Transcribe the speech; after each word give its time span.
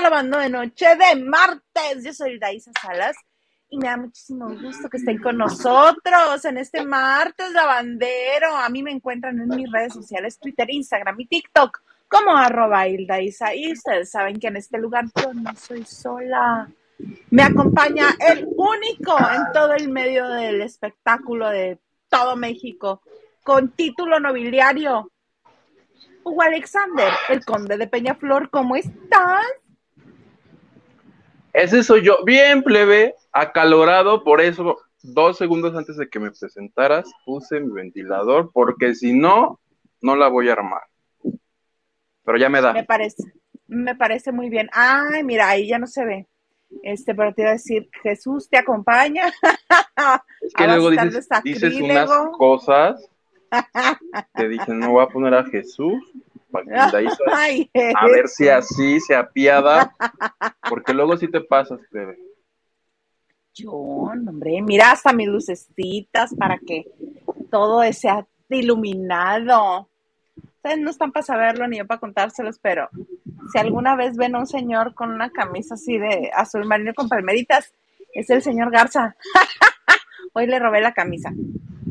Lavando 0.00 0.38
de 0.38 0.48
Noche 0.48 0.86
de 0.96 1.22
martes. 1.22 2.02
Yo 2.02 2.12
soy 2.14 2.38
Daisa 2.38 2.72
Salas 2.80 3.14
y 3.68 3.76
me 3.76 3.88
da 3.88 3.96
muchísimo 3.96 4.48
gusto 4.48 4.88
que 4.88 4.96
estén 4.96 5.18
con 5.18 5.36
nosotros 5.36 6.44
en 6.44 6.58
este 6.58 6.84
martes 6.84 7.52
lavandero. 7.52 8.56
A 8.56 8.68
mí 8.68 8.82
me 8.82 8.90
encuentran 8.90 9.38
en 9.38 9.48
mis 9.48 9.70
redes 9.70 9.92
sociales, 9.92 10.38
Twitter, 10.38 10.68
Instagram 10.70 11.20
y 11.20 11.26
TikTok 11.26 11.82
como 12.08 12.36
arroba 12.36 12.88
Isa. 12.88 13.54
Y 13.54 13.72
ustedes 13.72 14.10
saben 14.10 14.40
que 14.40 14.48
en 14.48 14.56
este 14.56 14.78
lugar 14.78 15.04
yo 15.14 15.34
no 15.34 15.54
soy 15.56 15.84
sola. 15.84 16.68
Me 17.30 17.42
acompaña 17.42 18.08
el 18.18 18.48
único 18.56 19.16
en 19.18 19.52
todo 19.52 19.74
el 19.74 19.90
medio 19.90 20.28
del 20.28 20.62
espectáculo 20.62 21.50
de 21.50 21.78
todo 22.08 22.36
México, 22.36 23.02
con 23.42 23.70
título 23.70 24.20
nobiliario, 24.20 25.10
Hugo 26.24 26.42
Alexander, 26.42 27.12
el 27.28 27.44
conde 27.44 27.76
de 27.76 27.88
Peñaflor, 27.88 28.48
¿cómo 28.50 28.76
estás? 28.76 29.44
Ese 31.52 31.82
soy 31.82 32.02
yo. 32.02 32.24
Bien, 32.24 32.62
plebe, 32.62 33.14
acalorado, 33.32 34.24
por 34.24 34.40
eso 34.40 34.78
dos 35.02 35.36
segundos 35.36 35.74
antes 35.74 35.96
de 35.96 36.08
que 36.08 36.20
me 36.20 36.30
presentaras 36.30 37.10
puse 37.24 37.60
mi 37.60 37.72
ventilador, 37.72 38.50
porque 38.52 38.94
si 38.94 39.12
no, 39.12 39.60
no 40.00 40.16
la 40.16 40.28
voy 40.28 40.48
a 40.48 40.52
armar. 40.52 40.82
Pero 42.24 42.38
ya 42.38 42.48
me 42.48 42.60
da. 42.60 42.72
Me 42.72 42.84
parece, 42.84 43.22
me 43.66 43.96
parece 43.96 44.32
muy 44.32 44.48
bien. 44.48 44.68
Ay, 44.72 45.24
mira, 45.24 45.48
ahí 45.48 45.68
ya 45.68 45.78
no 45.78 45.86
se 45.86 46.04
ve. 46.04 46.28
Este, 46.82 47.14
pero 47.14 47.34
te 47.34 47.42
iba 47.42 47.50
a 47.50 47.54
decir, 47.54 47.88
Jesús 48.02 48.48
te 48.48 48.58
acompaña. 48.58 49.32
Es 50.40 50.54
que 50.54 50.66
luego 50.66 50.90
dices, 50.90 51.28
dices 51.44 51.80
unas 51.80 52.10
cosas 52.36 53.08
te 54.34 54.48
dije, 54.48 54.72
no 54.72 54.92
voy 54.92 55.04
a 55.04 55.08
poner 55.08 55.34
a 55.34 55.44
Jesús 55.44 56.02
a 57.96 58.06
ver 58.06 58.28
si 58.28 58.48
así 58.48 59.00
se 59.00 59.14
apiada, 59.14 59.94
porque 60.68 60.92
luego 60.92 61.16
sí 61.16 61.28
te 61.28 61.40
pasas, 61.40 61.80
bebé. 61.90 62.18
Yo, 63.54 63.72
hombre, 63.72 64.62
mira 64.62 64.92
hasta 64.92 65.12
mis 65.12 65.28
lucecitas 65.28 66.34
para 66.34 66.58
que 66.58 66.86
todo 67.50 67.82
sea 67.92 68.26
iluminado. 68.48 69.88
Ustedes 70.36 70.78
no 70.78 70.90
están 70.90 71.12
para 71.12 71.24
saberlo 71.24 71.66
ni 71.66 71.78
yo 71.78 71.86
para 71.86 72.00
contárselos, 72.00 72.58
pero 72.58 72.88
si 73.52 73.58
alguna 73.58 73.96
vez 73.96 74.16
ven 74.16 74.34
a 74.34 74.38
un 74.38 74.46
señor 74.46 74.94
con 74.94 75.10
una 75.10 75.30
camisa 75.30 75.74
así 75.74 75.98
de 75.98 76.30
azul 76.34 76.64
marino 76.64 76.94
con 76.94 77.08
palmeritas, 77.08 77.74
es 78.14 78.30
el 78.30 78.42
señor 78.42 78.70
Garza. 78.70 79.16
Hoy 80.34 80.46
le 80.46 80.58
robé 80.58 80.80
la 80.80 80.94
camisa. 80.94 81.30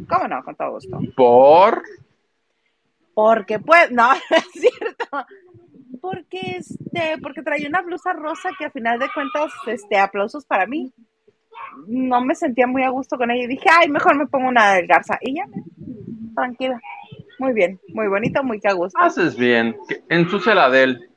¿Cómo 0.09 0.27
no? 0.27 0.43
Con 0.43 0.55
todo 0.55 0.71
gusto. 0.71 0.99
¿Por? 1.15 1.83
Porque 3.21 3.59
pues, 3.59 3.91
no, 3.91 4.11
es 4.13 4.47
cierto. 4.51 5.27
Porque 6.01 6.57
este, 6.57 7.19
porque 7.21 7.43
traía 7.43 7.67
una 7.67 7.83
blusa 7.83 8.13
rosa 8.13 8.49
que 8.57 8.65
a 8.65 8.71
final 8.71 8.97
de 8.97 9.09
cuentas, 9.13 9.51
este, 9.67 9.99
aplausos 9.99 10.43
para 10.45 10.65
mí. 10.65 10.91
No 11.87 12.21
me 12.21 12.33
sentía 12.33 12.65
muy 12.65 12.81
a 12.83 12.89
gusto 12.89 13.17
con 13.17 13.29
ella 13.29 13.43
y 13.43 13.47
dije, 13.47 13.69
ay, 13.71 13.89
mejor 13.89 14.17
me 14.17 14.25
pongo 14.25 14.47
una 14.49 14.73
de 14.73 14.87
garza. 14.87 15.19
Y 15.21 15.35
ya, 15.35 15.45
tranquila. 16.35 16.81
Muy 17.37 17.53
bien, 17.53 17.79
muy 17.89 18.07
bonito, 18.07 18.43
muy 18.43 18.59
que 18.59 18.69
a 18.69 18.73
gusto. 18.73 18.99
Haces 18.99 19.35
bien, 19.37 19.77
ensucia 20.09 20.55
la 20.55 20.69
de 20.71 20.83
él. 20.83 21.09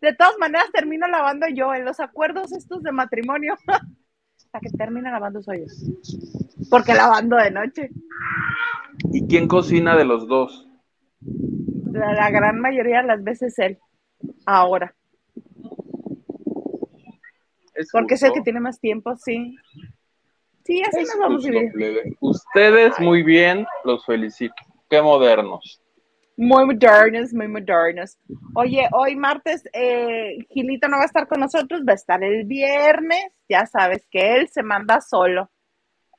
de 0.00 0.14
todas 0.14 0.38
maneras 0.38 0.70
termino 0.72 1.08
lavando 1.08 1.46
yo 1.48 1.74
en 1.74 1.84
los 1.84 1.98
acuerdos 1.98 2.52
estos 2.52 2.82
de 2.84 2.92
matrimonio. 2.92 3.56
Hasta 4.36 4.60
que 4.60 4.70
termina 4.70 5.10
lavando 5.10 5.42
soy 5.42 5.60
yo. 5.60 6.41
Porque 6.72 6.94
lavando 6.94 7.36
de 7.36 7.50
noche. 7.50 7.90
¿Y 9.12 9.26
quién 9.26 9.46
cocina 9.46 9.94
de 9.94 10.06
los 10.06 10.26
dos? 10.26 10.66
La, 11.92 12.30
gran 12.30 12.62
mayoría 12.62 13.02
de 13.02 13.08
las 13.08 13.22
veces 13.22 13.58
él. 13.58 13.78
Ahora. 14.46 14.94
Porque 17.92 18.14
es 18.14 18.22
el 18.22 18.32
que 18.32 18.40
tiene 18.40 18.60
más 18.60 18.80
tiempo, 18.80 19.14
sí. 19.16 19.54
Sí, 20.64 20.80
así 20.80 21.02
nos 21.02 21.18
vamos 21.18 21.44
a 21.44 21.50
vivir. 21.50 22.16
Ustedes 22.20 22.98
muy 23.00 23.22
bien, 23.22 23.66
los 23.84 24.06
felicito. 24.06 24.54
Qué 24.88 25.02
modernos. 25.02 25.78
Muy 26.38 26.64
modernos, 26.64 27.34
muy 27.34 27.48
modernos. 27.48 28.16
Oye, 28.54 28.88
hoy 28.92 29.14
martes, 29.14 29.62
eh, 29.74 30.38
Gilito 30.48 30.88
no 30.88 30.96
va 30.96 31.02
a 31.02 31.06
estar 31.06 31.28
con 31.28 31.40
nosotros, 31.40 31.82
va 31.86 31.92
a 31.92 31.96
estar 31.96 32.24
el 32.24 32.46
viernes. 32.46 33.26
Ya 33.46 33.66
sabes 33.66 34.06
que 34.10 34.36
él 34.36 34.48
se 34.48 34.62
manda 34.62 35.02
solo. 35.02 35.50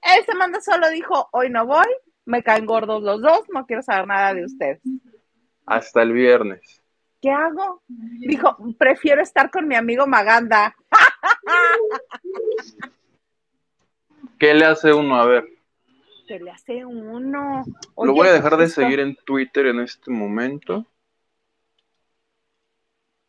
Él 0.03 0.25
se 0.25 0.35
manda 0.35 0.59
solo, 0.61 0.89
dijo, 0.89 1.29
hoy 1.31 1.49
no 1.49 1.65
voy, 1.65 1.87
me 2.25 2.43
caen 2.43 2.65
gordos 2.65 3.01
los 3.01 3.21
dos, 3.21 3.43
no 3.53 3.65
quiero 3.65 3.81
saber 3.81 4.07
nada 4.07 4.33
de 4.33 4.45
ustedes. 4.45 4.81
Hasta 5.65 6.01
el 6.01 6.11
viernes. 6.11 6.81
¿Qué 7.21 7.31
hago? 7.31 7.81
Dijo, 7.87 8.57
prefiero 8.77 9.21
estar 9.21 9.49
con 9.49 9.67
mi 9.67 9.75
amigo 9.75 10.05
Maganda. 10.05 10.75
¿Qué 14.37 14.53
le 14.53 14.65
hace 14.65 14.93
uno? 14.93 15.15
A 15.15 15.25
ver. 15.25 15.47
¿Qué 16.27 16.37
le 16.37 16.51
hace 16.51 16.83
uno? 16.83 17.63
Lo 17.95 18.13
voy 18.13 18.27
a 18.27 18.33
dejar 18.33 18.57
de 18.57 18.67
seguir 18.67 18.99
en 18.99 19.15
Twitter 19.15 19.67
en 19.67 19.79
este 19.79 20.11
momento. 20.11 20.85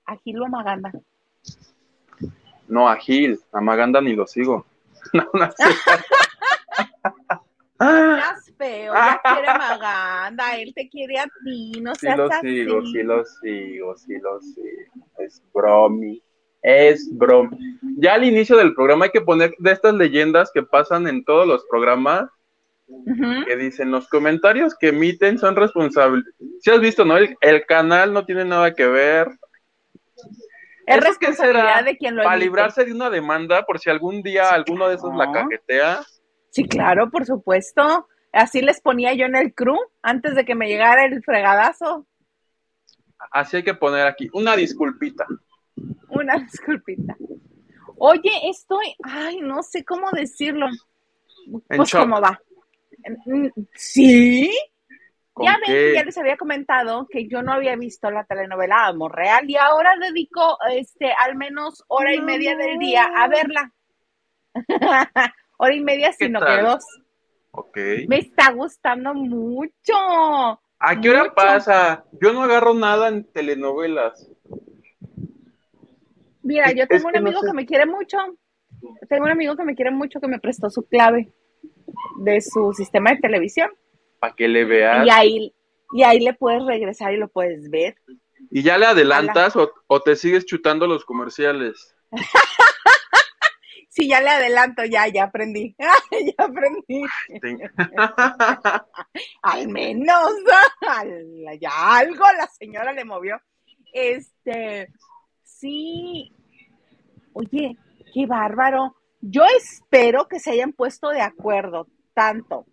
¿A 0.07 0.17
Gil 0.17 0.41
o 0.41 0.47
a 0.47 0.49
Maganda? 0.49 0.93
No, 2.67 2.89
a 2.89 2.97
Gil. 2.97 3.41
A 3.53 3.61
Maganda 3.61 4.01
ni 4.01 4.15
lo 4.15 4.27
sigo. 4.27 4.67
no, 5.13 5.29
no 5.33 5.51
sé. 5.53 5.65
Estás 7.75 8.55
feo, 8.57 8.95
ya 8.95 9.21
quiere 9.23 9.59
Maganda, 9.59 10.57
él 10.57 10.73
te 10.75 10.89
quiere 10.89 11.19
a 11.19 11.27
ti, 11.45 11.73
no 11.83 11.95
seas 11.95 12.19
sí 12.41 12.63
lo 12.63 12.85
sigo, 12.85 12.87
sí 12.87 13.03
lo 13.03 13.25
sigo, 13.25 13.97
sí 13.97 14.19
lo 14.21 14.41
sigo. 14.41 15.07
Es 15.19 15.43
bromi, 15.53 16.23
es 16.63 17.09
bromi. 17.13 17.59
Ya 17.97 18.15
al 18.15 18.25
inicio 18.25 18.57
del 18.57 18.75
programa 18.75 19.07
hay 19.07 19.11
que 19.11 19.21
poner 19.21 19.55
de 19.59 19.73
estas 19.73 19.95
leyendas 19.95 20.51
que 20.55 20.63
pasan 20.63 21.09
en 21.09 21.25
todos 21.25 21.47
los 21.47 21.65
programas, 21.69 22.31
que 23.47 23.57
dicen 23.57 23.91
los 23.91 24.09
comentarios 24.09 24.77
que 24.79 24.89
emiten 24.89 25.39
son 25.39 25.57
responsables. 25.57 26.25
Si 26.61 26.71
has 26.71 26.81
visto, 26.81 27.05
¿no? 27.05 27.17
El, 27.17 27.67
canal 27.67 28.13
no 28.13 28.25
tiene 28.25 28.45
nada 28.45 28.73
que 28.73 28.87
ver. 28.87 29.29
Es 30.87 31.03
responsabilidad 31.03 31.85
de 31.85 31.97
quien 31.97 32.15
lo 32.15 32.23
Para 32.23 32.37
librarse 32.37 32.85
de 32.85 32.93
una 32.93 33.11
demanda, 33.11 33.65
por 33.65 33.81
si 33.81 33.91
algún 33.91 34.23
día 34.23 34.51
alguno 34.51 34.89
de 34.89 34.95
esos 34.95 35.15
la 35.17 35.33
cajetea 35.33 36.01
Sí, 36.55 36.69
claro, 36.69 37.11
por 37.11 37.27
supuesto. 37.27 38.07
Así 38.33 38.63
les 38.63 38.81
ponía 38.81 39.13
yo 39.13 39.27
en 39.27 39.35
el 39.35 39.53
crew 39.55 39.77
antes 40.03 40.37
de 40.37 40.45
que 40.45 40.55
me 40.55 40.69
llegara 40.69 41.05
el 41.05 41.21
fregadazo. 41.21 42.07
Así 43.33 43.57
hay 43.57 43.65
que 43.65 43.75
poner 43.75 44.07
aquí 44.07 44.29
una 44.33 44.55
disculpita. 44.55 45.27
Una 46.11 46.39
disculpita. 46.39 47.17
Oye, 47.99 48.31
estoy, 48.49 48.95
ay, 49.03 49.41
no 49.41 49.65
sé 49.65 49.85
cómo 49.85 50.13
decirlo. 50.13 50.67
pues 51.67 51.91
cómo 51.91 52.21
va. 52.21 52.41
Sí. 53.75 54.49
Ya 55.43 55.59
ven, 55.67 55.95
ya 55.95 56.05
les 56.05 56.17
había 56.17 56.37
comentado 56.37 57.09
que 57.11 57.27
yo 57.27 57.43
no 57.43 57.53
había 57.53 57.75
visto 57.75 58.09
la 58.13 58.23
telenovela 58.23 58.87
Amor 58.87 59.17
Real 59.17 59.51
y 59.51 59.57
ahora 59.57 59.97
dedico 60.01 60.57
este 60.71 61.13
al 61.13 61.35
menos 61.35 61.83
hora 61.89 62.15
y 62.15 62.21
media 62.21 62.57
del 62.57 62.79
día 62.79 63.11
a 63.13 63.27
verla. 63.27 63.73
hora 65.57 65.75
y 65.75 65.81
media, 65.81 66.13
sino 66.13 66.41
que 66.41 66.63
dos. 66.63 66.85
Ok. 67.53 67.77
Me 68.09 68.19
está 68.19 68.53
gustando 68.53 69.15
mucho. 69.15 69.95
¿A 70.79 71.01
qué 71.01 71.11
hora 71.11 71.33
pasa? 71.35 72.05
Yo 72.21 72.33
no 72.33 72.43
agarro 72.43 72.75
nada 72.75 73.09
en 73.09 73.25
telenovelas. 73.25 74.29
Mira, 76.43 76.73
yo 76.73 76.87
tengo 76.87 77.09
un 77.09 77.17
amigo 77.17 77.41
que 77.41 77.53
me 77.53 77.65
quiere 77.65 77.87
mucho. 77.87 78.19
Tengo 79.09 79.25
un 79.25 79.31
amigo 79.31 79.57
que 79.57 79.65
me 79.65 79.75
quiere 79.75 79.91
mucho 79.91 80.21
que 80.21 80.29
me 80.29 80.41
prestó 80.41 80.69
su 80.69 80.87
clave 80.87 81.33
de 82.19 82.41
su 82.41 82.73
sistema 82.75 83.11
de 83.13 83.19
televisión. 83.19 83.71
Para 84.19 84.35
que 84.35 84.47
le 84.49 84.65
veas. 84.65 85.07
Y 85.07 85.11
ahí, 85.11 85.55
y 85.95 86.03
ahí 86.03 86.21
le 86.21 86.35
puedes 86.35 86.65
regresar 86.65 87.15
y 87.15 87.17
lo 87.17 87.29
puedes 87.29 87.71
ver. 87.71 87.97
¿Y 88.51 88.63
ya 88.63 88.77
le 88.77 88.87
adelantas 88.87 89.57
o, 89.57 89.73
o 89.87 90.01
te 90.01 90.17
sigues 90.17 90.45
chutando 90.45 90.87
los 90.87 91.05
comerciales? 91.05 91.95
Sí, 93.95 94.09
ya 94.09 94.21
le 94.21 94.29
adelanto, 94.29 94.85
ya, 94.85 95.07
ya 95.07 95.25
aprendí. 95.25 95.77
ya 95.79 96.45
aprendí. 96.45 97.05
Al 99.43 99.69
menos, 99.69 100.33
ya 101.61 101.97
algo 101.97 102.25
la 102.37 102.49
señora 102.49 102.93
le 102.93 103.05
movió. 103.05 103.41
Este, 103.93 104.89
sí. 105.45 106.33
Oye, 107.35 107.77
qué 108.13 108.27
bárbaro. 108.27 108.97
Yo 109.21 109.45
espero 109.57 110.27
que 110.27 110.41
se 110.41 110.51
hayan 110.51 110.73
puesto 110.73 111.11
de 111.11 111.23
acuerdo, 111.23 111.87
tanto 112.15 112.67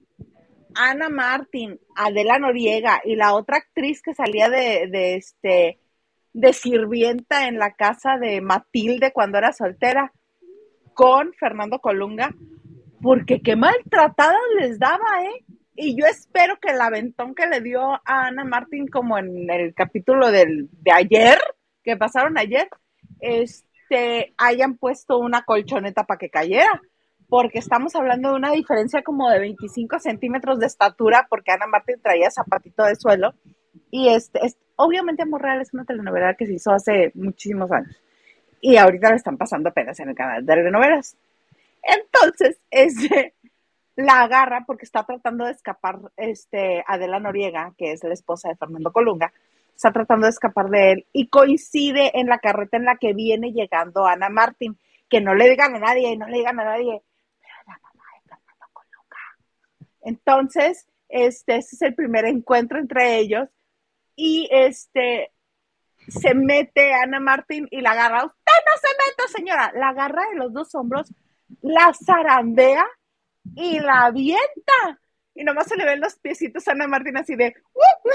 Ana 0.73 1.09
Martín, 1.09 1.79
Adela 1.95 2.39
Noriega 2.39 2.99
y 3.05 3.15
la 3.15 3.35
otra 3.35 3.57
actriz 3.57 4.01
que 4.01 4.15
salía 4.15 4.49
de, 4.49 4.87
de 4.87 5.15
este 5.15 5.79
de 6.33 6.53
sirvienta 6.53 7.47
en 7.47 7.59
la 7.59 7.73
casa 7.73 8.17
de 8.17 8.41
Matilde 8.41 9.11
cuando 9.13 9.37
era 9.37 9.53
soltera 9.53 10.11
con 11.01 11.33
Fernando 11.33 11.79
Colunga, 11.79 12.31
porque 13.01 13.41
qué 13.41 13.55
maltratada 13.55 14.37
les 14.59 14.77
daba, 14.77 15.23
¿eh? 15.23 15.43
Y 15.73 15.99
yo 15.99 16.05
espero 16.05 16.59
que 16.61 16.73
el 16.73 16.79
aventón 16.79 17.33
que 17.33 17.47
le 17.47 17.59
dio 17.59 17.81
a 17.81 18.27
Ana 18.27 18.43
Martín, 18.43 18.87
como 18.87 19.17
en 19.17 19.49
el 19.49 19.73
capítulo 19.73 20.29
del, 20.29 20.69
de 20.71 20.91
ayer, 20.91 21.39
que 21.83 21.97
pasaron 21.97 22.37
ayer, 22.37 22.69
este, 23.19 24.35
hayan 24.37 24.77
puesto 24.77 25.17
una 25.17 25.41
colchoneta 25.41 26.03
para 26.03 26.19
que 26.19 26.29
cayera, 26.29 26.79
porque 27.27 27.57
estamos 27.57 27.95
hablando 27.95 28.29
de 28.29 28.35
una 28.35 28.51
diferencia 28.51 29.01
como 29.01 29.27
de 29.27 29.39
25 29.39 29.97
centímetros 29.97 30.59
de 30.59 30.67
estatura, 30.67 31.25
porque 31.27 31.51
Ana 31.51 31.65
Martín 31.65 31.95
traía 31.99 32.29
zapatito 32.29 32.83
de 32.83 32.95
suelo, 32.95 33.33
y 33.89 34.09
este, 34.09 34.45
es, 34.45 34.55
obviamente 34.75 35.23
Amor 35.23 35.41
Real 35.41 35.61
es 35.61 35.73
una 35.73 35.83
telenovela 35.83 36.35
que 36.35 36.45
se 36.45 36.53
hizo 36.53 36.71
hace 36.71 37.11
muchísimos 37.15 37.71
años, 37.71 37.99
y 38.61 38.77
ahorita 38.77 39.09
la 39.09 39.15
están 39.15 39.37
pasando 39.37 39.69
apenas 39.69 39.99
en 39.99 40.09
el 40.09 40.15
canal 40.15 40.45
de 40.45 40.55
telenovelas. 40.55 41.17
Entonces, 41.81 42.59
este, 42.71 43.33
la 43.95 44.21
agarra 44.21 44.63
porque 44.65 44.85
está 44.85 45.03
tratando 45.03 45.45
de 45.45 45.51
escapar 45.51 45.99
este, 46.15 46.83
Adela 46.87 47.19
Noriega, 47.19 47.73
que 47.77 47.91
es 47.91 48.03
la 48.03 48.13
esposa 48.13 48.49
de 48.49 48.55
Fernando 48.55 48.91
Colunga, 48.91 49.33
está 49.75 49.91
tratando 49.91 50.27
de 50.27 50.31
escapar 50.31 50.69
de 50.69 50.91
él 50.91 51.07
y 51.11 51.27
coincide 51.27 52.19
en 52.19 52.27
la 52.27 52.37
carreta 52.37 52.77
en 52.77 52.85
la 52.85 52.97
que 52.97 53.13
viene 53.13 53.51
llegando 53.51 54.05
Ana 54.05 54.29
Martín, 54.29 54.77
que 55.09 55.21
no 55.21 55.33
le 55.33 55.49
digan 55.49 55.75
a 55.75 55.79
nadie, 55.79 56.15
no 56.15 56.27
le 56.27 56.37
digan 56.37 56.59
a 56.59 56.65
nadie, 56.65 57.01
pero 57.41 57.55
la 57.65 57.79
mamá 57.79 58.03
de 58.13 58.29
Fernando 58.29 58.67
Colunga. 58.71 59.17
Entonces, 60.03 60.87
este, 61.09 61.55
ese 61.57 61.75
es 61.75 61.81
el 61.81 61.95
primer 61.95 62.25
encuentro 62.25 62.77
entre 62.77 63.17
ellos 63.17 63.49
y 64.15 64.47
este 64.51 65.31
se 66.07 66.33
mete 66.33 66.93
Ana 66.93 67.19
Martín 67.19 67.67
y 67.71 67.81
la 67.81 67.91
agarra. 67.91 68.33
No 68.71 68.77
se 68.77 68.87
meta, 69.09 69.27
señora. 69.27 69.71
La 69.75 69.89
agarra 69.89 70.23
de 70.29 70.37
los 70.37 70.53
dos 70.53 70.73
hombros, 70.75 71.13
la 71.61 71.91
zarandea 71.93 72.85
y 73.55 73.79
la 73.79 74.05
avienta. 74.05 74.99
Y 75.33 75.43
nomás 75.43 75.67
se 75.67 75.75
le 75.75 75.85
ven 75.85 75.99
los 75.99 76.17
piecitos 76.19 76.67
a 76.67 76.71
Ana 76.71 76.87
Martín 76.87 77.17
así 77.17 77.35
de 77.35 77.53
¡Uh! 77.73 78.09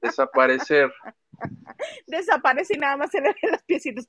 desaparecer. 0.00 0.92
Desaparece 2.06 2.74
y 2.74 2.78
nada 2.78 2.96
más 2.96 3.10
se 3.10 3.20
le 3.20 3.28
ven 3.28 3.52
los 3.52 3.62
piecitos. 3.62 4.06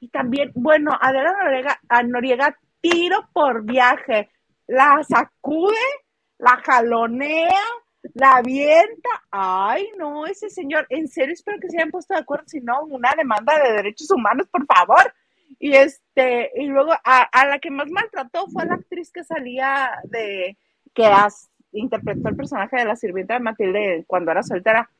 y 0.00 0.08
también, 0.10 0.52
bueno, 0.54 0.92
Adela 1.00 1.32
Noriega, 1.32 1.80
a 1.88 2.02
Noriega 2.02 2.58
tiro 2.80 3.28
por 3.32 3.64
viaje. 3.64 4.30
La 4.66 5.02
sacude, 5.02 5.76
la 6.38 6.60
jalonea, 6.64 7.64
la 8.14 8.36
avienta. 8.36 9.08
Ay, 9.30 9.88
no, 9.96 10.26
ese 10.26 10.50
señor, 10.50 10.86
en 10.90 11.08
serio 11.08 11.34
espero 11.34 11.58
que 11.60 11.68
se 11.68 11.78
hayan 11.78 11.90
puesto 11.90 12.14
de 12.14 12.20
acuerdo, 12.20 12.44
si 12.46 12.60
no, 12.60 12.84
una 12.84 13.12
demanda 13.16 13.58
de 13.58 13.72
derechos 13.72 14.10
humanos, 14.10 14.48
por 14.48 14.66
favor. 14.66 15.12
Y 15.58 15.74
este, 15.74 16.50
y 16.56 16.66
luego 16.66 16.92
a, 17.04 17.46
la 17.46 17.58
que 17.58 17.70
más 17.70 17.90
maltrató 17.90 18.46
fue 18.48 18.66
la 18.66 18.74
actriz 18.74 19.10
que 19.10 19.24
salía 19.24 19.90
de, 20.04 20.56
que 20.94 21.06
has, 21.06 21.50
interpretó 21.72 22.28
el 22.28 22.36
personaje 22.36 22.76
de 22.76 22.84
la 22.84 22.96
sirvienta 22.96 23.34
de 23.34 23.40
Matilde 23.40 24.04
cuando 24.06 24.30
era 24.30 24.42
soltera. 24.42 24.90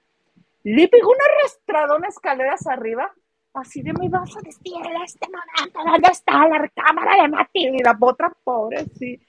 Le 0.65 0.89
pegó 0.89 1.11
una 1.11 1.25
arrastradona 1.37 2.09
escaleras 2.09 2.67
arriba, 2.67 3.12
así 3.55 3.83
de 3.83 3.93
me 3.93 4.09
vas 4.09 4.37
a 4.37 4.41
decir 4.41 4.75
en 4.85 5.03
este 5.03 5.27
momento 5.29 5.81
dónde 5.85 6.09
está 6.11 6.49
la 6.49 6.69
cámara 6.69 7.23
de 7.23 7.29
Matilde 7.29 7.77
y 7.79 7.85
la 7.85 7.97
otra 8.00 8.33
pobre, 8.43 8.85
sí. 8.99 9.21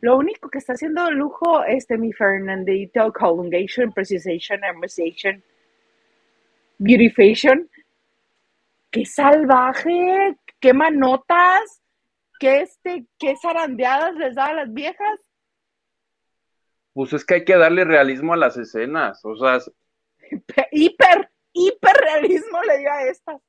Lo 0.00 0.16
único 0.16 0.48
que 0.48 0.58
está 0.58 0.74
haciendo 0.74 1.10
lujo 1.10 1.64
este 1.64 1.98
mi 1.98 2.12
Fernandito, 2.12 3.12
Colungation, 3.12 3.92
Precisation, 3.92 4.64
Amortization, 4.64 5.42
Beautification, 6.78 7.68
qué 8.90 9.04
salvaje, 9.04 10.36
qué 10.60 10.72
manotas, 10.72 11.82
qué 12.38 12.60
este, 12.60 13.06
qué 13.18 13.34
zarandeadas 13.36 14.14
les 14.14 14.34
da 14.36 14.46
a 14.46 14.54
las 14.54 14.72
viejas. 14.72 15.20
Pues 16.92 17.12
es 17.12 17.24
que 17.24 17.34
hay 17.34 17.44
que 17.44 17.56
darle 17.56 17.84
realismo 17.84 18.34
a 18.34 18.36
las 18.36 18.56
escenas, 18.56 19.24
o 19.24 19.36
sea, 19.36 19.58
hiper, 20.70 21.30
hiper 21.52 21.96
realismo 21.96 22.62
le 22.62 22.78
dio 22.78 22.92
a 22.92 23.02
estas. 23.04 23.47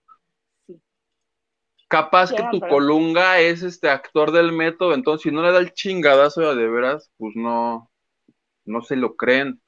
Capaz 1.90 2.32
que 2.32 2.44
tu 2.52 2.60
colunga 2.60 3.40
es 3.40 3.64
este 3.64 3.90
actor 3.90 4.32
del 4.32 4.52
método, 4.52 4.94
entonces 4.94 5.24
si 5.24 5.32
no 5.32 5.42
le 5.42 5.52
da 5.52 5.58
el 5.58 5.74
chingadazo 5.74 6.56
de 6.56 6.70
veras, 6.70 7.12
pues 7.18 7.36
no, 7.36 7.90
no 8.66 8.82
se 8.82 8.96
lo 8.96 9.16
creen. 9.16 9.60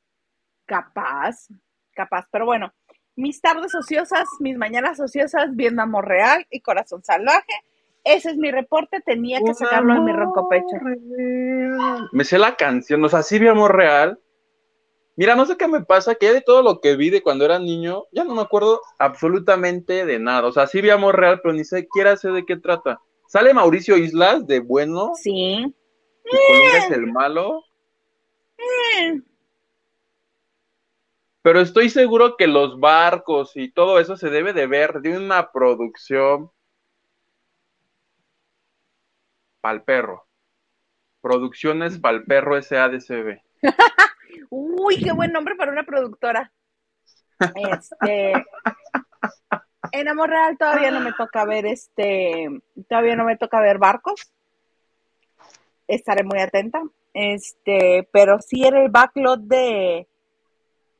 Capaz, 0.67 1.47
capaz, 1.95 2.27
pero 2.31 2.45
bueno, 2.45 2.71
mis 3.15 3.41
tardes 3.41 3.73
ociosas, 3.73 4.27
mis 4.39 4.55
mañanas 4.55 4.99
ociosas 4.99 5.55
viendo 5.55 5.81
Amor 5.81 6.07
Real 6.07 6.45
y 6.51 6.61
Corazón 6.61 7.03
Salvaje. 7.03 7.53
Ese 8.03 8.29
es 8.29 8.37
mi 8.37 8.51
reporte, 8.51 9.01
tenía 9.01 9.39
que 9.43 9.53
sacarlo 9.53 9.95
de 9.95 10.01
mi 10.01 10.13
ronco 10.13 10.47
pecho. 10.47 10.77
Me 12.11 12.23
sé 12.23 12.37
la 12.37 12.55
canción, 12.55 13.03
o 13.03 13.09
sea, 13.09 13.23
sí 13.23 13.39
vi 13.39 13.47
Amor 13.47 13.75
Real. 13.75 14.19
Mira, 15.15 15.35
no 15.35 15.45
sé 15.45 15.57
qué 15.57 15.67
me 15.67 15.83
pasa, 15.83 16.15
que 16.15 16.33
de 16.33 16.41
todo 16.41 16.61
lo 16.61 16.79
que 16.79 16.95
vi 16.95 17.09
de 17.09 17.21
cuando 17.21 17.45
era 17.45 17.59
niño, 17.59 18.05
ya 18.11 18.23
no 18.23 18.33
me 18.33 18.41
acuerdo 18.41 18.81
absolutamente 18.97 20.05
de 20.05 20.19
nada. 20.19 20.47
O 20.47 20.51
sea, 20.51 20.67
sí 20.67 20.81
vi 20.81 20.89
Amor 20.89 21.19
Real, 21.19 21.41
pero 21.41 21.53
ni 21.53 21.65
siquiera 21.65 22.15
sé 22.15 22.29
de 22.29 22.45
qué 22.45 22.57
trata. 22.57 23.01
Sale 23.27 23.53
Mauricio 23.53 23.97
Islas 23.97 24.47
de 24.47 24.59
bueno. 24.59 25.11
Sí. 25.15 25.73
Y 26.25 26.77
es 26.77 26.91
el 26.91 27.07
malo. 27.07 27.63
Pero 31.41 31.59
estoy 31.59 31.89
seguro 31.89 32.37
que 32.37 32.47
los 32.47 32.79
barcos 32.79 33.53
y 33.55 33.71
todo 33.71 33.99
eso 33.99 34.15
se 34.15 34.29
debe 34.29 34.53
de 34.53 34.67
ver 34.67 35.01
de 35.01 35.17
una 35.17 35.51
producción 35.51 36.51
pal 39.59 39.83
perro. 39.83 40.27
Producciones 41.21 41.99
pal 41.99 42.23
perro 42.25 42.61
SADCB. 42.61 43.41
Uy, 44.49 45.03
qué 45.03 45.11
buen 45.11 45.31
nombre 45.31 45.55
para 45.55 45.71
una 45.71 45.83
productora. 45.83 46.51
Este, 47.55 48.33
en 49.91 50.07
Amor 50.07 50.29
Real 50.29 50.57
todavía 50.57 50.91
no 50.91 50.99
me 50.99 51.13
toca 51.13 51.43
ver 51.45 51.65
este, 51.65 52.47
todavía 52.87 53.15
no 53.15 53.25
me 53.25 53.37
toca 53.37 53.61
ver 53.61 53.77
barcos. 53.77 54.31
Estaré 55.87 56.23
muy 56.23 56.39
atenta. 56.39 56.81
Este, 57.13 58.07
pero 58.13 58.39
sí 58.39 58.63
era 58.65 58.81
el 58.81 58.89
backlog 58.89 59.41
de 59.41 60.07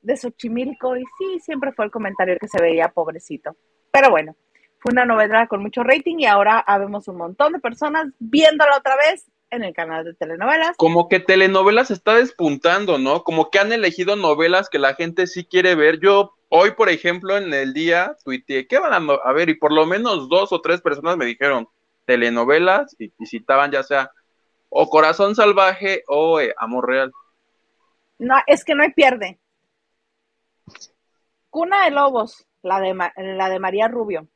de 0.02 0.18
Xochimilco 0.18 0.98
y 0.98 1.04
sí, 1.18 1.40
siempre 1.40 1.72
fue 1.72 1.86
el 1.86 1.92
comentario 1.92 2.38
que 2.40 2.48
se 2.48 2.62
veía 2.62 2.90
pobrecito. 2.90 3.56
Pero 3.92 4.10
bueno, 4.10 4.36
fue 4.80 4.92
una 4.92 5.06
novela 5.06 5.48
con 5.48 5.62
mucho 5.62 5.84
rating 5.84 6.18
y 6.20 6.26
ahora 6.26 6.60
habemos 6.60 7.08
un 7.08 7.18
montón 7.18 7.54
de 7.54 7.60
personas 7.60 8.08
viéndola 8.20 8.78
otra 8.78 8.96
vez 8.96 9.31
en 9.52 9.64
el 9.64 9.74
canal 9.74 10.06
de 10.06 10.14
telenovelas. 10.14 10.76
Como 10.78 11.08
que 11.08 11.20
telenovelas 11.20 11.92
está 11.92 12.16
despuntando, 12.16 12.98
¿no? 12.98 13.24
Como 13.24 13.52
que 13.52 13.60
han 13.60 13.72
elegido 13.72 14.16
novelas 14.16 14.70
que 14.70 14.80
la 14.80 14.96
gente 14.96 15.28
sí 15.28 15.46
quiere 15.46 15.76
ver. 15.76 16.00
Yo 16.00 16.34
hoy, 16.50 16.72
por 16.72 16.90
ejemplo, 16.90 17.38
en 17.38 17.54
el 17.54 17.74
día 17.74 18.16
tuiteé, 18.24 18.68
¿qué 18.68 18.80
van 18.80 19.10
a, 19.10 19.32
ver? 19.34 19.50
Y 19.50 19.56
por 19.56 19.72
lo 19.72 19.86
menos 19.86 20.30
dos 20.30 20.52
o 20.52 20.62
tres 20.62 20.82
personas 20.82 21.18
me 21.18 21.26
dijeron 21.26 21.68
telenovelas 22.06 22.96
y, 22.98 23.12
citaban 23.26 23.72
ya 23.72 23.84
sea 23.84 24.12
o 24.70 24.90
Corazón 24.90 25.36
Salvaje 25.36 26.04
o 26.08 26.40
eh, 26.40 26.56
Amor 26.58 26.88
Real. 26.88 27.12
No, 28.18 28.36
es 28.48 28.64
que 28.64 28.74
no 28.74 28.84
hay 28.84 28.94
pierde. 28.94 29.40
Cuna 31.50 31.84
de 31.84 31.92
Lobos, 31.92 32.48
la 32.62 32.80
de, 32.80 32.94
la 32.94 33.50
de 33.50 33.60
María 33.60 33.90
Rubio. 33.90 34.28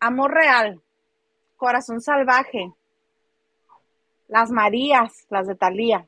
Amor 0.00 0.34
Real, 0.34 0.82
Corazón 1.56 2.02
Salvaje, 2.02 2.70
Las 4.28 4.50
Marías, 4.50 5.26
las 5.30 5.46
de 5.46 5.54
Talía, 5.54 6.06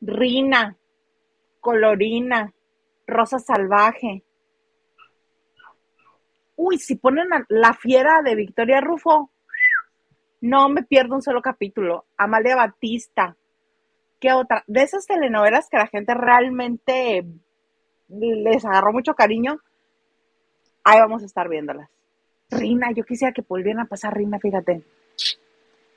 Rina, 0.00 0.76
Colorina, 1.60 2.52
Rosa 3.06 3.38
Salvaje. 3.38 4.22
Uy, 6.56 6.78
si 6.78 6.96
ponen 6.96 7.28
la 7.48 7.74
fiera 7.74 8.22
de 8.22 8.34
Victoria 8.34 8.80
Rufo, 8.80 9.30
no 10.40 10.68
me 10.68 10.82
pierdo 10.82 11.14
un 11.14 11.22
solo 11.22 11.42
capítulo. 11.42 12.06
Amalia 12.16 12.56
Batista. 12.56 13.36
¿Qué 14.18 14.32
otra? 14.32 14.64
De 14.66 14.82
esas 14.82 15.06
telenovelas 15.06 15.68
que 15.68 15.78
la 15.78 15.86
gente 15.86 16.14
realmente 16.14 17.24
les 18.08 18.64
agarró 18.64 18.92
mucho 18.92 19.14
cariño, 19.14 19.60
ahí 20.84 20.98
vamos 20.98 21.22
a 21.22 21.26
estar 21.26 21.48
viéndolas. 21.48 21.88
Rina, 22.50 22.90
yo 22.92 23.04
quisiera 23.04 23.32
que 23.32 23.44
volvieran 23.46 23.80
a 23.80 23.88
pasar 23.88 24.16
Rina, 24.16 24.38
fíjate. 24.38 24.82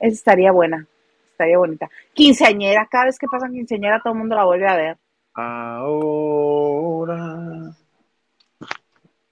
Esa 0.04 0.14
estaría 0.16 0.52
buena, 0.52 0.86
estaría 1.30 1.56
bonita. 1.56 1.88
Quinceañera, 2.12 2.86
cada 2.90 3.06
vez 3.06 3.18
que 3.18 3.26
pasan 3.26 3.54
quinceañera 3.54 4.02
todo 4.02 4.12
el 4.12 4.18
mundo 4.18 4.36
la 4.36 4.44
vuelve 4.44 4.68
a 4.68 4.76
ver. 4.76 4.98
Ahora. 5.32 6.58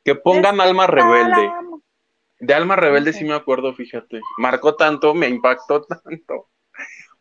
Que 0.03 0.15
pongan 0.15 0.63
Alma 0.63 0.87
Rebelde. 0.87 1.53
De 2.41 2.55
Alma 2.55 2.77
Rebelde 2.77 3.13
sí 3.13 3.23
me 3.25 3.35
acuerdo, 3.35 3.75
fíjate. 3.75 4.23
Marcó 4.39 4.75
tanto, 4.75 5.13
me 5.13 5.29
impactó 5.29 5.83
tanto. 5.83 6.49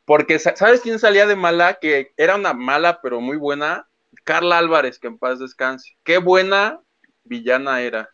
Porque, 0.05 0.39
¿sabes 0.39 0.79
quién 0.79 0.97
salía 0.97 1.27
de 1.27 1.35
mala? 1.35 1.73
Que 1.73 2.13
era 2.15 2.37
una 2.37 2.53
mala, 2.53 3.01
pero 3.01 3.19
muy 3.19 3.35
buena. 3.35 3.85
Carla 4.23 4.59
Álvarez, 4.59 4.97
que 4.97 5.07
en 5.07 5.17
paz 5.17 5.39
descanse. 5.39 5.97
Qué 6.05 6.19
buena 6.19 6.79
villana 7.25 7.81
era. 7.81 8.11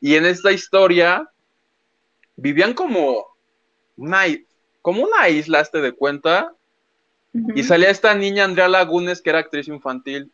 Y 0.00 0.14
en 0.14 0.24
esta 0.24 0.50
historia 0.50 1.28
vivían 2.36 2.72
como 2.72 3.35
una, 3.96 4.24
como 4.82 5.02
una 5.02 5.28
isla, 5.28 5.60
este 5.60 5.80
de 5.80 5.92
cuenta. 5.92 6.52
Y 7.54 7.64
salía 7.64 7.90
esta 7.90 8.14
niña 8.14 8.44
Andrea 8.44 8.68
Lagunes, 8.68 9.20
que 9.20 9.30
era 9.30 9.40
actriz 9.40 9.68
infantil. 9.68 10.32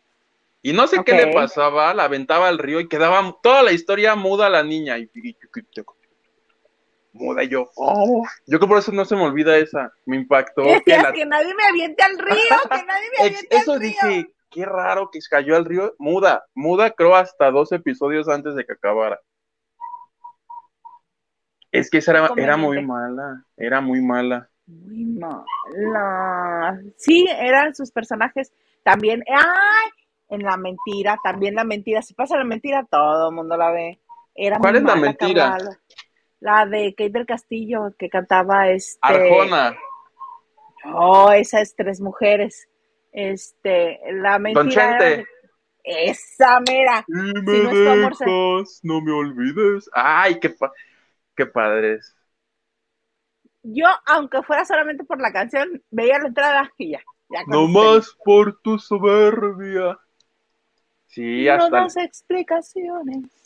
Y 0.62 0.73
no 0.73 0.87
sé 0.87 1.02
qué 1.04 1.14
le 1.14 1.33
pasaba, 1.33 1.92
la 1.92 2.04
aventaba 2.04 2.47
al 2.47 2.59
río 2.59 2.78
y 2.78 2.88
quedaba 2.88 3.37
toda 3.42 3.64
la 3.64 3.73
historia 3.73 4.14
muda 4.14 4.49
la 4.49 4.62
niña. 4.62 4.97
Y, 4.99 5.11
muda 7.12 7.42
yo. 7.42 7.71
Oh. 7.75 8.25
Yo 8.47 8.61
que 8.61 8.66
por 8.69 8.78
eso 8.78 8.92
no 8.92 9.04
se 9.04 9.16
me 9.16 9.23
olvida 9.23 9.57
esa. 9.57 9.92
Me 10.07 10.16
impactó. 10.16 10.62
que, 10.85 10.97
que 11.14 11.26
nadie 11.26 11.54
me 11.54 11.64
aviente 11.64 12.02
al 12.04 12.19
río, 12.19 12.37
que 12.71 12.85
nadie 12.87 13.09
me 13.19 13.25
aviente 13.26 13.57
Eso 13.57 13.78
dije, 13.78 14.26
qué 14.50 14.64
raro 14.64 15.11
que 15.11 15.19
cayó 15.28 15.57
al 15.57 15.64
río. 15.64 15.95
Muda, 15.99 16.45
muda 16.54 16.92
creo 16.92 17.16
hasta 17.16 17.50
dos 17.50 17.73
episodios 17.73 18.28
antes 18.28 18.54
de 18.54 18.64
que 18.64 18.75
acabara. 18.75 19.21
Es 21.73 21.91
que 21.91 21.99
esa 21.99 22.12
era, 22.12 22.31
era 22.37 22.57
muy 22.59 22.85
mala, 22.85 23.45
era 23.57 23.81
muy 23.81 24.02
mala. 24.02 24.49
Muy 24.67 25.07
mala. 25.07 26.79
Sí, 26.97 27.26
eran 27.41 27.75
sus 27.75 27.91
personajes 27.91 28.52
también. 28.85 29.25
¡Ay! 29.26 29.91
En 30.29 30.43
la 30.43 30.57
mentira, 30.57 31.17
también 31.25 31.55
la 31.55 31.64
mentira. 31.64 32.02
Si 32.02 32.14
pasa 32.14 32.37
la 32.37 32.45
mentira, 32.45 32.87
todo 32.91 33.31
el 33.31 33.35
mundo 33.35 33.57
la 33.57 33.71
ve. 33.71 34.00
Era 34.35 34.59
¿Cuál 34.59 34.76
es 34.76 34.83
la 34.83 34.97
mentira? 34.97 35.59
La 36.41 36.67
de 36.67 36.95
Kate 36.95 37.11
del 37.11 37.26
Castillo, 37.26 37.95
que 37.99 38.09
cantaba 38.09 38.69
este. 38.69 38.99
Arjona. 39.00 39.76
Oh, 40.95 41.31
esa 41.31 41.61
es 41.61 41.75
tres 41.75 42.00
mujeres. 42.00 42.69
Este, 43.12 44.00
la 44.12 44.38
mentira. 44.38 45.25
Esa 45.85 46.61
mera. 46.61 47.05
Y 47.09 47.12
me 47.12 48.11
no, 48.83 49.00
me 49.00 49.12
olvides. 49.12 49.91
Ay, 49.93 50.38
qué, 50.38 50.55
qué 51.37 51.47
padres. 51.47 52.15
Yo, 53.62 53.87
aunque 54.07 54.43
fuera 54.43 54.65
solamente 54.65 55.05
por 55.05 55.21
la 55.21 55.33
canción, 55.33 55.83
veía 55.91 56.19
la 56.19 56.29
entrada 56.29 56.73
y 56.79 56.93
ya. 56.93 57.01
no 57.47 57.69
más 57.69 58.17
por 58.25 58.61
tu 58.61 58.79
soberbia. 58.79 59.99
Sí, 61.07 61.49
hasta. 61.49 61.69
No 61.69 61.85
das 61.85 61.97
explicaciones. 61.97 63.43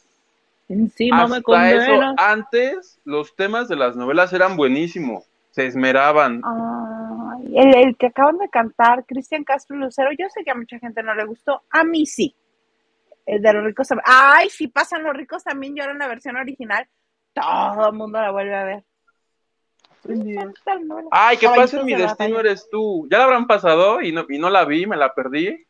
Encima 0.68 1.28
me 1.28 1.38
Eso, 1.38 2.14
antes 2.16 2.98
los 3.04 3.36
temas 3.36 3.68
de 3.68 3.76
las 3.76 3.94
novelas 3.94 4.32
eran 4.32 4.56
buenísimos, 4.56 5.24
se 5.50 5.66
esmeraban. 5.66 6.42
el, 7.54 7.96
que 7.96 8.06
acaban 8.06 8.38
de 8.38 8.48
cantar, 8.48 9.04
Cristian 9.06 9.44
Castro 9.44 9.76
Lucero, 9.76 10.10
yo 10.18 10.26
sé 10.28 10.42
que 10.42 10.50
a 10.50 10.56
mucha 10.56 10.78
gente 10.80 11.02
no 11.04 11.14
le 11.14 11.24
gustó, 11.24 11.62
a 11.70 11.84
mí 11.84 12.04
sí. 12.06 12.34
El 13.26 13.42
de 13.42 13.52
los 13.52 13.64
ricos 13.64 13.88
también. 13.88 14.04
Ay, 14.06 14.48
si 14.50 14.68
pasan 14.68 15.02
los 15.02 15.14
ricos 15.14 15.44
también, 15.44 15.74
yo 15.74 15.84
era 15.84 15.94
la 15.94 16.08
versión 16.08 16.36
original, 16.36 16.88
todo 17.40 17.88
el 17.88 17.92
mundo 17.94 18.20
la 18.20 18.30
vuelve 18.30 18.54
a 18.54 18.64
ver. 18.64 18.84
Ay, 21.10 21.36
¿qué 21.36 21.48
pasa 21.48 21.80
en 21.80 21.86
mi 21.86 21.94
destino 21.94 22.40
eres 22.40 22.68
tú? 22.70 23.08
¿Ya 23.10 23.18
la 23.18 23.24
habrán 23.24 23.46
pasado 23.46 24.00
y 24.00 24.12
no, 24.12 24.24
y 24.28 24.38
no 24.38 24.50
la 24.50 24.64
vi, 24.64 24.86
me 24.86 24.96
la 24.96 25.14
perdí? 25.14 25.66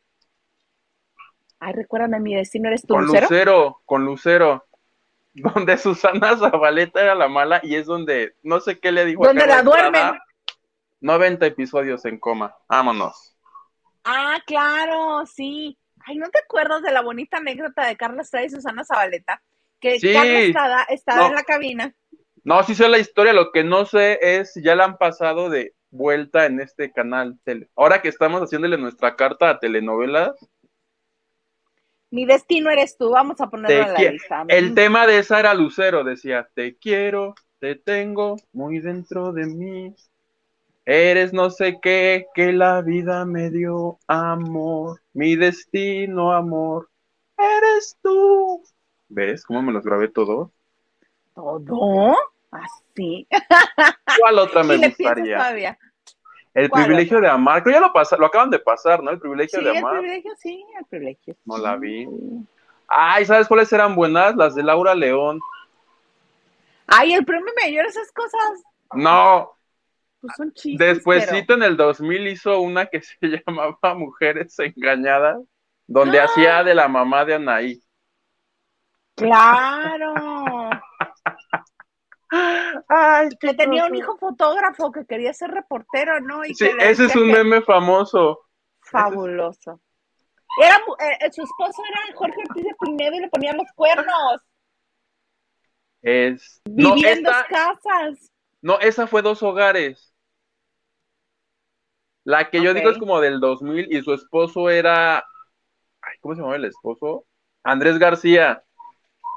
Ay, 1.59 1.73
recuérdame, 1.73 2.21
mi 2.21 2.35
destino 2.35 2.69
eres 2.69 2.83
tú, 2.83 2.95
con 2.95 3.07
Lucero. 3.07 3.81
Con 3.87 4.05
Lucero, 4.05 4.67
donde 5.35 5.79
Susana 5.79 6.37
Zabaleta 6.37 7.01
era 7.01 7.15
la 7.15 7.29
mala 7.29 7.61
y 7.63 7.77
es 7.77 7.87
donde, 7.87 8.37
no 8.43 8.61
sé 8.61 8.79
qué 8.79 8.93
le 8.93 9.05
dijo. 9.07 9.25
Donde 9.25 9.47
la 9.47 9.63
duermen. 9.63 10.19
90 11.01 11.47
episodios 11.47 12.05
en 12.05 12.19
coma, 12.19 12.57
vámonos. 12.69 13.37
Ah, 14.05 14.39
claro, 14.47 15.27
sí. 15.27 15.79
Ay, 16.07 16.17
¿no 16.17 16.29
te 16.31 16.39
acuerdas 16.39 16.83
de 16.83 16.93
la 16.93 17.03
bonita 17.03 17.39
anécdota 17.39 17.87
de 17.87 17.97
Carla 17.97 18.23
Estrada 18.23 18.47
y 18.47 18.51
Susana 18.51 18.85
Zabaleta? 18.85 19.43
Que 19.81 19.97
Estrada 19.97 20.85
estaba 20.89 21.27
en 21.27 21.35
la 21.35 21.45
cabina. 21.45 21.95
No, 22.45 22.63
sí 22.63 22.75
sé 22.75 22.89
la 22.89 22.99
historia, 22.99 23.33
lo 23.33 23.51
que 23.51 23.65
no 23.65 23.87
sé 23.87 24.19
es 24.23 24.53
si 24.53 24.63
ya 24.63 24.77
la 24.77 24.85
han 24.85 24.99
pasado 24.99 25.51
de 25.51 25.75
vuelta 25.91 26.47
en 26.47 26.61
este 26.61 26.93
canal 26.93 27.39
tele. 27.45 27.69
Ahora 27.75 28.03
que 28.03 28.09
estamos 28.09 28.41
haciéndole 28.41 28.79
nuestra 28.79 29.17
carta 29.17 29.51
a 29.51 29.59
telenovelas, 29.59 30.37
mi 32.11 32.25
destino 32.25 32.71
eres 32.71 32.97
tú, 32.97 33.11
vamos 33.11 33.41
a 33.41 33.49
ponerlo 33.49 33.89
en 33.89 33.93
la 33.93 34.11
lista. 34.13 34.45
El 34.49 34.75
tema 34.75 35.07
de 35.07 35.19
esa 35.19 35.41
era 35.41 35.55
Lucero, 35.55 36.05
decía, 36.05 36.49
te 36.55 36.77
quiero, 36.77 37.35
te 37.59 37.75
tengo 37.75 38.37
muy 38.53 38.79
dentro 38.79 39.33
de 39.33 39.47
mí. 39.47 39.95
Eres 40.85 41.33
no 41.33 41.51
sé 41.51 41.79
qué, 41.83 42.27
que 42.33 42.53
la 42.53 42.81
vida 42.81 43.25
me 43.25 43.51
dio 43.51 43.99
amor, 44.07 45.03
mi 45.15 45.35
destino, 45.35 46.33
amor, 46.33 46.89
eres 47.37 47.99
tú. 48.01 48.63
¿Ves 49.09 49.45
cómo 49.45 49.63
me 49.63 49.73
los 49.73 49.85
grabé 49.85 50.09
todos? 50.09 50.51
¿Todo? 51.35 52.17
Así. 52.51 53.27
¿Cuál 54.21 54.39
otra 54.39 54.63
me 54.63 54.77
gustaría? 54.77 55.79
El 56.55 56.71
privilegio 56.71 57.21
de 57.21 57.29
amar, 57.29 57.63
creo 57.63 57.75
ya 57.75 57.81
lo 57.81 57.93
pasa, 57.93 58.17
lo 58.17 58.27
acaban 58.27 58.49
de 58.49 58.59
pasar, 58.59 59.03
¿no? 59.03 59.11
El 59.11 59.19
privilegio 59.19 59.61
de 59.61 59.77
amar. 59.77 59.97
El 59.97 60.01
privilegio, 60.01 60.33
sí, 60.39 60.65
el 60.79 60.85
privilegio. 60.87 61.37
No 61.45 61.59
la 61.59 61.77
vi. 61.77 62.09
Ay, 62.89 63.27
¿sabes 63.27 63.47
cuáles 63.47 63.71
eran 63.73 63.95
buenas? 63.95 64.35
Las 64.37 64.55
de 64.55 64.63
Laura 64.63 64.95
León. 64.95 65.39
Ay, 66.87 67.13
el 67.13 67.25
premio 67.25 67.53
mayor, 67.63 67.85
esas 67.85 68.11
cosas. 68.13 68.63
No. 68.95 69.53
Pues 70.21 70.33
son 70.37 70.53
chistes, 70.55 70.95
Despuésito 70.95 71.55
en 71.55 71.63
el 71.63 71.77
2000 71.77 72.27
hizo 72.29 72.61
una 72.61 72.87
que 72.87 73.03
se 73.03 73.17
llamaba 73.21 73.95
Mujeres 73.95 74.59
Engañadas, 74.59 75.39
donde 75.87 76.21
¡Ah! 76.21 76.25
hacía 76.25 76.65
de 76.65 76.75
la 76.75 76.89
mamá 76.89 77.25
de 77.25 77.35
Anaí. 77.35 77.83
Claro. 79.17 80.15
Ay, 82.89 83.29
que 83.41 83.55
tenía 83.55 83.87
un 83.87 83.95
hijo 83.95 84.17
fotógrafo 84.19 84.93
que 84.93 85.07
quería 85.07 85.33
ser 85.33 85.51
reportero, 85.51 86.21
¿no? 86.21 86.45
Y 86.45 86.55
sí, 86.55 86.69
ese 86.81 87.07
es 87.07 87.17
un 87.17 87.29
meme 87.29 87.63
famoso. 87.63 88.41
Fabuloso. 88.81 89.81
Era, 90.63 90.77
eh, 90.77 91.33
su 91.33 91.43
esposo 91.43 91.83
era 91.89 92.17
Jorge 92.17 92.37
Ortiz 92.49 92.65
de 92.65 92.75
Pinedo 92.81 93.17
y 93.17 93.21
le 93.21 93.29
ponía 93.29 93.53
los 93.53 93.67
cuernos. 93.75 94.43
Es. 96.03 96.61
Vivía 96.65 97.13
en 97.13 97.23
dos 97.23 97.37
casas. 97.49 98.33
No, 98.61 98.79
esa 98.81 99.07
fue 99.07 99.23
dos 99.23 99.43
hogares. 99.43 100.15
La 102.25 102.51
que 102.51 102.63
yo 102.63 102.75
digo 102.75 102.91
es 102.91 102.99
como 102.99 103.21
del 103.21 103.41
2000 103.41 103.87
y 103.91 104.03
su 104.03 104.13
esposo 104.13 104.69
era. 104.69 105.19
Ay, 106.03 106.15
¿Cómo 106.21 106.35
se 106.35 106.41
llamaba 106.41 106.57
el 106.57 106.65
esposo? 106.65 107.27
Andrés 107.63 107.99
García. 107.99 108.63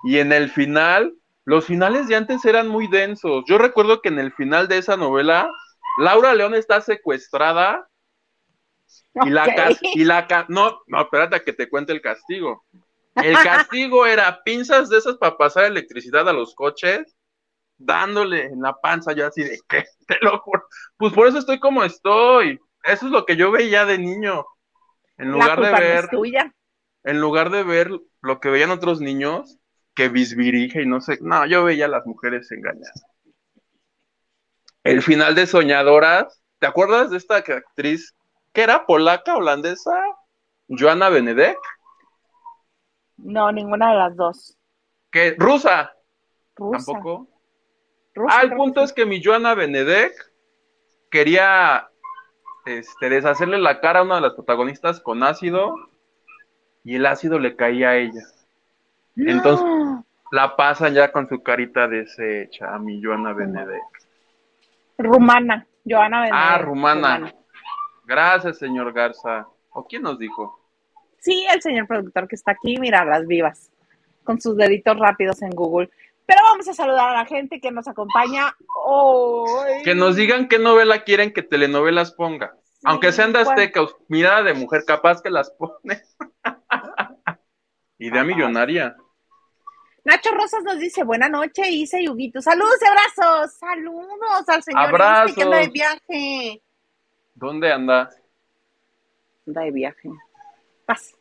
Y 0.04 0.20
en 0.20 0.32
el 0.32 0.50
final 0.50 1.14
los 1.50 1.66
finales 1.66 2.08
de 2.08 2.16
antes 2.16 2.46
eran 2.46 2.68
muy 2.68 2.88
densos. 2.88 3.44
Yo 3.48 3.58
recuerdo 3.58 4.02
que 4.02 4.10
en 4.10 4.20
el 4.20 4.32
final 4.34 4.68
de 4.68 4.78
esa 4.78 4.98
novela, 4.98 5.50
Laura 5.98 6.36
León 6.36 6.54
está 6.54 6.80
secuestrada 6.80 7.90
y 9.26 9.30
la 9.32 9.76
y 9.82 10.04
la 10.04 10.28
no, 10.48 10.82
no, 10.86 11.02
espérate 11.02 11.36
a 11.36 11.44
que 11.44 11.54
te 11.54 11.68
cuente 11.68 11.92
el 11.92 12.02
castigo. 12.02 12.64
El 13.16 13.34
castigo 13.44 14.06
era 14.06 14.44
pinzas 14.44 14.90
de 14.90 15.00
esas 15.00 15.18
para 15.18 15.38
pasar 15.38 15.66
electricidad 15.66 16.30
a 16.30 16.34
los 16.34 16.54
coches, 16.54 17.18
dándole 17.80 18.44
en 18.44 18.62
la 18.62 18.80
panza 18.80 19.14
yo 19.14 19.26
así 19.26 19.44
de 19.44 19.60
que 19.68 19.86
te 20.08 20.18
lo 20.22 20.38
juro. 20.42 20.68
Pues 20.98 21.14
por 21.14 21.28
eso 21.28 21.40
estoy 21.40 21.60
como 21.60 21.84
estoy. 21.84 22.60
Eso 22.84 23.08
es 23.08 23.12
lo 23.12 23.26
que 23.26 23.36
yo 23.36 23.50
veía 23.50 23.86
de 23.86 23.98
niño. 23.98 24.46
En 25.18 25.32
lugar 25.32 25.60
de 25.60 25.72
ver 25.72 26.10
en 27.06 27.20
lugar 27.20 27.50
de 27.50 27.64
ver 27.64 27.90
lo 28.22 28.40
que 28.40 28.50
veían 28.50 28.72
otros 28.72 29.02
niños, 29.02 29.58
que 29.96 30.10
bisbirige 30.10 30.84
y 30.84 30.86
no 30.86 31.02
sé. 31.02 31.18
No, 31.22 31.46
yo 31.46 31.64
veía 31.64 31.86
a 31.86 31.90
las 31.90 32.06
mujeres 32.06 32.52
engañadas. 32.52 33.04
El 34.84 35.02
final 35.02 35.36
de 35.36 35.46
Soñadoras, 35.46 36.42
¿te 36.60 36.68
acuerdas 36.68 37.12
de 37.12 37.18
esta 37.18 37.38
actriz 37.38 38.16
que 38.54 38.62
era 38.62 38.86
polaca, 38.86 39.36
holandesa? 39.36 39.94
Joana 40.70 41.10
Benedek. 41.10 41.58
No, 43.18 43.52
ninguna 43.52 43.92
de 43.92 43.98
las 43.98 44.16
dos. 44.16 44.58
¿Qué? 45.12 45.36
¿Rusa? 45.38 45.94
¿Tampoco? 46.56 47.28
ah, 48.30 48.42
el 48.44 48.56
punto 48.56 48.84
es 48.84 48.94
que 48.94 49.06
mi 49.06 49.24
Joana 49.24 49.56
Benedek 49.56 50.14
quería 51.10 51.90
este, 52.66 53.10
deshacerle 53.10 53.58
la 53.58 53.80
cara 53.80 54.00
a 54.00 54.04
una 54.04 54.16
de 54.16 54.22
las 54.22 54.34
protagonistas 54.34 55.00
con 55.00 55.24
ácido 55.24 55.74
y 56.84 56.96
el 56.96 57.06
ácido 57.06 57.40
le 57.40 57.56
caía 57.56 57.90
a 57.90 57.98
ella. 57.98 58.22
Entonces 59.16 59.66
la 60.32 60.56
pasan 60.56 60.94
ya 60.94 61.12
con 61.12 61.28
su 61.28 61.42
carita 61.42 61.88
deshecha 61.88 62.74
a 62.74 62.80
mi 62.80 63.02
Joana 63.02 63.34
Benedek. 63.34 63.82
Rumana, 64.98 65.66
Joana 65.86 66.22
Benedek. 66.22 66.40
Ah, 66.40 66.58
rumana. 66.60 67.34
Gracias, 68.06 68.58
señor 68.58 68.94
Garza. 68.94 69.48
¿O 69.72 69.86
quién 69.86 70.02
nos 70.02 70.18
dijo? 70.20 70.60
Sí, 71.20 71.46
el 71.54 71.62
señor 71.62 71.88
productor 71.88 72.28
que 72.28 72.36
está 72.36 72.52
aquí, 72.52 72.78
mira, 72.78 73.06
las 73.06 73.28
vivas, 73.28 73.72
con 74.24 74.40
sus 74.42 74.56
deditos 74.58 74.98
rápidos 74.98 75.42
en 75.42 75.52
Google. 75.52 75.90
Pero 76.26 76.42
vamos 76.44 76.68
a 76.68 76.74
saludar 76.74 77.10
a 77.10 77.14
la 77.14 77.26
gente 77.26 77.60
que 77.60 77.72
nos 77.72 77.88
acompaña 77.88 78.56
hoy. 78.86 79.84
Que 79.84 79.96
nos 79.96 80.16
digan 80.16 80.48
qué 80.48 80.60
novela 80.60 81.04
quieren 81.04 81.34
que 81.34 81.42
telenovelas 81.42 82.12
ponga. 82.12 82.56
Aunque 82.84 83.12
sean 83.12 83.34
de 83.34 83.40
Azteca, 83.40 83.82
mirada 84.08 84.44
de 84.44 84.54
mujer, 84.54 84.84
capaz 84.86 85.22
que 85.22 85.30
las 85.30 85.52
pone. 85.52 86.02
Idea 87.98 88.24
millonaria. 88.24 88.96
Nacho 90.04 90.32
Rosas 90.32 90.64
nos 90.64 90.80
dice, 90.80 91.04
buena 91.04 91.30
noche, 91.30 91.70
Isa 91.70 92.00
y 92.00 92.08
Huguito. 92.08 92.42
Saludos 92.42 92.78
y 92.82 92.88
abrazos. 92.88 93.54
Saludos 93.54 94.48
al 94.48 94.64
señor 94.64 94.88
abrazos. 94.88 95.36
que 95.36 95.44
anda 95.44 95.58
de 95.58 95.68
viaje. 95.68 96.62
¿Dónde 97.36 97.72
anda? 97.72 98.10
Anda 99.48 99.62
de 99.62 99.72
viaje. 99.72 100.10
Paz. 100.86 101.16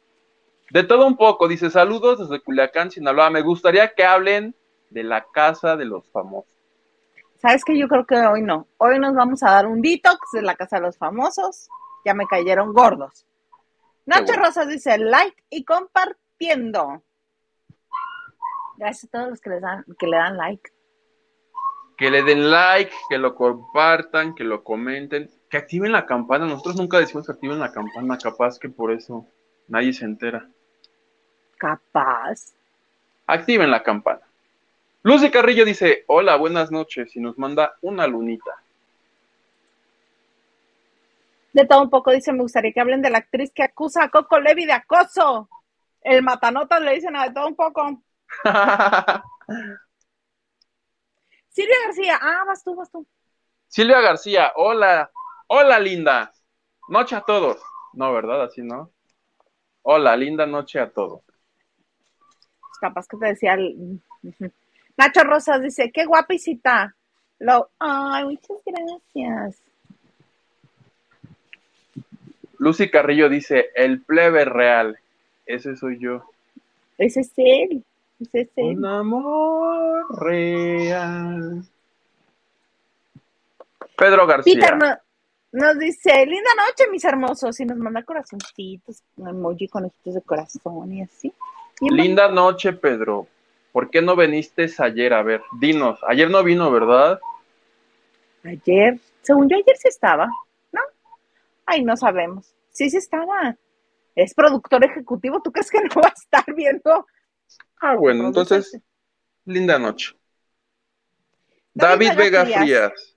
De 0.71 0.85
todo 0.85 1.07
un 1.07 1.17
poco, 1.17 1.49
dice, 1.49 1.71
saludos 1.71 2.19
desde 2.19 2.43
Culiacán, 2.43 2.91
Sinaloa. 2.91 3.31
Me 3.31 3.43
gustaría 3.43 3.95
que 3.95 4.05
hablen 4.05 4.55
de 4.91 5.03
la 5.03 5.27
casa 5.33 5.77
de 5.77 5.85
los 5.85 6.11
famosos. 6.11 6.55
¿Sabes 7.41 7.65
qué? 7.65 7.79
Yo 7.79 7.89
creo 7.89 8.05
que 8.05 8.17
hoy 8.17 8.43
no. 8.43 8.67
Hoy 8.79 8.99
nos 8.99 9.15
vamos 9.15 9.43
a 9.43 9.53
dar 9.53 9.67
un 9.67 9.81
detox 9.81 10.19
de 10.33 10.43
la 10.43 10.57
casa 10.57 10.77
de 10.77 10.83
los 10.83 10.99
famosos. 10.99 11.69
Ya 12.05 12.15
me 12.15 12.27
cayeron 12.27 12.73
gordos. 12.73 13.27
Nacho 14.07 14.33
Rosas 14.35 14.69
dice 14.69 14.99
like 14.99 15.45
y 15.51 15.65
compartiendo. 15.65 17.03
Gracias 18.79 19.05
a 19.13 19.19
todos 19.19 19.31
los 19.31 19.41
que, 19.41 19.51
les 19.51 19.61
dan, 19.61 19.85
que 19.99 20.07
le 20.07 20.17
dan 20.17 20.37
like. 20.37 20.71
Que 21.97 22.11
le 22.11 22.23
den 22.23 22.49
like, 22.49 22.93
que 23.11 23.19
lo 23.19 23.35
compartan, 23.35 24.37
que 24.37 24.45
lo 24.45 24.63
comenten, 24.63 25.29
que 25.51 25.57
activen 25.57 25.91
la 25.91 26.07
campana. 26.07 26.47
Nosotros 26.47 26.77
nunca 26.77 27.01
decimos 27.01 27.27
que 27.27 27.33
activen 27.33 27.59
la 27.59 27.73
campana, 27.73 28.17
capaz 28.17 28.57
que 28.57 28.69
por 28.69 28.93
eso 28.93 29.27
nadie 29.67 29.93
se 29.93 30.05
entera. 30.05 30.49
Capaz. 31.57 32.53
Activen 33.27 33.69
la 33.69 33.83
campana. 33.83 34.21
Lucy 35.03 35.29
Carrillo 35.33 35.65
dice, 35.65 36.05
hola, 36.07 36.37
buenas 36.37 36.71
noches, 36.71 37.17
y 37.17 37.21
nos 37.21 37.37
manda 37.37 37.75
una 37.83 38.07
lunita. 38.07 38.63
De 41.53 41.67
todo 41.67 41.83
un 41.83 41.91
poco 41.91 42.13
dice, 42.13 42.33
me 42.33 42.43
gustaría 42.43 42.73
que 42.73 42.81
hablen 42.81 43.03
de 43.03 43.11
la 43.11 43.19
actriz 43.19 43.51
que 43.53 43.65
acusa 43.65 44.05
a 44.05 44.09
Coco 44.09 44.39
Levi 44.39 44.67
de 44.67 44.73
acoso. 44.73 45.49
El 46.01 46.23
matanotas 46.23 46.81
le 46.81 46.95
dicen 46.95 47.17
a 47.17 47.25
de 47.25 47.35
todo 47.35 47.49
un 47.49 47.57
poco. 47.57 48.01
Silvia 51.49 51.77
García, 51.87 52.19
ah, 52.21 52.45
vas 52.47 52.63
tú, 52.63 52.75
vas 52.75 52.91
tú. 52.91 53.07
Silvia 53.67 54.01
García, 54.01 54.53
hola, 54.57 55.11
hola 55.49 55.79
linda, 55.81 56.33
noche 56.89 57.17
a 57.17 57.21
todos. 57.23 57.61
No, 57.93 58.13
¿verdad? 58.13 58.45
Así 58.45 58.63
no. 58.63 58.91
Hola, 59.83 60.17
linda 60.17 60.47
noche 60.47 60.79
a 60.79 60.91
todos. 60.91 61.23
Capaz 62.81 63.09
que 63.09 63.17
te 63.17 63.27
decía. 63.27 63.57
Nacho 64.97 65.23
Rosas 65.23 65.63
dice, 65.63 65.91
qué 65.93 66.05
guapicita. 66.05 66.95
Lo... 67.39 67.71
Ay, 67.79 68.25
muchas 68.25 68.59
gracias. 68.65 69.63
Lucy 72.59 72.91
Carrillo 72.91 73.29
dice, 73.29 73.71
el 73.75 74.03
plebe 74.03 74.45
real. 74.45 74.99
Ese 75.47 75.77
soy 75.77 75.99
yo. 76.01 76.25
Ese 76.99 77.21
es 77.21 77.33
él. 77.37 77.85
Es. 78.21 78.49
Un 78.57 78.85
amor 78.85 80.21
real. 80.21 81.63
Pedro 83.97 84.27
García. 84.27 84.55
Peter 84.55 85.01
nos 85.51 85.79
dice, 85.79 86.27
linda 86.27 86.51
noche, 86.57 86.91
mis 86.91 87.05
hermosos. 87.05 87.59
Y 87.61 87.65
nos 87.65 87.79
manda 87.79 88.03
corazoncitos, 88.03 89.03
un 89.17 89.29
emoji 89.29 89.69
con 89.69 89.85
ojitos 89.85 90.15
de 90.15 90.23
corazón 90.23 90.93
y 90.93 91.03
así. 91.03 91.33
linda 91.81 92.29
noche, 92.29 92.73
Pedro. 92.73 93.27
¿Por 93.73 93.91
qué 93.91 94.03
no 94.03 94.17
viniste 94.17 94.69
ayer? 94.79 95.15
A 95.15 95.23
ver, 95.23 95.43
dinos. 95.61 96.01
Ayer 96.07 96.31
no 96.31 96.43
vino, 96.43 96.71
¿verdad? 96.71 97.21
Ayer, 98.45 98.99
según 99.23 99.49
yo, 99.49 99.57
ayer 99.57 99.77
sí 99.77 99.89
estaba, 99.89 100.29
¿no? 100.73 100.81
Ay, 101.67 101.85
no 101.85 101.97
sabemos. 101.97 102.53
Sí, 102.71 102.91
sí 102.91 102.97
estaba. 102.97 103.57
Es 104.15 104.35
productor 104.35 104.85
ejecutivo. 104.85 105.41
¿Tú 105.41 105.53
crees 105.53 105.71
que 105.71 105.81
no 105.81 106.01
va 106.03 106.09
a 106.09 106.13
estar 106.13 106.55
viendo? 106.55 107.07
Ah, 107.81 107.95
bueno, 107.95 108.27
entonces, 108.27 108.79
linda 109.45 109.79
noche. 109.79 110.15
David, 111.75 112.11
Vega 112.17 112.45
Frías. 112.45 113.17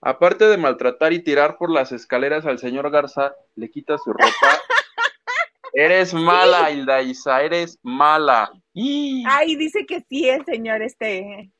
Aparte 0.00 0.46
de 0.46 0.56
maltratar 0.56 1.12
y 1.12 1.22
tirar 1.22 1.56
por 1.56 1.70
las 1.70 1.92
escaleras 1.92 2.46
al 2.46 2.58
señor 2.58 2.90
Garza, 2.90 3.34
le 3.54 3.70
quita 3.70 3.98
su 3.98 4.12
ropa. 4.12 4.26
eres 5.72 6.12
mala, 6.12 6.70
Hilda 6.70 7.02
Isa, 7.02 7.42
eres 7.42 7.78
mala. 7.82 8.50
Ay, 8.74 9.56
dice 9.56 9.86
que 9.86 10.02
sí, 10.08 10.28
el 10.28 10.44
señor 10.44 10.82
este, 10.82 11.50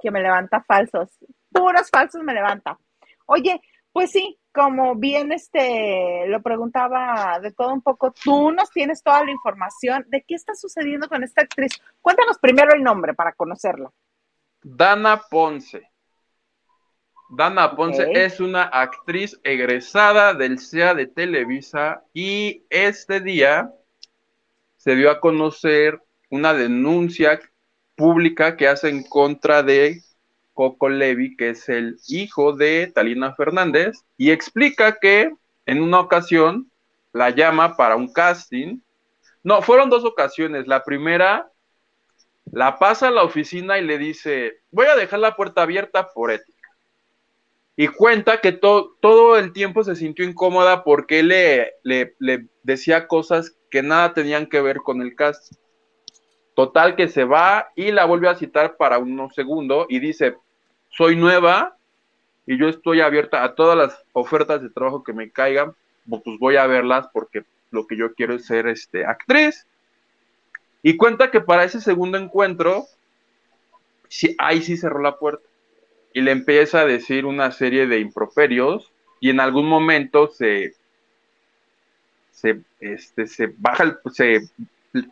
que 0.00 0.10
me 0.10 0.20
levanta 0.20 0.62
falsos. 0.64 1.10
Puros 1.50 1.88
falsos 1.90 2.22
me 2.22 2.34
levanta. 2.34 2.78
Oye, 3.26 3.60
pues 3.92 4.10
sí, 4.10 4.38
como 4.54 4.94
bien 4.94 5.32
este 5.32 6.28
lo 6.28 6.40
preguntaba 6.40 7.40
de 7.40 7.50
todo 7.50 7.72
un 7.72 7.82
poco, 7.82 8.12
tú 8.12 8.52
nos 8.52 8.70
tienes 8.70 9.02
toda 9.02 9.24
la 9.24 9.32
información 9.32 10.06
de 10.08 10.22
qué 10.22 10.36
está 10.36 10.54
sucediendo 10.54 11.08
con 11.08 11.24
esta 11.24 11.42
actriz. 11.42 11.72
Cuéntanos 12.00 12.38
primero 12.38 12.72
el 12.72 12.82
nombre 12.82 13.14
para 13.14 13.32
conocerla. 13.32 13.90
Dana 14.62 15.20
Ponce. 15.28 15.90
Dana 17.28 17.74
Ponce 17.74 18.08
es 18.12 18.38
una 18.38 18.62
actriz 18.62 19.38
egresada 19.42 20.34
del 20.34 20.60
CEA 20.60 20.94
de 20.94 21.08
Televisa 21.08 22.04
y 22.12 22.64
este 22.70 23.20
día 23.20 23.72
se 24.76 24.94
dio 24.94 25.10
a 25.10 25.18
conocer 25.20 26.00
una 26.30 26.54
denuncia 26.54 27.40
pública 27.96 28.56
que 28.56 28.68
hace 28.68 28.88
en 28.88 29.02
contra 29.02 29.64
de 29.64 30.00
Coco 30.54 30.88
Levi, 30.88 31.36
que 31.36 31.50
es 31.50 31.68
el 31.68 31.98
hijo 32.08 32.54
de 32.54 32.90
Talina 32.94 33.34
Fernández, 33.34 34.04
y 34.16 34.30
explica 34.30 34.98
que 34.98 35.32
en 35.66 35.82
una 35.82 36.00
ocasión 36.00 36.70
la 37.12 37.30
llama 37.30 37.76
para 37.76 37.96
un 37.96 38.12
casting. 38.12 38.80
No, 39.42 39.60
fueron 39.60 39.90
dos 39.90 40.04
ocasiones. 40.04 40.66
La 40.66 40.82
primera 40.84 41.50
la 42.50 42.78
pasa 42.78 43.08
a 43.08 43.10
la 43.10 43.24
oficina 43.24 43.78
y 43.78 43.84
le 43.84 43.98
dice, 43.98 44.60
voy 44.70 44.86
a 44.86 44.96
dejar 44.96 45.18
la 45.18 45.36
puerta 45.36 45.62
abierta 45.62 46.12
por 46.12 46.30
ética 46.30 46.54
y 47.76 47.88
cuenta 47.88 48.40
que 48.40 48.52
todo 48.52 49.36
el 49.36 49.52
tiempo 49.52 49.82
se 49.82 49.96
sintió 49.96 50.24
incómoda 50.24 50.84
porque 50.84 51.20
él 51.20 51.28
le, 51.28 51.74
le, 51.82 52.46
decía 52.62 53.08
cosas 53.08 53.56
que 53.70 53.82
nada 53.82 54.14
tenían 54.14 54.46
que 54.46 54.60
ver 54.60 54.78
con 54.78 55.02
el 55.02 55.16
cast. 55.16 55.54
Total 56.54 56.94
que 56.94 57.08
se 57.08 57.24
va 57.24 57.70
y 57.74 57.90
la 57.90 58.04
vuelve 58.04 58.28
a 58.28 58.36
citar 58.36 58.76
para 58.76 58.98
unos 58.98 59.34
segundos 59.34 59.86
y 59.88 59.98
dice, 59.98 60.36
soy 60.88 61.16
nueva 61.16 61.76
y 62.46 62.58
yo 62.58 62.68
estoy 62.68 63.00
abierta 63.00 63.42
a 63.42 63.54
todas 63.54 63.76
las 63.76 64.04
ofertas 64.12 64.62
de 64.62 64.70
trabajo 64.70 65.02
que 65.02 65.12
me 65.12 65.30
caigan, 65.30 65.74
pues 66.08 66.38
voy 66.38 66.56
a 66.56 66.66
verlas 66.66 67.08
porque 67.12 67.44
lo 67.70 67.86
que 67.86 67.96
yo 67.96 68.14
quiero 68.14 68.34
es 68.34 68.46
ser 68.46 68.68
este, 68.68 69.04
actriz. 69.04 69.66
Y 70.82 70.96
cuenta 70.96 71.30
que 71.30 71.40
para 71.40 71.64
ese 71.64 71.80
segundo 71.80 72.18
encuentro, 72.18 72.84
sí, 74.08 74.36
ahí 74.38 74.62
sí 74.62 74.76
cerró 74.76 75.00
la 75.00 75.16
puerta 75.18 75.46
y 76.12 76.20
le 76.20 76.30
empieza 76.30 76.80
a 76.80 76.86
decir 76.86 77.26
una 77.26 77.50
serie 77.50 77.86
de 77.86 77.98
improperios 77.98 78.92
y 79.18 79.30
en 79.30 79.40
algún 79.40 79.66
momento 79.66 80.28
se, 80.28 80.74
se, 82.30 82.60
este, 82.78 83.26
se 83.26 83.52
baja, 83.56 83.82
el, 83.82 83.98
se, 84.12 84.42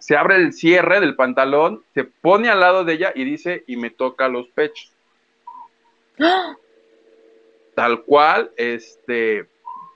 se 0.01 0.16
abre 0.16 0.37
el 0.37 0.53
cierre 0.53 1.01
del 1.01 1.16
pantalón, 1.16 1.83
se 1.95 2.05
pone 2.05 2.49
al 2.49 2.61
lado 2.61 2.85
de 2.85 2.95
ella 2.95 3.12
y 3.14 3.25
dice, 3.25 3.64
y 3.66 3.77
me 3.77 3.90
toca 3.90 4.29
los 4.29 4.49
pechos. 4.49 4.92
Tal 7.75 8.03
cual, 8.03 8.51
este, 8.57 9.47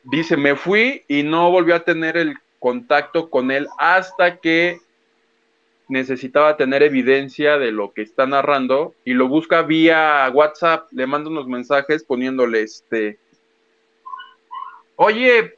dice, 0.04 0.36
me 0.36 0.56
fui 0.56 1.04
y 1.08 1.22
no 1.22 1.50
volvió 1.50 1.74
a 1.74 1.84
tener 1.84 2.16
el 2.16 2.36
contacto 2.58 3.28
con 3.30 3.50
él 3.50 3.68
hasta 3.78 4.38
que 4.38 4.80
necesitaba 5.88 6.56
tener 6.56 6.82
evidencia 6.82 7.58
de 7.58 7.70
lo 7.70 7.92
que 7.92 8.02
está 8.02 8.26
narrando 8.26 8.94
y 9.04 9.12
lo 9.12 9.28
busca 9.28 9.62
vía 9.62 10.28
WhatsApp, 10.32 10.88
le 10.90 11.06
manda 11.06 11.30
unos 11.30 11.46
mensajes 11.46 12.02
poniéndole 12.02 12.62
este, 12.62 13.18
oye, 14.96 15.56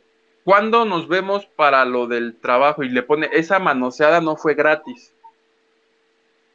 ¿cuándo 0.48 0.86
nos 0.86 1.08
vemos 1.08 1.44
para 1.44 1.84
lo 1.84 2.06
del 2.06 2.34
trabajo? 2.34 2.82
Y 2.82 2.88
le 2.88 3.02
pone, 3.02 3.28
esa 3.34 3.58
manoseada 3.58 4.22
no 4.22 4.34
fue 4.34 4.54
gratis. 4.54 5.12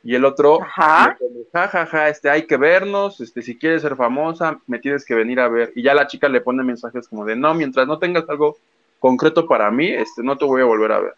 Y 0.04 0.16
el 0.16 0.26
otro, 0.26 0.62
ja, 0.62 1.16
ja, 1.54 1.86
ja, 1.86 2.10
este, 2.10 2.28
hay 2.28 2.48
que 2.48 2.58
vernos, 2.58 3.22
este, 3.22 3.44
si 3.44 3.56
quieres 3.56 3.84
ser 3.84 3.96
famosa, 3.96 4.60
me 4.66 4.80
tienes 4.80 5.06
que 5.06 5.14
venir 5.14 5.40
a 5.40 5.48
ver. 5.48 5.72
Y 5.76 5.84
ya 5.84 5.94
la 5.94 6.08
chica 6.08 6.28
le 6.28 6.42
pone 6.42 6.64
mensajes 6.64 7.08
como 7.08 7.24
de, 7.24 7.36
no, 7.36 7.54
mientras 7.54 7.86
no 7.86 8.00
tengas 8.00 8.28
algo 8.30 8.58
concreto 8.98 9.48
para 9.48 9.70
mí, 9.70 9.92
este, 9.92 10.24
no 10.24 10.40
te 10.40 10.46
voy 10.46 10.64
a 10.64 10.66
volver 10.66 10.92
a 10.92 11.00
ver. 11.00 11.14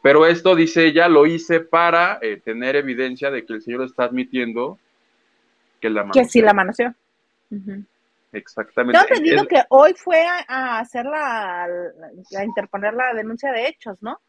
Pero 0.00 0.24
esto, 0.24 0.56
dice 0.56 0.86
ella, 0.86 1.06
lo 1.06 1.26
hice 1.26 1.60
para 1.60 2.18
eh, 2.22 2.40
tener 2.42 2.76
evidencia 2.76 3.30
de 3.30 3.44
que 3.44 3.52
el 3.52 3.60
Señor 3.60 3.82
está 3.82 4.04
admitiendo 4.04 4.78
que 5.82 5.90
la 5.90 6.00
manoseó. 6.00 6.22
Que 6.22 6.28
sí 6.30 6.40
la 6.40 6.54
manoseó. 6.54 6.94
Exactamente. 8.34 8.98
Tengo 8.98 9.14
entendido 9.14 9.46
que 9.46 9.62
hoy 9.70 9.94
fue 9.94 10.26
a, 10.26 10.78
hacer 10.78 11.04
la, 11.06 11.64
a 11.64 12.44
interponer 12.44 12.94
la 12.94 13.14
denuncia 13.14 13.52
de 13.52 13.68
hechos, 13.68 14.02
¿no? 14.02 14.20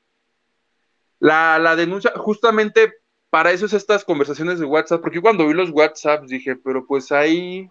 La, 1.19 1.59
la 1.59 1.75
denuncia, 1.75 2.11
justamente 2.15 2.93
para 3.29 3.51
eso 3.51 3.65
es 3.65 3.73
estas 3.73 4.05
conversaciones 4.05 4.59
de 4.59 4.65
WhatsApp, 4.65 5.01
porque 5.01 5.21
cuando 5.21 5.47
vi 5.47 5.53
los 5.53 5.71
WhatsApps 5.71 6.27
dije, 6.27 6.55
pero 6.55 6.85
pues 6.85 7.11
ahí, 7.11 7.67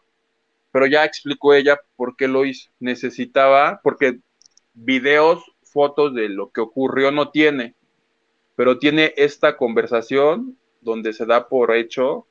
pero 0.72 0.86
ya 0.86 1.04
explicó 1.04 1.54
ella 1.54 1.80
por 1.96 2.16
qué 2.16 2.28
lo 2.28 2.44
hizo. 2.44 2.70
Necesitaba, 2.80 3.80
porque 3.82 4.18
videos, 4.72 5.42
fotos 5.62 6.14
de 6.14 6.28
lo 6.28 6.50
que 6.50 6.60
ocurrió 6.60 7.10
no 7.10 7.30
tiene 7.30 7.74
pero 8.56 8.78
tiene 8.78 9.14
esta 9.16 9.56
conversación 9.56 10.56
donde 10.80 11.12
se 11.12 11.26
da 11.26 11.48
por 11.48 11.74
hecho 11.74 12.26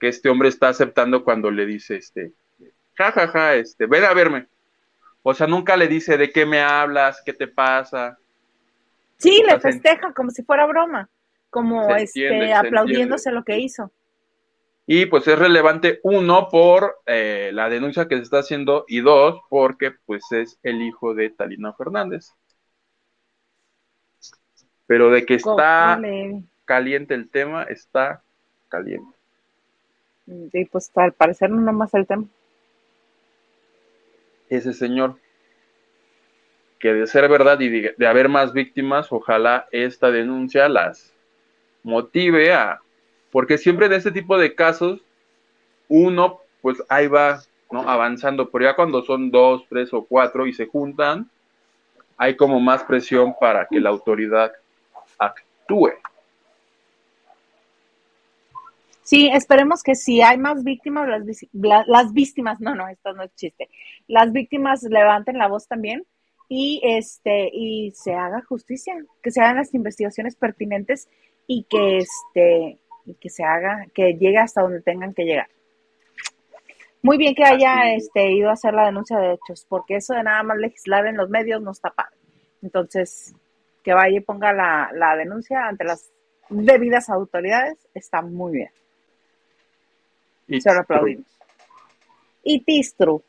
que 0.00 0.08
este 0.08 0.28
hombre 0.28 0.48
está 0.48 0.68
aceptando 0.68 1.24
cuando 1.24 1.50
le 1.50 1.66
dice, 1.66 1.96
este, 1.96 2.32
ja, 2.98 3.12
ja, 3.12 3.28
ja, 3.28 3.54
este, 3.54 3.86
ven 3.86 4.04
a 4.04 4.12
verme. 4.12 4.46
O 5.22 5.32
sea, 5.32 5.46
nunca 5.46 5.76
le 5.76 5.86
dice 5.86 6.18
de 6.18 6.30
qué 6.30 6.44
me 6.44 6.60
hablas, 6.60 7.22
qué 7.24 7.32
te 7.32 7.46
pasa. 7.46 8.18
Sí, 9.18 9.42
le 9.46 9.58
festeja 9.60 10.12
como 10.12 10.30
si 10.30 10.42
fuera 10.42 10.66
broma, 10.66 11.08
como 11.50 11.94
este, 11.94 12.52
aplaudiéndose 12.52 13.30
lo 13.30 13.44
que 13.44 13.58
hizo. 13.58 13.90
Y 14.86 15.06
pues 15.06 15.28
es 15.28 15.38
relevante, 15.38 16.00
uno, 16.02 16.48
por 16.48 17.00
eh, 17.06 17.50
la 17.52 17.68
denuncia 17.68 18.08
que 18.08 18.16
se 18.16 18.22
está 18.22 18.38
haciendo, 18.38 18.84
y 18.88 19.00
dos, 19.00 19.40
porque 19.48 19.92
pues 20.06 20.22
es 20.32 20.58
el 20.62 20.82
hijo 20.82 21.14
de 21.14 21.30
Talina 21.30 21.72
Fernández. 21.74 22.32
Pero 24.86 25.10
de 25.10 25.26
que 25.26 25.34
está 25.34 26.00
caliente 26.64 27.14
el 27.14 27.30
tema, 27.30 27.64
está 27.64 28.22
caliente. 28.68 29.14
Sí, 30.52 30.64
pues 30.64 30.90
al 30.96 31.12
parecer 31.12 31.50
no 31.50 31.72
más 31.72 31.92
el 31.94 32.06
tema. 32.06 32.24
Ese 34.48 34.72
señor, 34.72 35.16
que 36.78 36.92
de 36.92 37.06
ser 37.06 37.28
verdad 37.28 37.58
y 37.60 37.68
de, 37.68 38.06
haber 38.06 38.28
más 38.28 38.52
víctimas, 38.52 39.12
ojalá 39.12 39.66
esta 39.72 40.10
denuncia 40.10 40.68
las 40.68 41.14
motive 41.82 42.52
a, 42.52 42.80
porque 43.30 43.58
siempre 43.58 43.88
de 43.88 43.96
este 43.96 44.12
tipo 44.12 44.38
de 44.38 44.54
casos, 44.54 45.00
uno, 45.88 46.40
pues 46.60 46.82
ahí 46.88 47.08
va, 47.08 47.40
¿no? 47.70 47.88
Avanzando, 47.88 48.50
pero 48.50 48.64
ya 48.64 48.76
cuando 48.76 49.02
son 49.02 49.30
dos, 49.30 49.64
tres 49.68 49.92
o 49.92 50.04
cuatro 50.04 50.46
y 50.46 50.52
se 50.52 50.66
juntan, 50.66 51.30
hay 52.16 52.36
como 52.36 52.60
más 52.60 52.82
presión 52.84 53.34
para 53.40 53.66
que 53.66 53.80
la 53.80 53.90
autoridad 53.90 54.52
actúe. 55.18 55.92
Sí, 59.08 59.30
esperemos 59.32 59.82
que 59.82 59.94
si 59.94 60.20
hay 60.20 60.36
más 60.36 60.62
víctimas, 60.62 61.08
las, 61.08 61.88
las 61.88 62.12
víctimas, 62.12 62.60
no, 62.60 62.74
no, 62.74 62.88
esto 62.88 63.14
no 63.14 63.22
es 63.22 63.34
chiste, 63.36 63.70
las 64.06 64.32
víctimas 64.32 64.82
levanten 64.82 65.38
la 65.38 65.48
voz 65.48 65.66
también 65.66 66.04
y 66.46 66.82
este 66.84 67.48
y 67.50 67.92
se 67.92 68.12
haga 68.12 68.42
justicia, 68.42 68.94
que 69.22 69.30
se 69.30 69.40
hagan 69.40 69.56
las 69.56 69.72
investigaciones 69.72 70.36
pertinentes 70.36 71.08
y 71.46 71.64
que 71.70 71.96
este 71.96 72.80
y 73.06 73.14
que 73.14 73.30
se 73.30 73.44
haga, 73.44 73.86
que 73.94 74.12
llegue 74.12 74.36
hasta 74.36 74.60
donde 74.60 74.82
tengan 74.82 75.14
que 75.14 75.24
llegar. 75.24 75.48
Muy 77.00 77.16
bien 77.16 77.34
que 77.34 77.44
haya 77.44 77.94
este 77.94 78.30
ido 78.32 78.50
a 78.50 78.52
hacer 78.52 78.74
la 78.74 78.84
denuncia 78.84 79.18
de 79.18 79.32
hechos, 79.32 79.64
porque 79.70 79.96
eso 79.96 80.12
de 80.12 80.22
nada 80.22 80.42
más 80.42 80.58
legislar 80.58 81.06
en 81.06 81.16
los 81.16 81.30
medios 81.30 81.62
no 81.62 81.70
está 81.70 81.88
padre. 81.88 82.18
Entonces, 82.60 83.34
que 83.82 83.94
vaya 83.94 84.18
y 84.18 84.20
ponga 84.20 84.52
la, 84.52 84.90
la 84.92 85.16
denuncia 85.16 85.66
ante 85.66 85.84
las 85.84 86.10
debidas 86.50 87.08
autoridades, 87.08 87.78
está 87.94 88.20
muy 88.20 88.52
bien. 88.52 88.70
Y 90.48 90.60
Se 90.60 90.72
lo 90.72 90.80
aplaudimos. 90.80 91.26
Y 92.42 92.60
Tistru, 92.60 93.22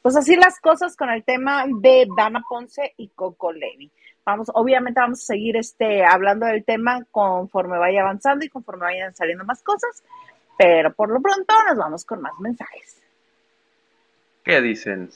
pues 0.00 0.16
así 0.16 0.36
las 0.36 0.60
cosas 0.60 0.96
con 0.96 1.10
el 1.10 1.24
tema 1.24 1.64
de 1.68 2.06
Dana 2.16 2.42
Ponce 2.48 2.94
y 2.96 3.08
Coco 3.08 3.52
Levi. 3.52 3.90
Vamos, 4.24 4.50
obviamente 4.54 5.00
vamos 5.00 5.20
a 5.20 5.26
seguir 5.26 5.56
este, 5.56 6.04
hablando 6.04 6.46
del 6.46 6.64
tema 6.64 7.04
conforme 7.10 7.78
vaya 7.78 8.02
avanzando 8.02 8.44
y 8.44 8.48
conforme 8.48 8.84
vayan 8.84 9.14
saliendo 9.16 9.44
más 9.44 9.62
cosas, 9.62 10.04
pero 10.56 10.92
por 10.92 11.10
lo 11.10 11.20
pronto 11.20 11.52
nos 11.68 11.76
vamos 11.76 12.04
con 12.04 12.22
más 12.22 12.32
mensajes. 12.38 13.02
¿Qué 14.44 14.60
dicen? 14.60 15.10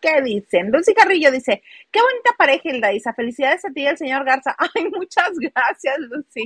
¿Qué 0.00 0.22
dicen? 0.22 0.70
Lucy 0.70 0.94
Carrillo 0.94 1.30
dice, 1.30 1.62
qué 1.90 2.00
bonita 2.00 2.30
pareja, 2.36 2.68
Hilda 2.68 2.92
Isa. 2.92 3.12
Felicidades 3.12 3.64
a 3.64 3.70
ti 3.70 3.82
y 3.82 3.86
al 3.86 3.98
señor 3.98 4.24
Garza. 4.24 4.54
Ay, 4.74 4.88
muchas 4.90 5.30
gracias, 5.38 5.98
Lucy. 5.98 6.44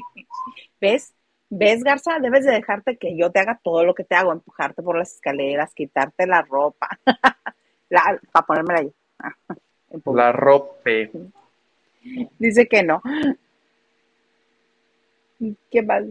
¿Ves? 0.81 1.15
¿Ves, 1.53 1.83
Garza? 1.83 2.21
Debes 2.21 2.45
de 2.45 2.53
dejarte 2.53 2.97
que 2.97 3.17
yo 3.17 3.33
te 3.33 3.41
haga 3.41 3.59
todo 3.63 3.85
lo 3.85 3.93
que 3.93 4.05
te 4.05 4.15
hago, 4.15 4.33
empujarte 4.33 4.83
por 4.83 4.97
las 4.97 5.15
escaleras, 5.15 5.75
quitarte 5.75 6.29
la 6.29 6.43
ropa, 6.43 6.89
la, 7.91 8.21
para 8.33 8.47
ponérmela 8.47 8.81
ahí. 8.81 8.93
la 10.15 10.31
ropa. 10.31 10.91
Dice 12.39 12.69
que 12.69 12.85
no. 12.85 13.03
¿Qué 15.71 15.83
más? 15.83 16.05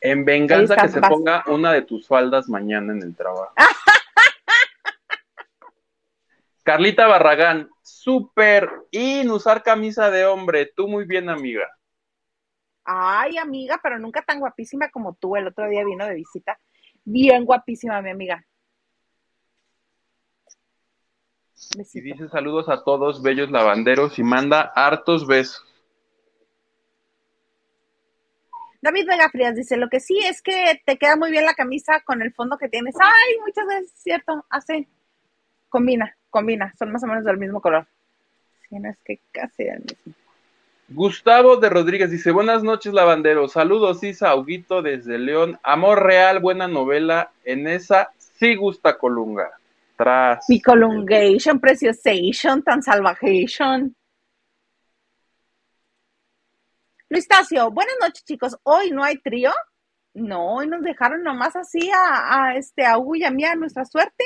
En 0.00 0.24
venganza 0.24 0.76
que 0.76 0.88
se 0.88 1.02
ponga 1.02 1.44
una 1.48 1.70
de 1.72 1.82
tus 1.82 2.08
faldas 2.08 2.48
mañana 2.48 2.94
en 2.94 3.02
el 3.02 3.14
trabajo. 3.14 3.52
Carlita 6.62 7.06
Barragán, 7.06 7.68
súper 7.82 8.70
in 8.92 9.30
usar 9.30 9.62
camisa 9.62 10.10
de 10.10 10.24
hombre. 10.24 10.72
Tú 10.74 10.88
muy 10.88 11.04
bien, 11.04 11.28
amiga. 11.28 11.68
Ay, 12.84 13.38
amiga, 13.38 13.78
pero 13.82 13.98
nunca 13.98 14.22
tan 14.22 14.40
guapísima 14.40 14.90
como 14.90 15.14
tú. 15.14 15.36
El 15.36 15.48
otro 15.48 15.68
día 15.68 15.84
vino 15.84 16.06
de 16.06 16.14
visita. 16.14 16.58
Bien 17.04 17.44
guapísima, 17.44 18.00
mi 18.02 18.10
amiga. 18.10 18.44
Y 21.94 22.00
dice 22.00 22.28
saludos 22.28 22.68
a 22.68 22.82
todos, 22.84 23.22
bellos 23.22 23.50
lavanderos, 23.50 24.18
y 24.18 24.22
manda 24.22 24.72
hartos 24.74 25.26
besos. 25.26 25.64
David 28.82 29.06
Vega 29.06 29.30
Frías 29.30 29.54
dice, 29.54 29.76
lo 29.76 29.88
que 29.88 30.00
sí 30.00 30.18
es 30.18 30.42
que 30.42 30.82
te 30.84 30.98
queda 30.98 31.14
muy 31.14 31.30
bien 31.30 31.44
la 31.44 31.54
camisa 31.54 32.02
con 32.04 32.20
el 32.20 32.34
fondo 32.34 32.58
que 32.58 32.68
tienes. 32.68 32.96
Ay, 33.00 33.38
muchas 33.46 33.64
veces, 33.66 33.92
cierto, 33.94 34.44
hace, 34.50 34.88
combina, 35.68 36.16
combina, 36.30 36.74
son 36.76 36.90
más 36.90 37.04
o 37.04 37.06
menos 37.06 37.24
del 37.24 37.38
mismo 37.38 37.60
color. 37.60 37.86
Si 38.68 38.78
no 38.80 38.90
es 38.90 38.98
que 39.04 39.20
casi 39.30 39.64
del 39.64 39.84
mismo. 39.84 40.21
Gustavo 40.88 41.56
de 41.56 41.70
Rodríguez 41.70 42.10
dice, 42.10 42.32
buenas 42.32 42.62
noches 42.62 42.92
lavanderos, 42.92 43.52
saludos 43.52 44.02
Isa 44.02 44.34
Huguito 44.34 44.82
desde 44.82 45.18
León, 45.18 45.58
Amor 45.62 46.02
Real, 46.02 46.40
buena 46.40 46.68
novela, 46.68 47.32
en 47.44 47.66
esa 47.66 48.10
sí 48.18 48.56
gusta 48.56 48.98
Colunga. 48.98 49.50
Tras. 49.96 50.44
Mi 50.48 50.60
Colungation, 50.60 51.60
Preciosation, 51.60 52.62
tan 52.62 52.82
salvajation. 52.82 53.94
Luis 57.08 57.28
Tacio, 57.28 57.70
buenas 57.70 57.94
noches 58.00 58.24
chicos, 58.24 58.56
hoy 58.64 58.90
no 58.90 59.04
hay 59.04 59.18
trío, 59.18 59.52
no, 60.14 60.56
hoy 60.56 60.66
nos 60.66 60.82
dejaron 60.82 61.22
nomás 61.22 61.56
así 61.56 61.90
a, 61.90 62.54
este, 62.56 62.84
a 62.84 62.96
y 63.14 63.24
a 63.24 63.52
a 63.52 63.54
nuestra 63.54 63.84
suerte. 63.84 64.24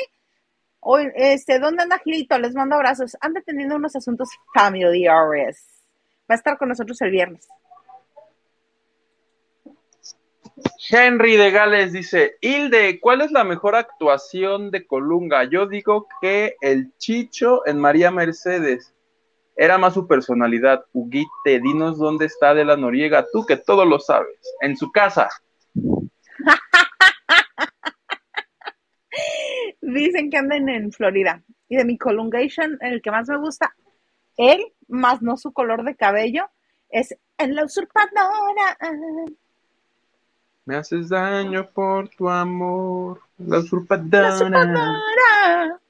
Hoy, 0.81 1.09
este, 1.15 1.59
¿dónde 1.59 1.83
anda 1.83 1.99
Gilito? 1.99 2.39
Les 2.39 2.55
mando 2.55 2.77
abrazos. 2.77 3.17
Anda 3.21 3.41
teniendo 3.41 3.77
unos 3.77 3.95
asuntos 3.97 4.29
familiares. 4.55 5.76
Va 6.29 6.35
a 6.35 6.35
estar 6.35 6.59
con 6.59 6.69
nosotros 6.69 7.01
el 7.03 7.11
viernes. 7.11 7.49
Henry 10.89 11.37
de 11.37 11.51
Gales 11.51 11.93
dice, 11.93 12.37
Hilde, 12.41 13.01
¿cuál 13.01 13.21
es 13.21 13.33
la 13.33 13.45
mejor 13.45 13.75
actuación 13.75 14.71
de 14.71 14.87
Colunga? 14.87 15.45
Yo 15.45 15.67
digo 15.67 16.07
que 16.21 16.57
el 16.61 16.93
Chicho 16.99 17.67
en 17.67 17.79
María 17.79 18.11
Mercedes. 18.11 18.95
Era 19.57 19.79
más 19.79 19.95
su 19.95 20.07
personalidad. 20.07 20.85
Huguite, 20.93 21.61
dinos 21.61 21.99
dónde 21.99 22.27
está 22.27 22.55
de 22.55 22.65
la 22.65 22.77
Noriega, 22.77 23.27
tú 23.33 23.45
que 23.47 23.57
todo 23.57 23.85
lo 23.85 23.99
sabes. 23.99 24.39
En 24.61 24.77
su 24.77 24.93
casa. 24.93 25.29
Dicen 29.81 30.31
que 30.31 30.37
andan 30.37 30.69
en 30.69 30.93
Florida. 30.93 31.43
Y 31.69 31.77
de 31.77 31.85
mi 31.85 31.99
Colungation, 31.99 32.79
el 32.81 33.03
que 33.03 33.11
más 33.11 33.29
me 33.29 33.39
gusta, 33.39 33.75
él, 34.37 34.73
más 34.89 35.23
no 35.23 35.37
su 35.37 35.53
color 35.53 35.85
de 35.85 35.95
cabello, 35.97 36.49
es 36.91 37.17
en 37.39 37.55
la 37.55 37.65
usurpadora. 37.65 38.79
Me 40.65 40.77
haces 40.77 41.09
daño 41.09 41.69
por 41.71 42.09
tu 42.09 42.29
amor, 42.29 43.21
la 43.39 43.59
usurpadora. 43.59 44.29
La 44.29 44.35
usurpadora. 44.35 45.81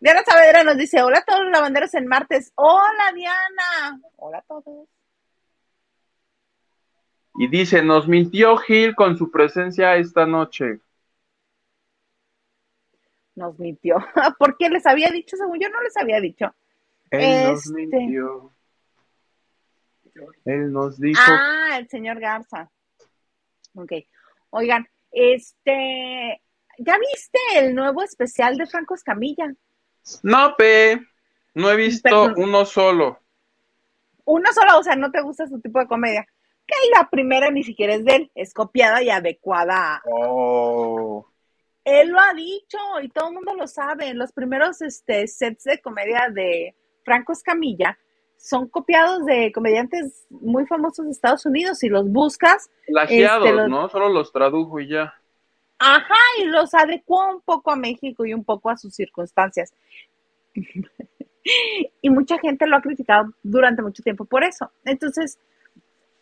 Diana 0.00 0.22
Saavedra 0.26 0.64
nos 0.64 0.76
dice, 0.76 1.02
hola 1.02 1.18
a 1.18 1.24
todos 1.24 1.42
los 1.42 1.52
lavanderos 1.52 1.94
en 1.94 2.06
martes. 2.06 2.52
Hola 2.56 3.12
Diana. 3.14 4.00
Hola 4.16 4.38
a 4.38 4.42
todos. 4.42 4.88
Y 7.36 7.48
dice, 7.48 7.82
nos 7.82 8.08
mintió 8.08 8.56
Gil 8.58 8.94
con 8.94 9.16
su 9.16 9.30
presencia 9.30 9.96
esta 9.96 10.26
noche 10.26 10.80
nos 13.34 13.58
mintió. 13.58 13.96
¿Por 14.38 14.56
qué 14.56 14.68
les 14.68 14.86
había 14.86 15.10
dicho? 15.10 15.36
Según 15.36 15.58
yo 15.60 15.68
no 15.68 15.80
les 15.82 15.96
había 15.96 16.20
dicho. 16.20 16.54
Él 17.10 17.50
nos 17.50 17.66
este, 17.66 17.74
mintió. 17.74 18.52
Él 20.44 20.72
nos 20.72 21.00
dijo. 21.00 21.20
Ah, 21.26 21.78
el 21.78 21.88
señor 21.88 22.20
Garza. 22.20 22.70
Ok. 23.74 23.92
Oigan, 24.50 24.86
este, 25.10 26.42
¿ya 26.78 26.98
viste 26.98 27.38
el 27.56 27.74
nuevo 27.74 28.02
especial 28.02 28.56
de 28.56 28.66
Franco 28.66 28.94
Escamilla? 28.94 29.52
No, 30.22 30.54
pe, 30.56 31.00
no 31.54 31.70
he 31.70 31.76
visto 31.76 32.32
uno 32.36 32.64
solo. 32.64 33.18
Uno 34.24 34.52
solo, 34.52 34.78
o 34.78 34.82
sea, 34.82 34.96
no 34.96 35.10
te 35.10 35.22
gusta 35.22 35.46
su 35.46 35.60
tipo 35.60 35.78
de 35.78 35.86
comedia. 35.86 36.26
Que 36.66 36.74
la 36.94 37.08
primera 37.10 37.50
ni 37.50 37.64
siquiera 37.64 37.94
es 37.94 38.04
de 38.04 38.16
él, 38.16 38.30
es 38.34 38.54
copiada 38.54 39.02
y 39.02 39.10
adecuada. 39.10 40.02
Oh. 40.06 41.26
Él 41.84 42.10
lo 42.10 42.20
ha 42.20 42.32
dicho 42.34 42.78
y 43.02 43.08
todo 43.08 43.28
el 43.28 43.34
mundo 43.34 43.54
lo 43.54 43.66
sabe. 43.66 44.14
Los 44.14 44.32
primeros 44.32 44.82
este, 44.82 45.26
sets 45.26 45.64
de 45.64 45.80
comedia 45.80 46.28
de 46.30 46.74
Franco 47.04 47.32
Escamilla 47.32 47.98
son 48.36 48.68
copiados 48.68 49.24
de 49.24 49.52
comediantes 49.52 50.26
muy 50.30 50.66
famosos 50.66 51.06
de 51.06 51.12
Estados 51.12 51.46
Unidos. 51.46 51.78
Si 51.78 51.88
los 51.88 52.08
buscas. 52.08 52.70
Plagiados, 52.86 53.48
este, 53.48 53.68
¿no? 53.68 53.88
Solo 53.88 54.08
los 54.08 54.32
tradujo 54.32 54.80
y 54.80 54.88
ya. 54.88 55.14
Ajá, 55.78 56.14
y 56.40 56.44
los 56.44 56.74
adecuó 56.74 57.34
un 57.34 57.40
poco 57.40 57.72
a 57.72 57.76
México 57.76 58.24
y 58.24 58.34
un 58.34 58.44
poco 58.44 58.70
a 58.70 58.76
sus 58.76 58.94
circunstancias. 58.94 59.74
y 62.02 62.10
mucha 62.10 62.38
gente 62.38 62.66
lo 62.66 62.76
ha 62.76 62.82
criticado 62.82 63.32
durante 63.42 63.82
mucho 63.82 64.02
tiempo 64.02 64.24
por 64.24 64.44
eso. 64.44 64.70
Entonces, 64.84 65.38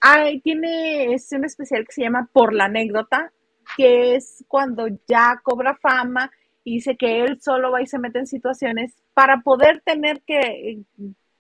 hay, 0.01 0.41
tiene 0.41 1.13
es 1.13 1.31
un 1.33 1.45
especial 1.45 1.85
que 1.87 1.93
se 1.93 2.03
llama 2.03 2.29
Por 2.33 2.55
la 2.55 2.65
anécdota, 2.67 3.33
que 3.77 4.15
es 4.15 4.45
cuando 4.49 4.87
ya 5.07 5.41
cobra 5.43 5.77
fama 5.77 6.31
y 6.65 6.75
dice 6.75 6.97
que 6.97 7.23
él 7.23 7.41
solo 7.41 7.71
va 7.71 7.83
y 7.83 7.87
se 7.87 7.99
mete 7.99 8.19
en 8.19 8.27
situaciones 8.27 8.95
para 9.15 9.41
poder 9.41 9.81
tener 9.81 10.23
que 10.23 10.81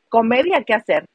comedia 0.09 0.64
que 0.64 0.75
hacer. 0.75 1.07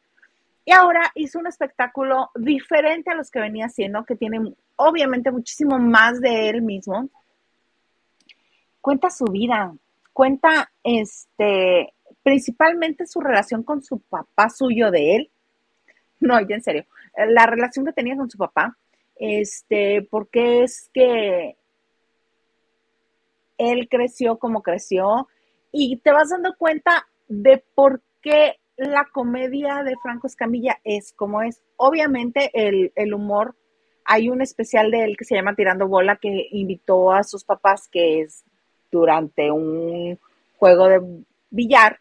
Y 0.66 0.72
ahora 0.72 1.12
hizo 1.14 1.38
un 1.40 1.48
espectáculo 1.48 2.32
diferente 2.36 3.12
a 3.12 3.16
los 3.16 3.30
que 3.30 3.40
venía 3.40 3.68
haciendo, 3.68 4.04
que 4.04 4.16
tiene 4.16 4.40
obviamente 4.76 5.32
muchísimo 5.32 5.78
más 5.78 6.20
de 6.20 6.50
él 6.50 6.62
mismo. 6.64 7.08
Cuenta 8.82 9.10
su 9.10 9.26
vida, 9.26 9.74
cuenta 10.12 10.72
este 10.84 11.94
principalmente 12.24 13.06
su 13.06 13.22
relación 13.22 13.62
con 13.62 13.84
su 13.84 14.00
papá 14.00 14.50
suyo 14.50 14.90
de 14.90 15.16
él. 15.16 15.32
No, 16.20 16.40
ya 16.42 16.56
en 16.56 16.64
serio, 16.64 16.86
la 17.28 17.46
relación 17.46 17.86
que 17.86 17.94
tenía 17.94 18.16
con 18.16 18.32
su 18.32 18.38
papá, 18.40 18.76
este, 19.16 20.08
porque 20.10 20.64
es 20.64 20.90
que 20.94 21.58
él 23.58 23.88
creció 23.90 24.38
como 24.38 24.62
creció 24.62 25.28
y 25.72 25.98
te 25.98 26.12
vas 26.12 26.30
dando 26.30 26.56
cuenta 26.58 27.08
de 27.28 27.64
por 27.74 28.02
qué 28.22 28.60
la 28.78 29.06
comedia 29.12 29.84
de 29.84 29.96
Franco 30.02 30.28
Escamilla 30.28 30.80
es 30.84 31.14
como 31.14 31.42
es. 31.42 31.62
Obviamente 31.78 32.52
el, 32.54 32.92
el, 32.96 33.14
humor, 33.14 33.56
hay 34.04 34.30
un 34.30 34.42
especial 34.42 34.92
de 34.92 35.04
él 35.04 35.16
que 35.18 35.26
se 35.26 35.36
llama 35.36 35.56
Tirando 35.56 35.88
Bola 35.88 36.18
que 36.18 36.48
invitó 36.52 37.12
a 37.12 37.24
sus 37.24 37.44
papás 37.44 37.88
que 37.88 38.22
es 38.22 38.44
durante 38.92 39.52
un 39.52 40.20
juego 40.58 40.88
de 40.88 41.02
billar, 41.50 42.00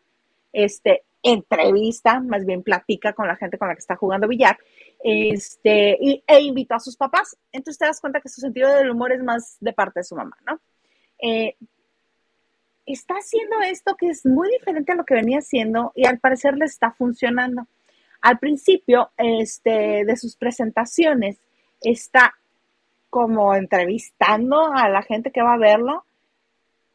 este, 0.53 1.03
entrevista, 1.25 2.21
más 2.21 2.45
bien 2.45 2.63
platica 2.63 3.15
con 3.15 3.27
la 3.27 3.35
gente 3.35 3.59
con 3.59 3.67
la 3.67 3.75
que 3.75 3.81
está 3.81 3.97
jugando 3.97 4.29
billar, 4.29 4.59
este, 5.03 6.23
e 6.27 6.41
invitó 6.41 6.75
a 6.75 6.81
sus 6.81 6.97
papás. 6.97 7.37
Entonces 7.51 7.79
te 7.79 7.87
das 7.87 8.01
cuenta 8.01 8.21
que 8.21 8.29
su 8.29 8.41
sentido 8.41 8.73
del 8.75 8.91
humor 8.91 9.11
es 9.11 9.23
más 9.25 9.57
de 9.59 9.73
parte 9.73 10.01
de 10.01 10.05
su 10.05 10.15
mamá, 10.15 10.37
¿no? 10.47 10.61
Eh, 11.19 11.57
está 12.85 13.15
haciendo 13.15 13.61
esto 13.63 13.97
que 13.97 14.09
es 14.09 14.27
muy 14.27 14.51
diferente 14.51 14.93
a 14.93 14.97
lo 14.97 15.05
que 15.05 15.15
venía 15.15 15.39
haciendo 15.39 15.93
y 15.97 16.07
al 16.07 16.19
parecer 16.19 16.57
le 16.57 16.67
está 16.67 16.93
funcionando. 16.93 17.67
Al 18.21 18.39
principio 18.39 19.11
este, 19.17 20.05
de 20.05 20.17
sus 20.17 20.37
presentaciones 20.37 21.39
está 21.81 22.35
como 23.09 23.55
entrevistando 23.55 24.73
a 24.75 24.91
la 24.91 25.03
gente 25.03 25.31
que 25.31 25.43
va 25.43 25.55
a 25.55 25.59
verlo 25.59 26.05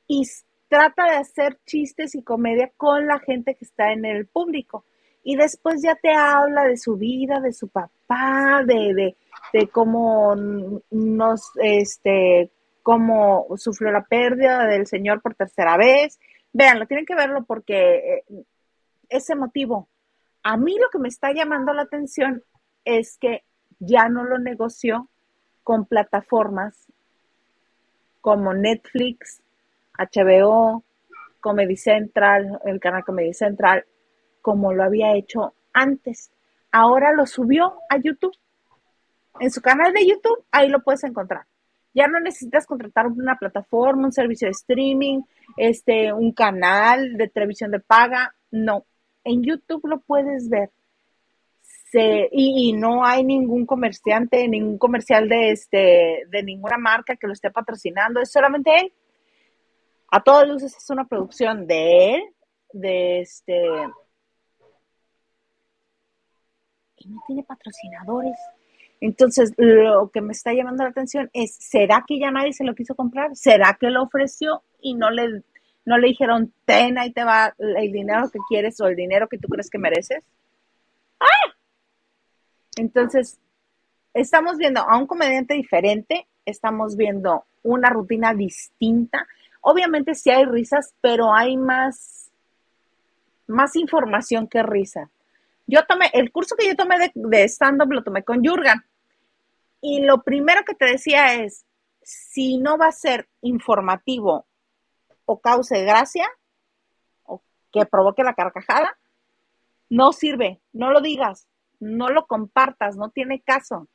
y 0.07 0.27
trata 0.69 1.05
de 1.05 1.17
hacer 1.17 1.60
chistes 1.65 2.15
y 2.15 2.23
comedia 2.23 2.71
con 2.77 3.08
la 3.08 3.19
gente 3.19 3.55
que 3.55 3.65
está 3.65 3.91
en 3.91 4.05
el 4.05 4.27
público. 4.27 4.86
Y 5.23 5.36
después 5.36 5.82
ya 5.82 5.95
te 5.95 6.13
habla 6.13 6.63
de 6.63 6.77
su 6.77 6.95
vida, 6.95 7.39
de 7.41 7.51
su 7.51 7.67
papá, 7.67 8.63
de, 8.65 8.93
de, 8.93 9.17
de 9.51 9.67
cómo 9.67 10.36
nos, 10.91 11.51
este, 11.62 12.51
cómo 12.84 13.47
sufrió 13.58 13.91
la 13.91 14.05
pérdida 14.05 14.65
del 14.65 14.88
Señor 14.88 15.21
por 15.21 15.36
tercera 15.36 15.75
vez. 15.75 16.19
Veanlo, 16.53 16.88
tienen 16.88 17.05
que 17.05 17.15
verlo 17.15 17.43
porque 17.43 17.95
eh, 17.97 18.23
ese 19.10 19.36
motivo. 19.36 19.89
A 20.43 20.55
mí 20.55 20.77
lo 20.79 20.89
que 20.89 20.99
me 20.99 21.10
está 21.10 21.34
llamando 21.34 21.73
la 21.73 21.84
atención 21.84 22.43
es 22.86 23.17
que 23.17 23.43
ya 23.79 24.08
no 24.08 24.23
lo 24.23 24.39
negoció 24.39 25.10
con 25.63 25.86
plataformas 25.86 26.88
como 28.21 28.53
Netflix, 28.53 29.41
HBO, 29.99 30.83
Comedy 31.39 31.75
Central, 31.75 32.59
el 32.65 32.79
canal 32.79 33.03
Comedy 33.03 33.33
Central, 33.33 33.85
como 34.41 34.73
lo 34.73 34.83
había 34.83 35.15
hecho 35.15 35.53
antes. 35.73 36.31
Ahora 36.71 37.13
lo 37.13 37.25
subió 37.25 37.75
a 37.89 37.97
YouTube. 37.97 38.35
En 39.39 39.51
su 39.51 39.62
canal 39.62 39.93
de 39.93 40.07
YouTube, 40.07 40.45
ahí 40.51 40.69
lo 40.69 40.81
puedes 40.81 41.03
encontrar. 41.03 41.45
Ya 41.93 42.07
no 42.07 42.19
necesitas 42.19 42.65
contratar 42.65 43.07
una 43.07 43.38
plataforma, 43.38 44.05
un 44.05 44.12
servicio 44.12 44.47
de 44.47 44.51
streaming, 44.51 45.21
este, 45.57 46.13
un 46.13 46.31
canal 46.33 47.17
de 47.17 47.27
televisión 47.27 47.71
de 47.71 47.79
paga. 47.79 48.35
No, 48.51 48.85
en 49.23 49.43
YouTube 49.43 49.88
lo 49.88 49.99
puedes 49.99 50.49
ver. 50.49 50.69
y, 52.31 52.73
no 52.73 53.03
hay 53.03 53.23
ningún 53.23 53.65
comerciante, 53.65 54.47
ningún 54.47 54.77
comercial 54.77 55.27
de 55.27 55.51
este, 55.51 56.25
de 56.29 56.43
ninguna 56.43 56.77
marca 56.77 57.15
que 57.15 57.25
lo 57.25 57.33
esté 57.33 57.49
patrocinando, 57.49 58.21
es 58.21 58.31
solamente 58.31 58.69
él. 58.79 58.93
A 60.11 60.21
todas 60.21 60.47
luces 60.47 60.75
es 60.75 60.89
una 60.89 61.05
producción 61.05 61.67
de 61.67 62.15
él, 62.15 62.23
de 62.73 63.21
este. 63.21 63.63
Y 66.97 67.09
no 67.09 67.21
tiene 67.27 67.43
patrocinadores. 67.43 68.37
Entonces, 69.01 69.53
lo 69.57 70.09
que 70.09 70.21
me 70.21 70.33
está 70.33 70.53
llamando 70.53 70.83
la 70.83 70.89
atención 70.89 71.29
es, 71.33 71.55
¿será 71.55 72.03
que 72.05 72.19
ya 72.19 72.31
nadie 72.31 72.53
se 72.53 72.65
lo 72.65 72.75
quiso 72.75 72.95
comprar? 72.95 73.35
¿Será 73.35 73.77
que 73.79 73.89
lo 73.89 74.03
ofreció 74.03 74.63
y 74.81 74.95
no 74.95 75.09
le, 75.09 75.43
no 75.85 75.97
le 75.97 76.07
dijeron, 76.07 76.53
ten, 76.65 76.97
ahí 76.97 77.13
te 77.13 77.23
va 77.23 77.55
el 77.57 77.91
dinero 77.91 78.29
que 78.29 78.39
quieres 78.49 78.79
o 78.81 78.87
el 78.87 78.95
dinero 78.95 79.29
que 79.29 79.37
tú 79.37 79.47
crees 79.47 79.69
que 79.69 79.77
mereces? 79.77 80.23
¡Ah! 81.19 81.55
Entonces, 82.77 83.39
estamos 84.13 84.57
viendo 84.57 84.81
a 84.81 84.97
un 84.97 85.07
comediante 85.07 85.53
diferente, 85.53 86.27
estamos 86.45 86.97
viendo 86.97 87.45
una 87.63 87.89
rutina 87.89 88.33
distinta. 88.33 89.27
Obviamente 89.61 90.15
sí 90.15 90.29
hay 90.29 90.45
risas, 90.45 90.93
pero 91.01 91.33
hay 91.33 91.57
más, 91.57 92.31
más 93.47 93.75
información 93.75 94.47
que 94.47 94.63
risa. 94.63 95.09
Yo 95.67 95.85
tomé, 95.85 96.09
el 96.13 96.31
curso 96.31 96.55
que 96.55 96.67
yo 96.67 96.75
tomé 96.75 97.11
de, 97.13 97.43
stand-up 97.43 97.91
lo 97.91 98.03
tomé 98.03 98.23
con 98.23 98.43
Jurgen. 98.43 98.83
Y 99.81 100.01
lo 100.01 100.23
primero 100.23 100.63
que 100.65 100.73
te 100.73 100.85
decía 100.85 101.35
es, 101.35 101.65
si 102.01 102.57
no 102.57 102.77
va 102.77 102.87
a 102.87 102.91
ser 102.91 103.27
informativo 103.41 104.45
o 105.25 105.39
cause 105.39 105.83
gracia, 105.83 106.27
o 107.23 107.41
que 107.71 107.85
provoque 107.85 108.23
la 108.23 108.33
carcajada, 108.33 108.97
no 109.89 110.11
sirve, 110.11 110.59
no 110.73 110.91
lo 110.91 111.01
digas, 111.01 111.47
no 111.79 112.09
lo 112.09 112.25
compartas, 112.25 112.95
no 112.95 113.09
tiene 113.09 113.41
caso. 113.41 113.87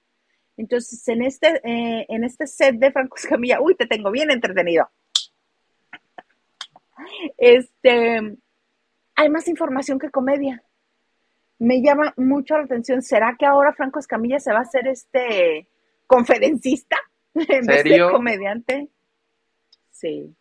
Entonces, 0.57 1.07
en 1.09 1.23
este, 1.23 1.61
eh, 1.65 2.07
en 2.09 2.25
este 2.25 2.47
set 2.47 2.77
de 2.77 2.93
Franco 2.93 3.17
Escamilla, 3.17 3.61
uy, 3.61 3.75
te 3.75 3.87
tengo 3.87 4.11
bien 4.11 4.31
entretenido. 4.31 4.89
Este, 7.39 8.37
hay 9.15 9.29
más 9.31 9.49
información 9.49 9.99
que 9.99 10.11
comedia. 10.11 10.63
Me 11.59 11.83
llama 11.83 12.13
mucho 12.17 12.57
la 12.57 12.65
atención. 12.65 13.03
¿Será 13.03 13.37
que 13.39 13.47
ahora 13.47 13.73
Franco 13.73 13.99
Escamilla 13.99 14.41
se 14.41 14.53
va 14.53 14.59
a 14.59 14.63
hacer 14.63 14.87
este 14.89 15.69
conferencista 16.07 16.97
en 17.35 17.67
vez 17.67 17.85
de 17.85 18.01
comediante. 18.11 18.89
Sí. 19.91 20.35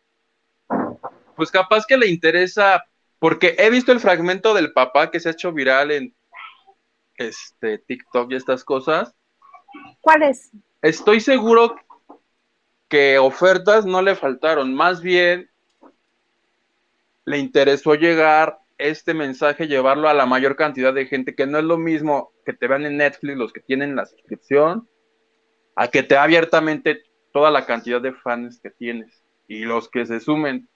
Pues 1.36 1.52
capaz 1.52 1.86
que 1.86 1.98
le 1.98 2.08
interesa, 2.08 2.84
porque 3.20 3.56
he 3.58 3.70
visto 3.70 3.92
el 3.92 4.00
fragmento 4.00 4.54
del 4.54 4.74
papá 4.74 5.12
que 5.12 5.20
se 5.20 5.30
ha 5.30 5.34
hecho 5.34 5.52
viral 5.52 5.92
en 5.92 6.16
este 7.16 7.78
TikTok 7.80 8.32
y 8.32 8.36
estas 8.36 8.64
cosas. 8.64 9.16
¿Cuál 10.02 10.24
es? 10.24 10.52
Estoy 10.82 11.20
seguro 11.20 11.76
que 12.88 13.18
ofertas 13.18 13.86
no 13.86 14.02
le 14.02 14.16
faltaron, 14.16 14.74
más 14.74 15.02
bien 15.02 15.50
le 17.26 17.38
interesó 17.38 17.96
llegar 17.96 18.60
este 18.78 19.14
mensaje, 19.14 19.68
llevarlo 19.68 20.10
a 20.10 20.14
la 20.14 20.26
mayor 20.26 20.56
cantidad 20.56 20.94
de 20.94 21.06
gente, 21.06 21.36
que 21.36 21.48
no 21.48 21.58
es 21.58 21.64
lo 21.64 21.78
mismo 21.78 22.34
que 22.46 22.54
te 22.54 22.68
vean 22.68 22.86
en 22.86 22.98
Netflix 22.98 23.38
los 23.38 23.54
que 23.54 23.62
tienen 23.62 23.96
la 23.96 24.06
suscripción, 24.06 24.90
a 25.76 25.88
que 25.88 26.04
te 26.04 26.18
abiertamente 26.18 27.04
toda 27.32 27.52
la 27.52 27.66
cantidad 27.66 28.02
de 28.02 28.14
fans 28.14 28.60
que 28.62 28.70
tienes 28.70 29.24
y 29.48 29.66
los 29.66 29.90
que 29.90 30.06
se 30.06 30.20
sumen. 30.20 30.70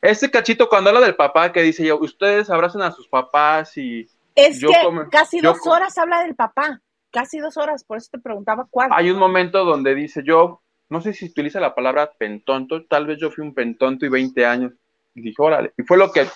Este 0.00 0.30
cachito 0.30 0.68
cuando 0.68 0.90
habla 0.90 1.00
del 1.00 1.16
papá 1.16 1.52
que 1.52 1.62
dice 1.62 1.84
yo, 1.86 1.98
ustedes 1.98 2.50
abracen 2.50 2.82
a 2.82 2.90
sus 2.90 3.08
papás 3.08 3.76
y... 3.76 4.06
Es 4.34 4.60
que 4.60 4.74
casi 5.10 5.40
dos 5.40 5.58
horas 5.64 5.96
habla 5.96 6.22
del 6.24 6.34
papá, 6.34 6.82
casi 7.12 7.38
dos 7.38 7.56
horas, 7.56 7.84
por 7.84 7.98
eso 7.98 8.08
te 8.10 8.18
preguntaba 8.18 8.66
cuál. 8.68 8.90
Hay 8.92 9.10
un 9.10 9.18
momento 9.18 9.64
donde 9.64 9.94
dice 9.94 10.22
yo, 10.24 10.60
no 10.88 11.00
sé 11.00 11.12
si 11.12 11.26
utiliza 11.26 11.60
la 11.60 11.74
palabra 11.74 12.12
pentonto, 12.18 12.84
tal 12.86 13.06
vez 13.06 13.18
yo 13.18 13.30
fui 13.30 13.44
un 13.44 13.54
pentonto 13.54 14.04
y 14.04 14.08
20 14.08 14.44
años. 14.44 14.72
Y 15.14 15.22
dije, 15.22 15.36
órale, 15.38 15.72
y 15.76 15.82
fue 15.82 15.96
lo 15.96 16.10
que 16.10 16.26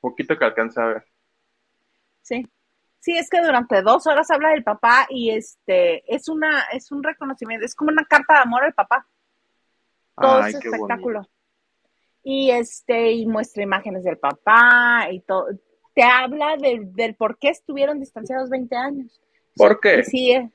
poquito 0.00 0.38
que 0.38 0.44
alcanza 0.44 0.82
a 0.82 0.86
ver. 0.86 1.04
Sí, 2.22 2.46
Sí, 3.04 3.12
es 3.18 3.28
que 3.28 3.42
durante 3.42 3.82
dos 3.82 4.06
horas 4.06 4.30
habla 4.30 4.48
del 4.48 4.64
papá 4.64 5.06
y 5.10 5.28
este 5.28 6.02
es 6.06 6.26
una 6.26 6.62
es 6.72 6.90
un 6.90 7.02
reconocimiento, 7.02 7.66
es 7.66 7.74
como 7.74 7.90
una 7.90 8.06
carta 8.06 8.32
de 8.32 8.40
amor 8.40 8.64
al 8.64 8.72
papá. 8.72 9.06
Todo 10.16 10.40
ese 10.46 10.56
espectáculo. 10.56 11.28
Y 12.22 12.50
este 12.50 13.12
y 13.12 13.26
muestra 13.26 13.62
imágenes 13.62 14.04
del 14.04 14.16
papá 14.16 15.08
y 15.10 15.20
todo. 15.20 15.48
Te 15.94 16.02
habla 16.02 16.56
del 16.56 17.14
por 17.16 17.38
qué 17.38 17.50
estuvieron 17.50 18.00
distanciados 18.00 18.48
20 18.48 18.74
años. 18.74 19.20
¿Por 19.54 19.80
qué? 19.80 20.02
Sí. 20.04 20.50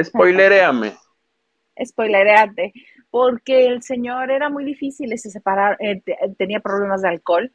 Spoileréame. 0.00 0.96
Spoilereate. 1.84 2.72
Porque 3.10 3.66
el 3.66 3.82
señor 3.82 4.30
era 4.30 4.48
muy 4.50 4.64
difícil, 4.64 5.16
se 5.18 5.30
separar, 5.30 5.76
eh, 5.80 6.02
tenía 6.36 6.60
problemas 6.60 7.02
de 7.02 7.08
alcohol 7.08 7.52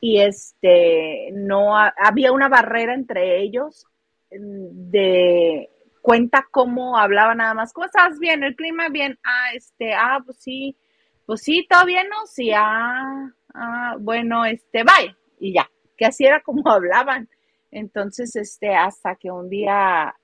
y 0.00 0.20
este 0.20 1.30
no 1.32 1.76
había 1.76 2.32
una 2.32 2.48
barrera 2.48 2.94
entre 2.94 3.40
ellos 3.40 3.86
mm, 4.30 4.90
de 4.90 5.70
cuenta 6.02 6.46
cómo 6.50 6.98
hablaba 6.98 7.34
nada 7.34 7.54
más, 7.54 7.72
¿cómo 7.72 7.86
estás? 7.86 8.18
Bien, 8.18 8.42
el 8.42 8.56
clima 8.56 8.88
bien, 8.88 9.18
ah, 9.24 9.54
este, 9.54 9.94
ah, 9.94 10.20
pues 10.24 10.38
sí, 10.38 10.76
pues 11.24 11.42
sí, 11.42 11.66
bien, 11.86 12.08
¿no? 12.08 12.26
Sí, 12.26 12.50
ah, 12.54 13.30
ah, 13.54 13.96
bueno, 13.98 14.44
este, 14.44 14.82
bye, 14.82 15.16
y 15.38 15.54
ya, 15.54 15.70
que 15.96 16.06
así 16.06 16.26
era 16.26 16.40
como 16.40 16.62
hablaban. 16.70 17.28
Entonces, 17.70 18.36
este, 18.36 18.74
hasta 18.74 19.14
que 19.14 19.30
un 19.30 19.48
día 19.48 20.14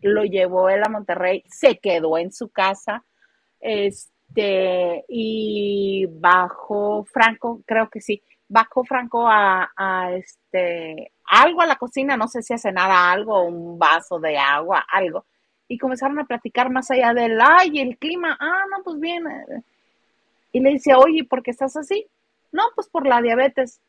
lo 0.00 0.24
llevó 0.24 0.68
él 0.68 0.82
a 0.84 0.88
Monterrey, 0.88 1.42
se 1.48 1.78
quedó 1.78 2.18
en 2.18 2.32
su 2.32 2.50
casa, 2.50 3.04
este, 3.62 5.04
y 5.08 6.06
bajó 6.10 7.04
Franco, 7.04 7.62
creo 7.64 7.88
que 7.88 8.00
sí, 8.00 8.20
bajó 8.48 8.84
Franco 8.84 9.26
a, 9.26 10.10
este, 10.12 11.12
algo 11.24 11.62
a 11.62 11.66
la 11.66 11.76
cocina, 11.76 12.16
no 12.16 12.28
sé 12.28 12.42
si 12.42 12.52
a 12.52 12.58
cenar 12.58 12.90
algo, 12.90 13.44
un 13.44 13.78
vaso 13.78 14.18
de 14.18 14.36
agua, 14.36 14.84
algo, 14.92 15.24
y 15.68 15.78
comenzaron 15.78 16.18
a 16.18 16.26
platicar 16.26 16.68
más 16.68 16.90
allá 16.90 17.14
del, 17.14 17.40
ay, 17.40 17.80
el 17.80 17.96
clima, 17.96 18.36
ah, 18.38 18.64
no, 18.70 18.82
pues 18.82 19.00
bien, 19.00 19.24
y 20.52 20.60
le 20.60 20.70
dice, 20.70 20.94
oye, 20.94 21.24
¿por 21.24 21.42
qué 21.42 21.50
estás 21.50 21.76
así? 21.76 22.06
No, 22.50 22.62
pues 22.74 22.88
por 22.88 23.06
la 23.06 23.22
diabetes. 23.22 23.80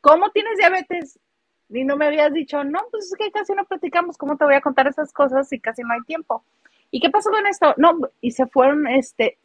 ¿Cómo 0.00 0.30
tienes 0.30 0.56
diabetes? 0.56 1.18
Y 1.68 1.84
no 1.84 1.96
me 1.96 2.06
habías 2.06 2.32
dicho, 2.32 2.62
no, 2.62 2.80
pues 2.90 3.06
es 3.06 3.14
que 3.18 3.32
casi 3.32 3.54
no 3.54 3.64
platicamos, 3.64 4.16
¿cómo 4.16 4.36
te 4.36 4.44
voy 4.44 4.54
a 4.54 4.60
contar 4.60 4.86
esas 4.86 5.12
cosas 5.12 5.48
si 5.48 5.58
casi 5.58 5.82
no 5.82 5.94
hay 5.94 6.02
tiempo? 6.02 6.44
¿Y 6.94 7.00
qué 7.00 7.10
pasó 7.10 7.30
con 7.30 7.46
esto? 7.46 7.74
No, 7.78 7.98
y 8.20 8.32
se 8.32 8.46
fueron, 8.46 8.86
este, 8.86 9.38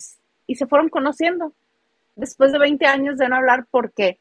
y 0.46 0.56
se 0.56 0.68
fueron 0.68 0.90
conociendo 0.90 1.54
después 2.16 2.52
de 2.52 2.60
20 2.60 2.86
años 2.86 3.18
de 3.18 3.30
no 3.30 3.38
hablar 3.38 3.68
porque 3.72 4.20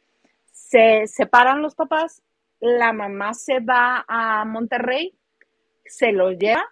se 0.53 1.09
separan 1.09 1.61
los 1.61 1.75
papás, 1.75 2.23
la 2.61 2.93
mamá 2.93 3.35
se 3.35 3.59
va 3.59 4.05
a 4.07 4.45
Monterrey, 4.45 5.12
se 5.85 6.12
lo 6.12 6.31
lleva, 6.31 6.65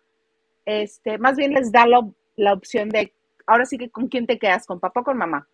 este, 0.64 1.18
más 1.18 1.36
bien 1.36 1.54
les 1.54 1.72
da 1.72 1.86
la, 1.86 2.52
opción 2.52 2.88
de, 2.88 3.12
ahora 3.46 3.64
sí 3.64 3.76
que 3.76 3.90
con 3.90 4.06
quién 4.06 4.26
te 4.26 4.38
quedas, 4.38 4.64
con 4.64 4.78
papá 4.78 5.00
o 5.00 5.04
con 5.04 5.18
mamá. 5.18 5.48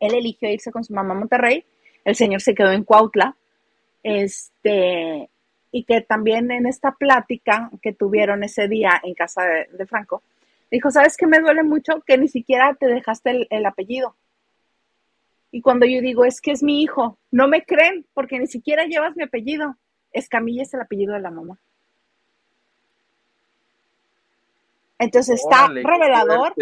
Él 0.00 0.14
eligió 0.14 0.48
irse 0.48 0.72
con 0.72 0.82
su 0.82 0.94
mamá 0.94 1.12
a 1.12 1.18
Monterrey, 1.18 1.66
el 2.04 2.16
señor 2.16 2.40
se 2.40 2.54
quedó 2.54 2.72
en 2.72 2.84
Cuautla, 2.84 3.36
este, 4.02 5.28
y 5.76 5.84
que 5.84 6.00
también 6.00 6.50
en 6.50 6.66
esta 6.66 6.92
plática 6.92 7.70
que 7.82 7.92
tuvieron 7.92 8.42
ese 8.42 8.66
día 8.66 8.98
en 9.04 9.12
casa 9.12 9.42
de, 9.44 9.86
Franco, 9.86 10.22
dijo, 10.70 10.90
¿sabes 10.90 11.18
qué 11.18 11.26
me 11.26 11.38
duele 11.38 11.64
mucho? 11.64 12.00
Que 12.06 12.16
ni 12.16 12.28
siquiera 12.28 12.74
te 12.80 12.86
dejaste 12.86 13.46
el 13.50 13.66
apellido. 13.66 14.16
Y 15.50 15.60
cuando 15.60 15.84
yo 15.84 16.00
digo, 16.00 16.24
es 16.24 16.40
que 16.40 16.52
es 16.52 16.62
mi 16.62 16.82
hijo, 16.82 17.18
no 17.30 17.46
me 17.46 17.62
creen 17.62 18.06
porque 18.14 18.38
ni 18.38 18.46
siquiera 18.46 18.86
llevas 18.86 19.16
mi 19.16 19.24
apellido. 19.24 19.76
Escamilla 20.12 20.62
es 20.62 20.72
el 20.72 20.80
apellido 20.80 21.12
de 21.12 21.20
la 21.20 21.30
mamá. 21.30 21.58
Entonces 24.98 25.42
está 25.44 25.68
revelador, 25.68 26.54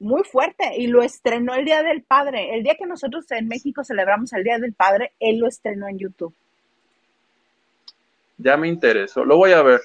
muy 0.00 0.24
fuerte, 0.24 0.72
y 0.78 0.88
lo 0.88 1.02
estrenó 1.02 1.54
el 1.54 1.64
Día 1.64 1.84
del 1.84 2.02
Padre. 2.02 2.56
El 2.56 2.64
día 2.64 2.74
que 2.74 2.86
nosotros 2.86 3.30
en 3.30 3.46
México 3.46 3.84
celebramos 3.84 4.32
el 4.32 4.42
Día 4.42 4.58
del 4.58 4.74
Padre, 4.74 5.12
él 5.20 5.38
lo 5.38 5.46
estrenó 5.46 5.86
en 5.86 5.98
YouTube. 5.98 6.34
Ya 8.38 8.56
me 8.56 8.68
interesó, 8.68 9.24
lo 9.24 9.36
voy 9.36 9.52
a 9.52 9.62
ver. 9.62 9.80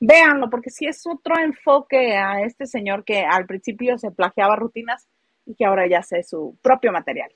Véanlo, 0.00 0.50
porque 0.50 0.70
si 0.70 0.86
es 0.86 1.06
otro 1.06 1.38
enfoque 1.38 2.16
a 2.16 2.42
este 2.42 2.66
señor 2.66 3.04
que 3.04 3.24
al 3.24 3.46
principio 3.46 3.96
se 3.98 4.10
plagiaba 4.10 4.56
rutinas, 4.56 5.08
y 5.46 5.54
que 5.54 5.64
ahora 5.64 5.86
ya 5.86 5.98
hace 5.98 6.22
su 6.22 6.56
propio 6.62 6.92
material. 6.92 7.30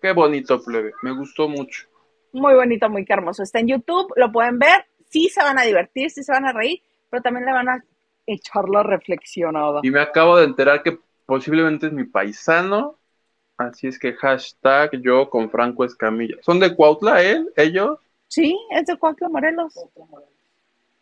Qué 0.00 0.12
bonito, 0.12 0.62
plebe. 0.62 0.92
Me 1.02 1.12
gustó 1.12 1.48
mucho. 1.48 1.86
Muy 2.32 2.54
bonito, 2.54 2.88
muy 2.90 3.04
hermoso. 3.08 3.42
Está 3.42 3.60
en 3.60 3.68
YouTube, 3.68 4.12
lo 4.16 4.30
pueden 4.30 4.58
ver. 4.58 4.84
Sí 5.08 5.28
se 5.28 5.42
van 5.42 5.58
a 5.58 5.62
divertir, 5.62 6.10
sí 6.10 6.22
se 6.22 6.32
van 6.32 6.46
a 6.46 6.52
reír, 6.52 6.80
pero 7.08 7.22
también 7.22 7.46
le 7.46 7.52
van 7.52 7.68
a 7.68 7.84
echar 8.26 8.68
la 8.68 8.82
reflexionada. 8.82 9.80
Y 9.82 9.90
me 9.90 10.00
acabo 10.00 10.36
de 10.36 10.44
enterar 10.44 10.82
que 10.82 10.98
posiblemente 11.24 11.86
es 11.86 11.92
mi 11.92 12.04
paisano. 12.04 12.98
Así 13.56 13.86
es 13.86 13.98
que 13.98 14.14
hashtag 14.14 15.00
yo 15.00 15.30
con 15.30 15.48
Franco 15.48 15.84
Escamilla. 15.84 16.36
¿Son 16.42 16.58
de 16.58 16.74
Cuautla 16.74 17.22
él, 17.22 17.48
ellos? 17.56 18.00
Sí, 18.34 18.58
es 18.70 18.86
de 18.86 18.96
Cuautla, 18.96 19.28
Morelos. 19.28 19.78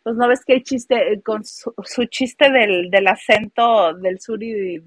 Pues 0.03 0.15
no 0.15 0.27
ves 0.27 0.45
que 0.45 0.53
hay 0.53 0.61
chiste, 0.61 1.19
con 1.23 1.43
su, 1.43 1.73
chiste 2.09 2.51
del, 2.51 2.91
del 2.91 3.07
acento 3.07 3.91
del 3.95 4.19
sur 4.19 4.43
y 4.43 4.83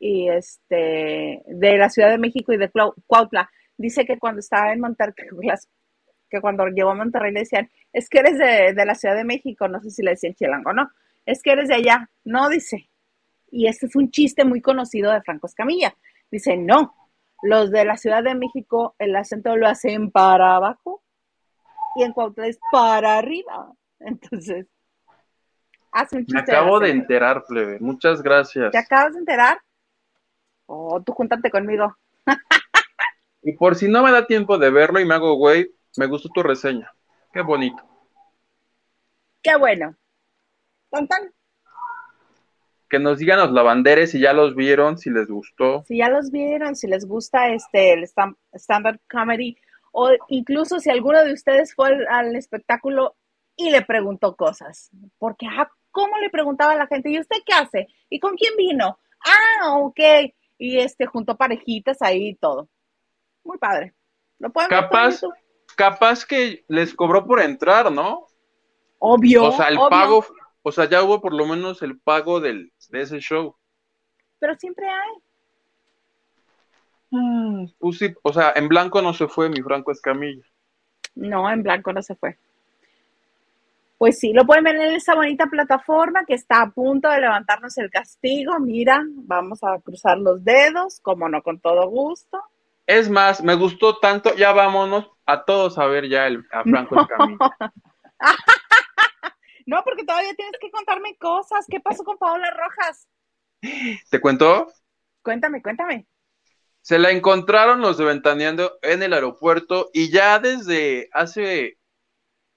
y 0.00 0.28
este 0.28 1.42
de 1.46 1.78
la 1.78 1.88
Ciudad 1.88 2.10
de 2.10 2.18
México 2.18 2.52
y 2.52 2.56
de 2.56 2.68
Cuautla. 3.06 3.48
Dice 3.76 4.04
que 4.04 4.18
cuando 4.18 4.40
estaba 4.40 4.72
en 4.72 4.80
Monterrey, 4.80 5.14
que 6.28 6.40
cuando 6.40 6.66
llegó 6.66 6.90
a 6.90 6.94
Monterrey 6.94 7.32
le 7.32 7.40
decían, 7.40 7.70
es 7.92 8.08
que 8.08 8.18
eres 8.18 8.38
de, 8.38 8.84
la 8.84 8.96
Ciudad 8.96 9.14
de 9.14 9.24
México, 9.24 9.68
no 9.68 9.80
sé 9.80 9.90
si 9.90 10.02
le 10.02 10.10
decían 10.10 10.34
chilango, 10.34 10.72
no, 10.72 10.90
es 11.24 11.42
que 11.42 11.52
eres 11.52 11.68
de 11.68 11.76
allá, 11.76 12.10
no, 12.24 12.48
dice. 12.48 12.88
Y 13.52 13.68
este 13.68 13.86
es 13.86 13.94
un 13.94 14.10
chiste 14.10 14.44
muy 14.44 14.60
conocido 14.60 15.12
de 15.12 15.22
Franco 15.22 15.46
Escamilla. 15.46 15.94
Dice, 16.28 16.56
no, 16.56 16.94
los 17.42 17.70
de 17.70 17.84
la 17.84 17.96
Ciudad 17.96 18.24
de 18.24 18.34
México 18.34 18.96
el 18.98 19.14
acento 19.14 19.56
lo 19.56 19.68
hacen 19.68 20.10
para 20.10 20.56
abajo 20.56 21.02
y 21.96 22.02
en 22.02 22.12
Cuautla 22.12 22.46
es 22.46 22.58
para 22.70 23.18
arriba. 23.18 23.72
Entonces, 24.00 24.66
hace 25.92 26.16
un 26.16 26.26
chiste. 26.26 26.52
Me 26.52 26.58
acabo 26.58 26.80
de, 26.80 26.88
de 26.88 26.92
enterar, 26.92 27.44
plebe. 27.46 27.78
Muchas 27.80 28.22
gracias. 28.22 28.70
¿Te 28.70 28.78
acabas 28.78 29.14
de 29.14 29.20
enterar? 29.20 29.60
Oh, 30.66 31.02
tú 31.02 31.12
júntate 31.12 31.50
conmigo. 31.50 31.96
y 33.42 33.52
por 33.52 33.74
si 33.74 33.88
no 33.88 34.02
me 34.02 34.12
da 34.12 34.26
tiempo 34.26 34.58
de 34.58 34.70
verlo 34.70 35.00
y 35.00 35.06
me 35.06 35.14
hago 35.14 35.34
güey, 35.34 35.70
me 35.96 36.06
gustó 36.06 36.28
tu 36.28 36.42
reseña. 36.42 36.92
Qué 37.32 37.40
bonito. 37.40 37.82
Qué 39.42 39.56
bueno. 39.56 39.96
¿Tan, 40.90 41.08
Que 42.88 42.98
nos 42.98 43.18
digan 43.18 43.38
los 43.38 43.52
lavanderes 43.52 44.10
si 44.10 44.20
ya 44.20 44.32
los 44.32 44.54
vieron, 44.54 44.98
si 44.98 45.10
les 45.10 45.28
gustó. 45.28 45.84
Si 45.86 45.98
ya 45.98 46.08
los 46.08 46.30
vieron, 46.30 46.76
si 46.76 46.86
les 46.86 47.06
gusta 47.06 47.48
este 47.48 47.92
el 47.92 48.04
stand-up 48.04 49.00
comedy 49.10 49.56
o 49.92 50.10
incluso 50.28 50.80
si 50.80 50.90
alguno 50.90 51.22
de 51.24 51.32
ustedes 51.32 51.74
fue 51.74 52.06
al, 52.08 52.36
espectáculo 52.36 53.16
y 53.56 53.70
le 53.70 53.82
preguntó 53.82 54.36
cosas. 54.36 54.90
Porque, 55.18 55.46
ah, 55.46 55.70
¿cómo 55.90 56.18
le 56.18 56.30
preguntaba 56.30 56.72
a 56.72 56.76
la 56.76 56.86
gente? 56.86 57.10
¿Y 57.10 57.18
usted 57.18 57.36
qué 57.44 57.52
hace? 57.54 57.88
¿Y 58.08 58.20
con 58.20 58.36
quién 58.36 58.54
vino? 58.56 58.98
Ah, 59.24 59.78
ok 59.78 60.00
y 60.58 60.78
este 60.78 61.06
junto 61.06 61.36
parejitas 61.36 62.02
ahí 62.02 62.30
y 62.30 62.34
todo. 62.34 62.68
Muy 63.44 63.58
padre. 63.58 63.94
Lo 64.38 64.50
pueden 64.50 64.68
capaz, 64.68 65.20
capaz 65.76 66.26
que 66.26 66.64
les 66.68 66.94
cobró 66.94 67.24
por 67.24 67.40
entrar, 67.40 67.90
¿no? 67.90 68.26
Obvio. 68.98 69.44
O 69.44 69.52
sea, 69.52 69.68
el 69.68 69.78
pago, 69.88 70.24
o 70.62 70.72
sea, 70.72 70.88
ya 70.88 71.02
hubo 71.02 71.20
por 71.20 71.32
lo 71.32 71.46
menos 71.46 71.82
el 71.82 71.98
pago 72.00 72.40
del, 72.40 72.72
de 72.90 73.00
ese 73.00 73.20
show. 73.20 73.56
Pero 74.40 74.54
siempre 74.56 74.86
hay. 74.86 75.10
Mm, 77.10 77.66
sí, 77.92 78.14
o 78.22 78.32
sea, 78.32 78.52
en 78.54 78.68
blanco 78.68 79.00
no 79.00 79.14
se 79.14 79.28
fue 79.28 79.48
mi 79.48 79.62
Franco 79.62 79.92
Escamilla. 79.92 80.44
No, 81.14 81.50
en 81.50 81.62
blanco 81.62 81.92
no 81.92 82.02
se 82.02 82.14
fue. 82.14 82.36
Pues 83.98 84.20
sí, 84.20 84.32
lo 84.32 84.46
pueden 84.46 84.62
ver 84.62 84.76
en 84.76 84.92
esa 84.92 85.16
bonita 85.16 85.46
plataforma 85.46 86.24
que 86.24 86.34
está 86.34 86.62
a 86.62 86.70
punto 86.70 87.08
de 87.08 87.20
levantarnos 87.20 87.76
el 87.78 87.90
castigo. 87.90 88.60
Mira, 88.60 89.02
vamos 89.04 89.64
a 89.64 89.80
cruzar 89.80 90.18
los 90.18 90.44
dedos, 90.44 91.00
como 91.00 91.28
no, 91.28 91.42
con 91.42 91.58
todo 91.58 91.88
gusto. 91.88 92.40
Es 92.86 93.10
más, 93.10 93.42
me 93.42 93.54
gustó 93.54 93.98
tanto, 93.98 94.36
ya 94.36 94.52
vámonos 94.52 95.10
a 95.26 95.44
todos 95.44 95.78
a 95.78 95.86
ver 95.86 96.08
ya 96.08 96.28
el, 96.28 96.46
a 96.52 96.62
Franco 96.62 96.94
no. 96.94 97.06
no, 99.66 99.82
porque 99.84 100.04
todavía 100.04 100.32
tienes 100.34 100.54
que 100.60 100.70
contarme 100.70 101.16
cosas. 101.16 101.66
¿Qué 101.68 101.80
pasó 101.80 102.04
con 102.04 102.18
Paola 102.18 102.52
Rojas? 102.52 103.08
¿Te 104.10 104.20
cuento? 104.20 104.68
Cuéntame, 105.22 105.60
cuéntame. 105.60 106.06
Se 106.82 106.98
la 106.98 107.10
encontraron 107.10 107.80
los 107.80 107.98
de 107.98 108.04
Ventaneando 108.04 108.78
en 108.82 109.02
el 109.02 109.12
aeropuerto 109.12 109.90
y 109.92 110.10
ya 110.10 110.38
desde 110.38 111.08
hace 111.12 111.78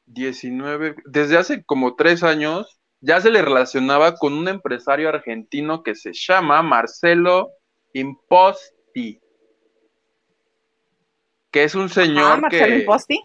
19, 0.05 0.95
desde 1.05 1.37
hace 1.37 1.63
como 1.63 1.95
tres 1.95 2.23
años, 2.23 2.79
ya 3.01 3.19
se 3.19 3.31
le 3.31 3.41
relacionaba 3.41 4.15
con 4.15 4.33
un 4.33 4.47
empresario 4.47 5.09
argentino 5.09 5.83
que 5.83 5.95
se 5.95 6.11
llama 6.13 6.61
Marcelo 6.61 7.49
Imposti, 7.93 9.19
que 11.51 11.63
es 11.63 11.75
un 11.75 11.89
señor 11.89 12.41
Marcelo 12.41 12.67
que, 12.67 12.79
Imposti. 12.79 13.21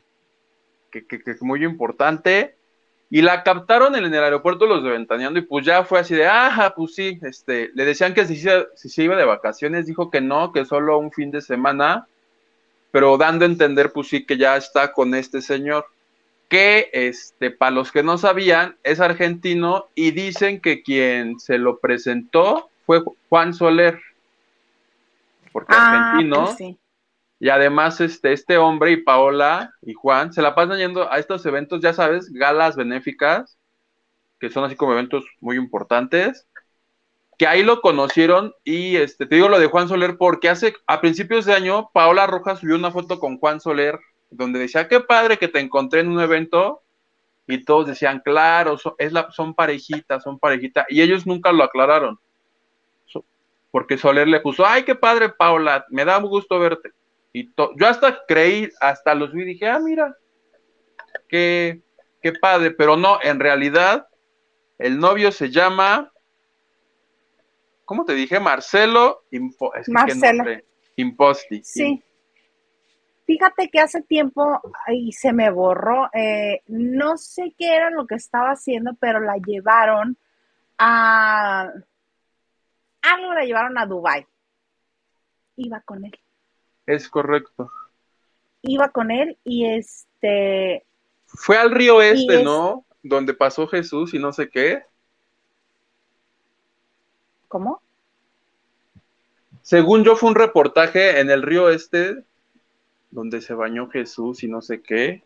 Que, 0.90 1.07
que, 1.07 1.30
es 1.30 1.42
muy 1.42 1.64
importante, 1.64 2.56
y 3.11 3.23
la 3.23 3.43
captaron 3.45 3.95
en 3.95 4.05
el 4.05 4.23
aeropuerto 4.23 4.67
los 4.67 4.83
de 4.83 4.91
Ventaneando, 4.91 5.39
y 5.39 5.43
pues 5.43 5.65
ya 5.65 5.85
fue 5.85 6.01
así 6.01 6.15
de, 6.15 6.27
ajá, 6.27 6.75
pues 6.75 6.95
sí, 6.95 7.19
este, 7.23 7.71
le 7.75 7.85
decían 7.85 8.15
que 8.15 8.27
si, 8.27 8.37
si 8.37 8.89
se 8.89 9.03
iba 9.05 9.17
de 9.17 9.25
vacaciones, 9.25 9.87
dijo 9.87 10.11
que 10.11 10.21
no, 10.21 10.53
que 10.53 10.65
solo 10.65 10.99
un 10.99 11.13
fin 11.13 11.31
de 11.31 11.41
semana, 11.41 12.07
pero 12.91 13.17
dando 13.17 13.45
a 13.45 13.49
entender, 13.49 13.93
pues 13.93 14.09
sí, 14.09 14.25
que 14.25 14.37
ya 14.37 14.57
está 14.57 14.93
con 14.93 15.15
este 15.15 15.41
señor. 15.41 15.87
que, 16.49 16.91
este, 16.93 17.51
para 17.51 17.73
los 17.73 17.91
que 17.91 18.05
no 18.05 18.19
sabían, 18.19 18.77
es 18.85 19.01
argentino 19.01 19.89
y 19.97 20.13
dicen 20.13 20.61
que 20.61 20.83
quien 20.83 21.41
se 21.41 21.59
lo 21.59 21.79
presentó 21.79 22.71
fue 22.87 23.03
Juan 23.29 23.53
Soler, 23.53 24.01
porque 25.53 25.75
Ah, 25.77 26.11
argentino. 26.13 26.45
pues 26.45 26.57
sí. 26.57 26.77
Y 27.39 27.51
además, 27.51 28.01
este, 28.01 28.32
este 28.32 28.57
hombre 28.57 28.93
y 28.93 28.97
Paola 29.03 29.74
y 29.82 29.93
Juan 29.93 30.32
se 30.32 30.43
la 30.43 30.55
pasan 30.55 30.78
yendo 30.78 31.11
a 31.11 31.18
estos 31.18 31.45
eventos, 31.45 31.80
ya 31.80 31.93
sabes, 31.93 32.30
galas 32.32 32.76
benéficas, 32.76 33.59
que 34.41 34.51
son 34.51 34.64
así 34.64 34.76
como 34.76 34.93
eventos 34.93 35.24
muy 35.41 35.57
importantes, 35.57 36.47
que 37.39 37.47
ahí 37.47 37.62
lo 37.62 37.82
conocieron 37.82 38.55
y 38.64 38.97
este, 38.97 39.26
te 39.26 39.34
digo 39.34 39.49
lo 39.49 39.59
de 39.59 39.66
Juan 39.66 39.89
Soler 39.89 40.16
porque 40.16 40.49
hace, 40.49 40.74
a 40.87 41.01
principios 41.01 41.45
de 41.45 41.53
año, 41.53 41.91
Paola 41.93 42.26
Rojas 42.26 42.61
subió 42.61 42.76
una 42.76 42.91
foto 42.91 43.18
con 43.18 43.39
Juan 43.39 43.61
Soler 43.61 43.99
donde 44.30 44.59
decía, 44.59 44.89
qué 44.89 45.01
padre 45.01 45.37
que 45.37 45.49
te 45.49 45.61
encontré 45.61 46.01
en 46.01 46.09
un 46.09 46.20
evento 46.20 46.82
y 47.47 47.64
todos 47.64 47.87
decían, 47.87 48.20
claro, 48.24 48.76
son, 48.78 48.95
son 49.30 49.55
parejitas, 49.55 50.22
son 50.22 50.39
parejitas, 50.39 50.87
y 50.89 51.01
ellos 51.01 51.26
nunca 51.26 51.53
lo 51.53 51.62
aclararon. 51.62 52.18
Porque 53.70 53.99
Soler 53.99 54.26
le 54.26 54.41
puso, 54.41 54.66
ay, 54.66 54.84
qué 54.84 54.95
padre, 54.95 55.28
Paola, 55.28 55.84
me 55.91 56.05
da 56.05 56.18
gusto 56.18 56.59
verte. 56.59 56.93
Y 57.37 57.53
yo 57.55 57.87
hasta 57.87 58.24
creí, 58.26 58.70
hasta 58.80 59.14
los 59.14 59.30
vi 59.30 59.43
y 59.43 59.45
dije, 59.45 59.68
ah, 59.68 59.78
mira, 59.78 60.16
qué, 61.28 61.82
qué 62.22 62.32
padre, 62.32 62.70
pero 62.70 62.97
no, 62.97 63.18
en 63.22 63.39
realidad, 63.41 64.09
el 64.78 64.99
novio 64.99 65.30
se 65.30 65.51
llama, 65.51 66.11
¿cómo 67.84 68.07
te 68.07 68.14
dije? 68.14 68.41
Marcelo 68.41 69.24
Impo- 69.30 69.70
es 69.76 69.84
que 69.84 69.93
Marcelo. 69.93 70.45
Imposti. 70.97 71.62
Sí. 71.62 72.03
Fíjate 73.26 73.68
que 73.68 73.80
hace 73.80 74.01
tiempo 74.01 74.59
y 74.89 75.12
se 75.12 75.34
me 75.34 75.51
borró, 75.51 76.09
eh, 76.14 76.62
no 76.68 77.18
sé 77.18 77.55
qué 77.59 77.76
era 77.76 77.91
lo 77.91 78.07
que 78.07 78.14
estaba 78.14 78.53
haciendo, 78.53 78.95
pero 78.99 79.20
la 79.20 79.37
llevaron 79.37 80.16
a 80.78 81.70
algo 83.03 83.34
la 83.34 83.45
llevaron 83.45 83.76
a 83.76 83.84
Dubai. 83.84 84.26
Iba 85.57 85.82
con 85.82 86.07
él, 86.07 86.18
Es 86.87 87.09
correcto. 87.09 87.70
iba 88.62 88.89
con 88.89 89.11
él 89.11 89.37
y 89.45 89.66
este, 89.66 90.84
Fue 91.26 91.57
al 91.57 91.70
río 91.70 92.01
este, 92.03 92.39
es- 92.39 92.45
¿no? 92.45 92.84
Donde 93.03 93.34
pasó 93.34 93.66
Jesús 93.68 94.12
y 94.14 94.18
no 94.18 94.32
sé 94.32 94.49
qué. 94.49 94.82
¿cómo? 97.49 97.80
Según 99.62 100.05
yo, 100.05 100.16
fue 100.16 100.28
un 100.30 100.34
reportaje 100.34 101.20
en 101.20 101.30
el 101.30 101.43
río 101.43 101.70
este, 101.70 102.24
donde 103.11 103.41
se 103.41 103.55
bañó 103.55 103.89
Jesús 103.89 104.43
y 104.43 104.49
no 104.49 104.61
sé 104.62 104.80
qué. 104.82 105.22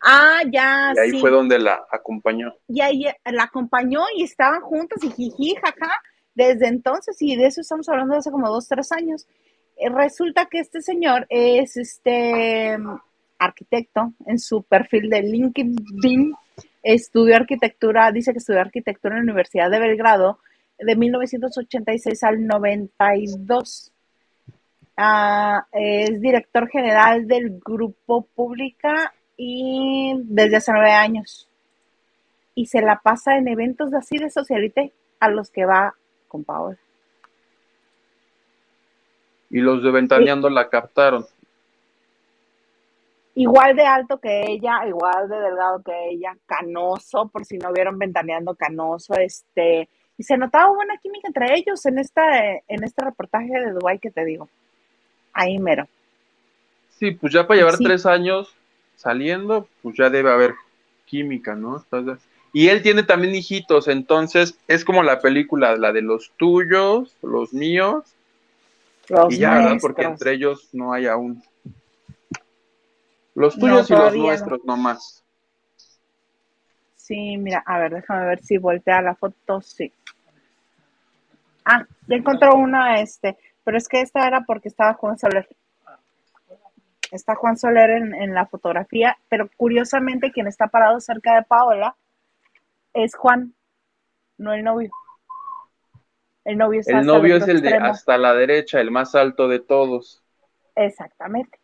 Ah, 0.00 0.40
ya, 0.50 0.92
Y 0.94 0.98
ahí 0.98 1.10
sí. 1.12 1.20
fue 1.20 1.30
donde 1.30 1.58
la 1.58 1.82
acompañó. 1.90 2.54
Y 2.68 2.80
ahí 2.82 3.06
la 3.24 3.44
acompañó 3.44 4.00
y 4.16 4.24
estaban 4.24 4.60
juntas 4.60 5.02
y 5.02 5.10
jiji, 5.10 5.54
jaja, 5.56 5.92
desde 6.34 6.66
entonces, 6.68 7.16
y 7.20 7.36
de 7.36 7.46
eso 7.46 7.60
estamos 7.62 7.88
hablando 7.88 8.12
de 8.12 8.18
hace 8.18 8.30
como 8.30 8.50
dos, 8.50 8.68
tres 8.68 8.90
años. 8.92 9.26
Eh, 9.76 9.88
Resulta 9.88 10.46
que 10.46 10.60
este 10.60 10.80
señor 10.80 11.26
es 11.28 11.76
este 11.76 12.76
arquitecto 13.38 14.12
en 14.26 14.38
su 14.38 14.62
perfil 14.62 15.10
de 15.10 15.22
LinkedIn, 15.22 16.34
estudió 16.82 17.36
arquitectura, 17.36 18.10
dice 18.12 18.32
que 18.32 18.38
estudió 18.38 18.60
arquitectura 18.60 19.14
en 19.16 19.20
la 19.20 19.32
Universidad 19.32 19.70
de 19.70 19.80
Belgrado 19.80 20.38
de 20.78 20.96
1986 20.96 22.22
al 22.22 22.46
92. 22.46 23.92
Ah, 24.96 25.66
es 25.72 26.20
director 26.20 26.68
general 26.68 27.26
del 27.26 27.58
Grupo 27.64 28.22
Pública 28.34 29.12
y 29.36 30.14
desde 30.24 30.56
hace 30.56 30.72
nueve 30.72 30.92
años 30.92 31.48
y 32.54 32.66
se 32.66 32.80
la 32.80 33.00
pasa 33.00 33.36
en 33.36 33.48
eventos 33.48 33.92
así 33.94 34.16
de 34.18 34.30
socialite 34.30 34.92
a 35.20 35.28
los 35.28 35.50
que 35.50 35.64
va 35.64 35.94
con 36.28 36.44
Paola. 36.44 36.78
Y 39.54 39.60
los 39.60 39.84
de 39.84 39.92
Ventaneando 39.92 40.50
la 40.50 40.68
captaron. 40.68 41.24
Igual 43.36 43.76
de 43.76 43.86
alto 43.86 44.18
que 44.18 44.42
ella, 44.48 44.84
igual 44.84 45.28
de 45.28 45.36
delgado 45.36 45.80
que 45.80 46.08
ella, 46.10 46.36
canoso, 46.44 47.28
por 47.28 47.44
si 47.44 47.58
no 47.58 47.72
vieron 47.72 47.96
ventaneando 47.96 48.56
canoso, 48.56 49.14
este, 49.14 49.88
y 50.18 50.22
se 50.24 50.36
notaba 50.36 50.74
buena 50.74 50.96
química 51.00 51.28
entre 51.28 51.54
ellos 51.56 51.86
en 51.86 52.00
esta, 52.00 52.22
en 52.66 52.82
este 52.82 53.04
reportaje 53.04 53.46
de 53.52 53.70
Dubai 53.70 54.00
que 54.00 54.10
te 54.10 54.24
digo. 54.24 54.48
Ahí 55.32 55.60
mero. 55.60 55.86
Sí, 56.90 57.12
pues 57.12 57.32
ya 57.32 57.46
para 57.46 57.58
llevar 57.58 57.76
Sí. 57.76 57.84
tres 57.84 58.06
años 58.06 58.52
saliendo, 58.96 59.68
pues 59.82 59.96
ya 59.96 60.10
debe 60.10 60.32
haber 60.32 60.54
química, 61.06 61.54
¿no? 61.54 61.76
¿Estás 61.76 62.06
de- 62.06 62.16
Y 62.52 62.70
él 62.70 62.82
tiene 62.82 63.04
también 63.04 63.36
hijitos, 63.36 63.86
entonces 63.86 64.58
es 64.66 64.84
como 64.84 65.04
la 65.04 65.20
película, 65.20 65.76
la 65.76 65.92
de 65.92 66.02
los 66.02 66.32
tuyos, 66.38 67.16
los 67.22 67.52
míos, 67.52 68.02
Los 69.08 69.34
y 69.34 69.38
ya, 69.38 69.54
¿verdad? 69.54 69.76
Porque 69.80 70.02
nuestros. 70.02 70.12
entre 70.12 70.32
ellos 70.32 70.70
no 70.72 70.92
hay 70.92 71.06
aún. 71.06 71.42
Los 73.34 73.56
No, 73.56 73.60
tuyos 73.60 73.90
y 73.90 73.94
los 73.94 73.98
todavía 73.98 74.36
no. 74.38 74.46
nuestros 74.46 74.64
nomás. 74.64 75.24
Sí, 76.96 77.36
mira, 77.36 77.62
a 77.66 77.78
ver, 77.78 77.94
déjame 77.94 78.24
ver 78.26 78.42
si 78.42 78.56
voltea 78.58 79.02
la 79.02 79.14
foto, 79.14 79.60
sí. 79.60 79.92
Ah, 81.64 81.86
ya 82.06 82.16
encontró 82.16 82.54
una, 82.56 83.00
este, 83.00 83.36
pero 83.62 83.76
es 83.76 83.88
que 83.88 84.00
esta 84.00 84.26
era 84.26 84.42
porque 84.42 84.68
estaba 84.68 84.94
Juan 84.94 85.18
Soler. 85.18 85.48
Está 87.10 87.34
Juan 87.34 87.56
Soler 87.56 87.90
en, 87.90 88.14
en 88.14 88.34
la 88.34 88.46
fotografía, 88.46 89.18
pero 89.28 89.48
curiosamente 89.56 90.32
quien 90.32 90.46
está 90.46 90.68
parado 90.68 91.00
cerca 91.00 91.34
de 91.36 91.42
Paola 91.42 91.94
es 92.92 93.14
Juan, 93.14 93.54
no 94.38 94.52
el 94.52 94.64
novio. 94.64 94.90
El 96.44 96.58
novio 96.58 96.80
El 96.86 97.42
es 97.42 97.48
el 97.48 97.62
de 97.62 97.68
extremo. 97.68 97.86
hasta 97.86 98.18
la 98.18 98.34
derecha, 98.34 98.80
el 98.80 98.90
más 98.90 99.14
alto 99.14 99.48
de 99.48 99.60
todos. 99.60 100.22
Exactamente. 100.76 101.58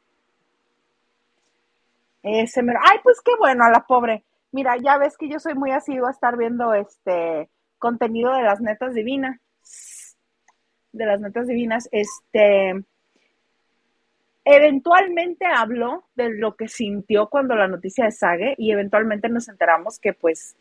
Ese 2.22 2.62
mero. 2.62 2.80
Ay, 2.82 2.98
pues 3.02 3.20
qué 3.24 3.32
bueno, 3.38 3.64
a 3.64 3.70
la 3.70 3.86
pobre. 3.86 4.24
Mira, 4.52 4.76
ya 4.82 4.98
ves 4.98 5.16
que 5.16 5.28
yo 5.28 5.38
soy 5.38 5.54
muy 5.54 5.70
asidua 5.70 6.08
a 6.08 6.12
estar 6.12 6.36
viendo 6.36 6.74
este 6.74 7.48
contenido 7.78 8.32
de 8.32 8.42
las 8.42 8.60
netas 8.60 8.94
divinas. 8.94 9.38
De 10.92 11.06
las 11.06 11.20
netas 11.20 11.46
divinas. 11.46 11.88
Este. 11.92 12.84
Eventualmente 14.44 15.44
habló 15.46 16.04
de 16.14 16.30
lo 16.30 16.56
que 16.56 16.66
sintió 16.68 17.28
cuando 17.28 17.54
la 17.54 17.68
noticia 17.68 18.06
de 18.06 18.10
Sage 18.12 18.54
y 18.56 18.72
eventualmente 18.72 19.28
nos 19.28 19.48
enteramos 19.48 19.98
que 19.98 20.14
pues 20.14 20.56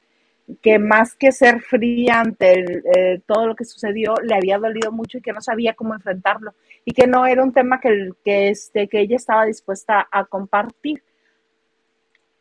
que 0.62 0.80
más 0.80 1.16
que 1.16 1.32
ser 1.32 1.62
fría 1.62 2.22
ante 2.22 2.82
eh, 2.95 3.22
todo 3.26 3.47
lo 3.47 3.56
que 3.56 3.66
sucedió, 3.66 4.16
le 4.24 4.36
había 4.36 4.58
dolido 4.58 4.91
mucho 4.91 5.18
y 5.18 5.22
que 5.22 5.34
no 5.34 5.41
sabía 5.41 5.76
cómo 5.76 5.93
enfrentarlo 5.93 6.54
y 6.86 6.93
que 6.93 7.08
no 7.08 7.26
era 7.26 7.43
un 7.43 7.54
tema 7.54 7.80
que, 7.80 8.12
que, 8.24 8.50
este, 8.50 8.88
que 8.88 9.02
ella 9.02 9.16
estaba 9.16 9.45
dispuesta 9.45 10.08
a 10.12 10.26
compartir. 10.26 11.04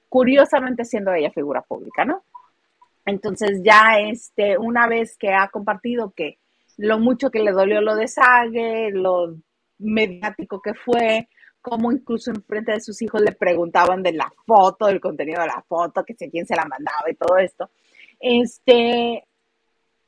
Curiosamente 0.09 0.85
siendo 0.85 1.13
ella 1.13 1.31
figura 1.31 1.61
pública, 1.61 2.05
¿no? 2.05 2.25
Entonces 3.05 3.61
ya 3.63 3.99
este, 4.01 4.57
una 4.57 4.87
vez 4.87 5.17
que 5.19 5.33
ha 5.33 5.49
compartido 5.49 6.13
que 6.15 6.39
lo 6.77 6.99
mucho 6.99 7.31
que 7.31 7.41
le 7.41 7.53
dolió 7.53 7.81
lo 7.81 7.95
de 7.97 8.91
lo 8.93 9.37
mediático 9.79 10.61
que 10.61 10.75
fue, 10.75 11.29
como 11.61 11.91
incluso 11.93 12.31
en 12.31 12.43
frente 12.43 12.73
de 12.73 12.81
sus 12.81 13.01
hijos 13.03 13.21
le 13.21 13.33
preguntaban 13.33 14.03
de 14.03 14.13
la 14.13 14.33
foto, 14.47 14.87
del 14.87 15.01
contenido 15.01 15.41
de 15.41 15.49
la 15.49 15.65
foto, 15.67 16.05
que 16.05 16.15
sé 16.15 16.31
quién 16.31 16.47
se 16.47 16.57
la 16.57 16.65
mandaba 16.65 17.11
y 17.11 17.15
todo 17.15 17.37
esto. 17.39 17.71
Este, 18.21 19.25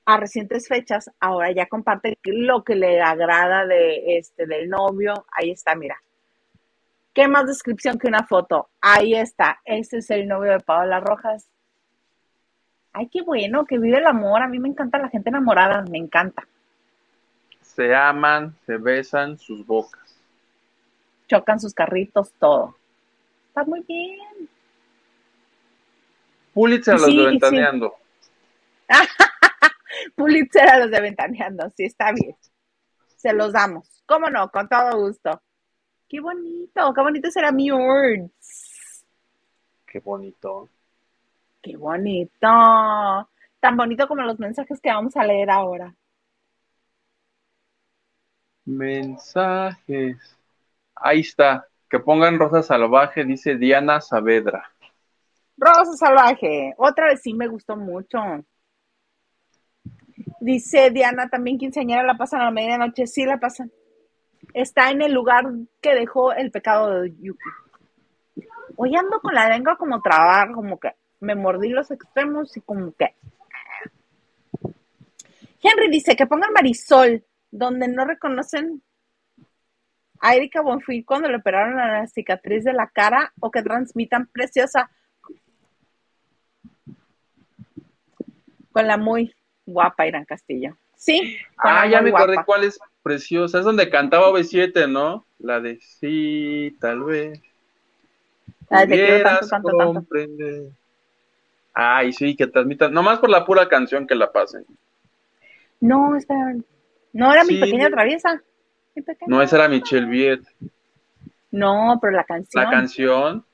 a 0.05 0.17
recientes 0.17 0.67
fechas, 0.69 1.11
ahora 1.21 1.53
ya 1.53 1.67
comparte 1.67 2.19
lo 2.25 2.65
que 2.65 2.75
le 2.75 3.01
agrada 3.01 3.67
de 3.67 4.19
este 4.19 4.47
del 4.47 4.69
novio. 4.69 5.27
Ahí 5.33 5.51
está, 5.51 5.75
mira. 5.75 5.97
¿Qué 7.13 7.29
más 7.29 7.47
descripción 7.47 7.99
que 7.99 8.09
una 8.09 8.25
foto? 8.25 8.69
Ahí 8.81 9.15
está. 9.15 9.61
Ese 9.65 9.99
es 9.99 10.11
el 10.11 10.29
novio 10.29 10.53
de 10.53 10.61
Paola 10.61 11.01
Rojas. 11.01 11.49
Ay, 12.93 13.09
qué 13.09 13.23
bueno, 13.23 13.65
que 13.67 13.79
vive 13.79 13.99
el 13.99 14.07
amor. 14.07 14.43
A 14.43 14.49
mí 14.49 14.59
me 14.59 14.69
encanta 14.69 14.99
la 14.99 15.09
gente 15.09 15.29
enamorada, 15.29 15.85
me 15.91 15.99
encanta. 15.99 16.47
Se 17.61 17.95
aman, 17.95 18.55
se 18.67 18.77
besan 18.77 19.39
sus 19.39 19.65
bocas. 19.65 20.17
Chocan 21.29 21.61
sus 21.61 21.73
carritos, 21.73 22.33
todo. 22.39 22.77
Está 23.49 23.65
muy 23.65 23.83
bien. 23.87 24.49
Pulitzer 26.61 26.93
los 26.93 27.05
Sí, 27.07 27.17
de 27.17 27.23
sí. 27.23 27.27
Ventaneando. 27.27 27.95
Pulitzer 30.15 30.69
a 30.69 30.79
los 30.81 30.91
de 30.91 31.01
Ventaneando, 31.01 31.71
sí, 31.75 31.85
está 31.85 32.13
bien. 32.13 32.37
Se 33.17 33.33
los 33.33 33.55
damos. 33.55 34.03
¿Cómo 34.05 34.29
no? 34.29 34.51
Con 34.51 34.69
todo 34.69 34.99
gusto. 34.99 35.41
Qué 36.07 36.21
bonito, 36.21 36.93
qué 36.93 37.01
bonito 37.01 37.31
será 37.31 37.51
mi 37.51 37.73
words. 37.73 39.07
Qué 39.87 40.01
bonito. 40.01 40.69
Qué 41.63 41.79
bonito. 41.79 42.39
Tan 43.61 43.77
bonito 43.79 44.07
como 44.07 44.21
los 44.21 44.39
mensajes 44.39 44.83
que 44.83 44.91
vamos 44.91 45.17
a 45.17 45.25
leer 45.25 45.49
ahora. 45.49 45.95
Mensajes. 48.67 50.37
Ahí 50.95 51.21
está. 51.21 51.67
Que 51.89 52.01
pongan 52.01 52.39
Rosa 52.39 52.63
Salvaje, 52.63 53.25
dice 53.25 53.57
Diana 53.57 54.03
Saavedra. 54.03 54.71
Rosa 55.61 55.93
Salvaje, 55.93 56.73
otra 56.79 57.09
vez 57.09 57.21
sí 57.23 57.35
me 57.35 57.47
gustó 57.47 57.77
mucho. 57.77 58.19
Dice 60.41 60.91
Diana, 60.91 61.29
también 61.29 61.59
quinceañera 61.59 62.03
la 62.03 62.17
pasan 62.17 62.41
a 62.41 62.45
la 62.45 62.51
medianoche. 62.51 63.07
Sí, 63.07 63.27
la 63.27 63.39
pasan. 63.39 63.71
Está 64.55 64.91
en 64.91 65.03
el 65.03 65.13
lugar 65.13 65.45
que 65.83 65.95
dejó 65.95 66.33
el 66.33 66.51
pecado 66.51 67.03
de 67.03 67.11
Yuki. 67.11 67.51
Hoy 68.77 68.97
ando 68.97 69.21
con 69.21 69.35
la 69.35 69.51
lengua 69.51 69.77
como 69.77 70.01
trabar, 70.01 70.53
como 70.53 70.81
que 70.81 70.93
me 71.21 71.35
mordí 71.35 71.69
los 71.69 71.91
extremos 71.91 72.57
y 72.57 72.63
como 72.63 72.95
que. 72.95 73.15
Henry 75.63 75.91
dice 75.91 76.17
que 76.17 76.27
pongan 76.27 76.55
Marisol, 76.55 77.23
donde 77.51 77.87
no 77.87 78.07
reconocen 78.07 78.83
a 80.21 80.35
Erika 80.35 80.63
Bonfil 80.63 81.05
cuando 81.05 81.29
le 81.29 81.37
operaron 81.37 81.79
a 81.79 82.01
la 82.01 82.07
cicatriz 82.07 82.65
de 82.65 82.73
la 82.73 82.89
cara 82.89 83.35
o 83.41 83.51
que 83.51 83.63
transmitan 83.63 84.27
preciosa 84.27 84.91
con 88.73 88.87
la 88.87 88.97
muy 88.97 89.35
guapa 89.67 90.07
Irán 90.07 90.25
Castillo. 90.25 90.77
Sí. 90.97 91.37
Ah, 91.57 91.87
ya 91.87 92.03
me 92.03 92.11
acordé 92.11 92.37
cuál 92.45 92.65
es 92.65 92.79
preciosa. 93.03 93.59
Es 93.59 93.65
donde 93.65 93.89
cantaba 93.89 94.31
B7, 94.31 94.91
¿no? 94.91 95.25
La 95.39 95.61
de 95.61 95.79
sí, 95.81 96.77
tal 96.81 97.05
vez. 97.05 97.41
La 98.69 98.85
de 98.85 99.23
tanto, 99.23 99.49
tanto, 99.49 99.71
tanto. 99.77 100.07
Ay, 101.73 102.13
sí, 102.13 102.37
que 102.37 102.47
transmitan. 102.47 102.93
Nomás 102.93 103.19
por 103.19 103.31
la 103.31 103.45
pura 103.45 103.69
canción 103.69 104.07
que 104.07 104.15
la 104.15 104.31
pasen. 104.31 104.65
No, 105.81 106.15
espera. 106.17 106.55
No 107.13 107.33
era 107.33 107.45
mi 107.45 107.59
pequeña 107.59 107.89
traviesa. 107.89 108.43
No, 109.27 109.41
esa 109.41 109.57
era 109.57 109.69
Michelle 109.69 110.07
Viet. 110.07 110.43
No, 111.51 111.99
pero 112.01 112.13
la 112.13 112.25
canción. 112.25 112.63
La 112.63 112.71
canción. 112.71 113.45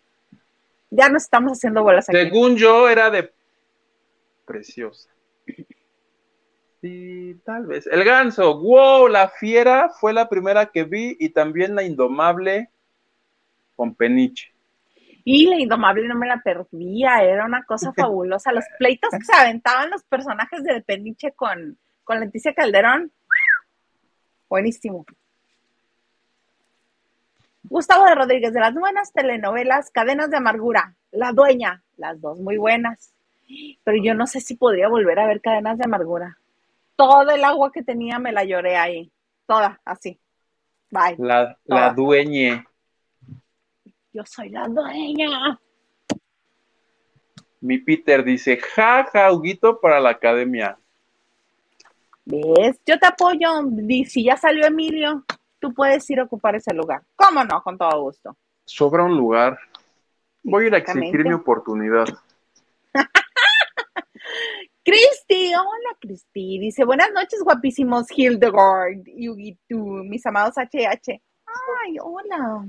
Ya 0.91 1.09
nos 1.09 1.25
estamos 1.25 1.53
haciendo 1.53 1.83
bolas 1.83 2.09
aquí. 2.09 2.19
Según 2.19 2.57
yo, 2.57 2.89
era 2.89 3.11
de 3.11 3.33
preciosa. 4.47 5.11
Sí, 6.81 7.41
tal 7.45 7.67
vez. 7.67 7.87
El 7.87 8.05
ganso, 8.05 8.61
wow, 8.61 9.09
la 9.09 9.29
fiera 9.29 9.91
fue 9.91 10.13
la 10.13 10.29
primera 10.29 10.67
que 10.67 10.85
vi 10.85 11.17
y 11.19 11.31
también 11.31 11.75
la 11.75 11.83
indomable 11.83 12.71
con 13.75 13.95
Peniche. 13.95 14.53
Y 15.25 15.47
la 15.47 15.57
indomable 15.57 16.07
no 16.07 16.15
me 16.15 16.29
la 16.29 16.41
perdía, 16.43 17.23
era 17.23 17.45
una 17.45 17.65
cosa 17.65 17.93
fabulosa. 17.97 18.53
Los 18.53 18.65
pleitos 18.79 19.11
que 19.11 19.25
se 19.25 19.35
aventaban 19.35 19.91
los 19.91 20.05
personajes 20.05 20.63
de 20.63 20.81
Peniche 20.83 21.33
con, 21.33 21.77
con 22.05 22.21
Leticia 22.21 22.55
Calderón, 22.55 23.11
buenísimo. 24.49 25.05
Gustavo 27.65 28.05
de 28.05 28.15
Rodríguez, 28.15 28.53
de 28.53 28.61
las 28.61 28.75
buenas 28.75 29.13
telenovelas, 29.13 29.91
Cadenas 29.91 30.31
de 30.31 30.37
Amargura, 30.37 30.95
La 31.11 31.33
Dueña, 31.33 31.83
las 31.97 32.21
dos 32.21 32.39
muy 32.39 32.59
buenas. 32.59 33.16
Pero 33.85 34.03
yo 34.03 34.15
no 34.15 34.27
sé 34.27 34.41
si 34.41 34.57
podría 34.57 34.89
volver 34.89 35.19
a 35.19 35.27
ver 35.27 35.41
Cadenas 35.41 35.79
de 35.79 35.85
Amargura. 35.85 36.39
Todo 36.97 37.31
el 37.31 37.45
agua 37.45 37.71
que 37.73 37.83
tenía 37.83 38.19
me 38.19 38.33
la 38.33 38.45
lloré 38.45 38.77
ahí. 38.77 39.13
Toda, 39.47 39.81
así. 39.85 40.19
Bye. 40.91 41.17
La, 41.19 41.57
la 41.65 41.93
dueña. 41.93 42.67
Yo 44.13 44.25
soy 44.25 44.49
la 44.49 44.67
dueña. 44.67 45.61
Mi 47.61 47.79
Peter 47.79 48.25
dice, 48.25 48.57
jaja, 48.57 49.33
Huguito 49.33 49.81
para 49.81 50.01
la 50.01 50.11
academia. 50.11 50.79
¿Ves? 52.25 52.81
Yo 52.85 52.99
te 52.99 53.07
apoyo. 53.07 53.49
Si 54.07 54.25
ya 54.25 54.37
salió 54.37 54.67
Emilio, 54.67 55.25
tú 55.61 55.73
puedes 55.73 56.09
ir 56.11 56.21
a 56.21 56.25
ocupar 56.25 56.57
ese 56.57 56.75
lugar. 56.75 57.03
¿Cómo 57.15 57.45
no? 57.45 57.63
Con 57.63 57.79
todo 57.79 58.03
gusto. 58.03 58.37
Sobra 58.65 59.05
un 59.05 59.17
lugar. 59.17 59.59
Voy 60.43 60.65
a 60.65 60.67
ir 60.69 60.75
a 60.75 60.79
exigir 60.79 61.25
mi 61.25 61.33
oportunidad. 61.33 62.07
Cristi, 64.85 65.53
hola 65.55 65.97
Cristi. 66.01 66.59
Dice, 66.59 66.85
buenas 66.85 67.11
noches, 67.13 67.43
guapísimos 67.43 68.07
Hildegard 68.15 69.03
y 69.07 69.57
tú, 69.69 69.79
mis 69.79 70.25
amados 70.27 70.55
HH. 70.57 71.21
Ay, 71.47 71.97
hola. 72.01 72.67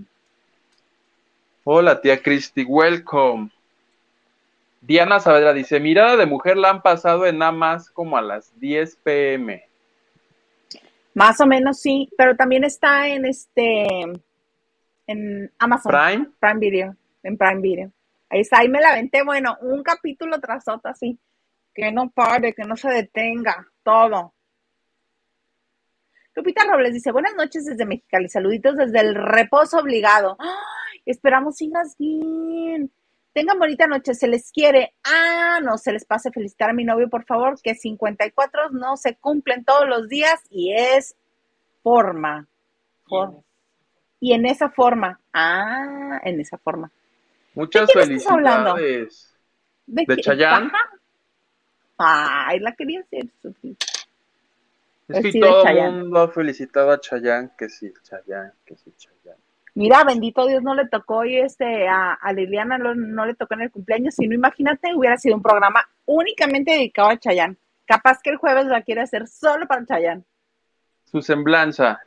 Hola, 1.64 2.02
tía 2.02 2.22
Cristi, 2.22 2.64
welcome. 2.64 3.50
Diana 4.82 5.20
Saavedra 5.20 5.54
dice, 5.54 5.80
mirada 5.80 6.16
de 6.16 6.26
mujer 6.26 6.56
la 6.56 6.70
han 6.70 6.82
pasado 6.82 7.26
en 7.26 7.40
nada 7.40 7.52
más 7.52 7.90
como 7.90 8.18
a 8.18 8.22
las 8.22 8.58
10 8.60 8.96
pm. 9.04 9.64
Más 11.14 11.42
o 11.42 11.46
menos 11.46 11.80
sí, 11.80 12.10
pero 12.18 12.36
también 12.36 12.64
está 12.64 13.08
en 13.08 13.26
este, 13.26 13.86
en 15.08 15.52
Amazon. 15.58 15.92
Prime. 15.92 16.28
Prime 16.40 16.60
Video, 16.60 16.96
en 17.24 17.38
Prime 17.38 17.62
Video. 17.62 17.92
Ahí 18.30 18.42
está, 18.42 18.60
ahí 18.60 18.70
me 18.70 18.82
la 18.82 18.94
venté, 18.94 19.24
bueno, 19.24 19.58
un 19.62 19.84
capítulo 19.84 20.40
tras 20.40 20.68
otro 20.68 20.92
así 20.92 21.20
que 21.78 21.92
no 21.92 22.10
pare, 22.10 22.54
que 22.54 22.64
no 22.64 22.76
se 22.76 22.90
detenga, 22.90 23.68
todo. 23.84 24.34
Lupita 26.34 26.64
Robles 26.66 26.94
dice, 26.94 27.12
buenas 27.12 27.36
noches 27.36 27.66
desde 27.66 27.86
Mexicali, 27.86 28.28
saluditos 28.30 28.76
desde 28.78 29.00
el 29.00 29.14
reposo 29.14 29.78
obligado. 29.78 30.38
Esperamos 31.06 31.58
sigas 31.58 31.96
bien. 32.00 32.92
Tengan 33.32 33.60
bonita 33.60 33.86
noche, 33.86 34.16
se 34.16 34.28
les 34.28 34.52
quiere. 34.52 34.96
Ah, 35.04 35.60
no 35.64 35.78
se 35.78 35.94
les 35.94 36.04
pase 36.04 36.32
felicitar 36.32 36.72
a 36.72 36.74
mi 36.74 36.84
novio, 36.84 37.12
por 37.12 37.26
favor, 37.26 37.62
que 37.62 37.76
54 37.76 38.72
no 38.72 38.98
se 38.98 39.16
cumplen 39.16 39.64
todos 39.64 39.88
los 39.88 40.10
días 40.10 40.42
y 40.50 40.74
es 40.74 41.16
forma. 41.84 42.48
Y 44.20 44.34
en 44.34 44.48
esa 44.48 44.72
forma. 44.72 45.22
Ah, 45.32 46.20
en 46.24 46.40
esa 46.40 46.58
forma. 46.58 46.92
Muchas 47.58 47.92
felicidades. 47.92 49.36
¿De, 49.88 50.06
¿De 50.08 50.18
Chayán? 50.18 50.72
Ay, 51.98 52.60
la 52.60 52.76
quería 52.76 53.00
hacer 53.00 53.26
Es 55.08 55.24
que 55.24 55.40
todo 55.40 55.66
el 55.66 55.92
mundo 55.92 56.20
ha 56.20 56.28
felicitado 56.28 56.92
a 56.92 57.00
Chayanne, 57.00 57.50
que 57.58 57.68
sí, 57.68 57.92
Chayanne, 58.04 58.52
que 58.64 58.76
sí, 58.76 58.94
Chayanne. 58.96 59.42
Mira, 59.74 60.04
bendito 60.04 60.46
Dios, 60.46 60.62
no 60.62 60.76
le 60.76 60.88
tocó 60.88 61.26
y 61.26 61.38
este, 61.38 61.88
a, 61.88 62.20
Liliana 62.32 62.78
no, 62.78 63.26
le 63.26 63.34
tocó 63.34 63.56
en 63.56 63.62
el 63.62 63.72
cumpleaños, 63.72 64.14
sino 64.14 64.36
imagínate, 64.36 64.94
hubiera 64.94 65.18
sido 65.18 65.36
un 65.36 65.42
programa 65.42 65.90
únicamente 66.06 66.74
dedicado 66.74 67.10
a 67.10 67.18
Chayanne. 67.18 67.58
Capaz 67.88 68.20
que 68.22 68.30
el 68.30 68.38
jueves 68.38 68.68
la 68.68 68.84
quiere 68.84 69.02
hacer 69.02 69.28
solo 69.28 69.66
para 69.66 69.84
Chayanne. 69.84 70.24
Su 71.06 71.24
semblanza. 71.24 72.02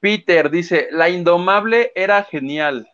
Peter 0.00 0.50
dice, 0.50 0.88
la 0.92 1.08
indomable 1.08 1.92
era 1.94 2.22
genial. 2.22 2.88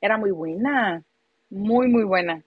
Era 0.00 0.18
muy 0.18 0.32
buena, 0.32 1.04
muy, 1.50 1.88
muy 1.88 2.02
buena. 2.02 2.42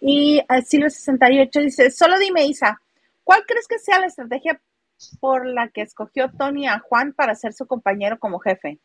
Y 0.00 0.42
Silvio 0.66 0.90
68 0.90 1.60
dice, 1.60 1.90
solo 1.90 2.18
dime 2.18 2.44
Isa, 2.44 2.80
¿cuál 3.24 3.44
crees 3.46 3.66
que 3.66 3.78
sea 3.78 4.00
la 4.00 4.06
estrategia 4.06 4.60
por 5.20 5.46
la 5.46 5.68
que 5.68 5.82
escogió 5.82 6.30
Tony 6.30 6.66
a 6.66 6.80
Juan 6.80 7.12
para 7.12 7.34
ser 7.34 7.54
su 7.54 7.66
compañero 7.66 8.18
como 8.18 8.38
jefe? 8.40 8.78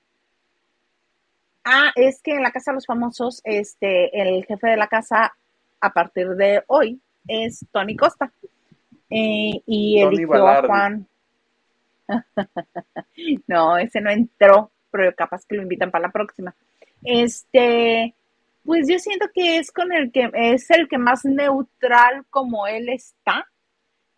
Ah, 1.65 1.91
es 1.95 2.22
que 2.22 2.32
en 2.32 2.43
la 2.43 2.51
Casa 2.51 2.72
de 2.72 2.76
los 2.76 2.86
Famosos, 2.86 3.41
este, 3.43 4.22
el 4.22 4.45
jefe 4.45 4.68
de 4.68 4.78
la 4.78 4.88
casa 4.88 5.36
a 5.82 5.91
partir 5.91 6.30
de 6.30 6.63
hoy 6.68 7.01
es 7.28 7.65
Tony 7.71 7.95
Costa. 7.95 8.32
Eh, 9.09 9.61
y 9.65 10.01
eligió 10.01 10.47
a 10.47 10.61
Juan. 10.63 11.07
no, 13.47 13.78
ese 13.78 14.01
no 14.01 14.09
entró, 14.09 14.71
pero 14.91 15.13
capaz 15.15 15.45
que 15.45 15.55
lo 15.55 15.63
invitan 15.63 15.91
para 15.91 16.07
la 16.07 16.11
próxima. 16.11 16.55
Este, 17.03 18.15
pues 18.65 18.88
yo 18.88 18.99
siento 18.99 19.28
que 19.34 19.57
es 19.57 19.71
con 19.71 19.93
el 19.93 20.11
que 20.11 20.30
es 20.34 20.69
el 20.71 20.88
que 20.88 20.97
más 20.97 21.25
neutral 21.25 22.25
como 22.30 22.67
él 22.67 22.89
está 22.89 23.47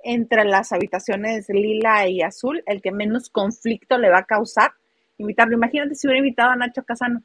entre 0.03 0.45
las 0.45 0.71
habitaciones 0.71 1.49
lila 1.49 2.07
y 2.07 2.21
azul, 2.21 2.63
el 2.65 2.81
que 2.81 2.91
menos 2.91 3.29
conflicto 3.29 3.97
le 3.97 4.09
va 4.09 4.19
a 4.19 4.25
causar 4.25 4.71
invitarlo. 5.19 5.55
Imagínate 5.55 5.95
si 5.95 6.07
hubiera 6.07 6.19
invitado 6.19 6.51
a 6.51 6.55
Nacho 6.55 6.83
Casano 6.83 7.21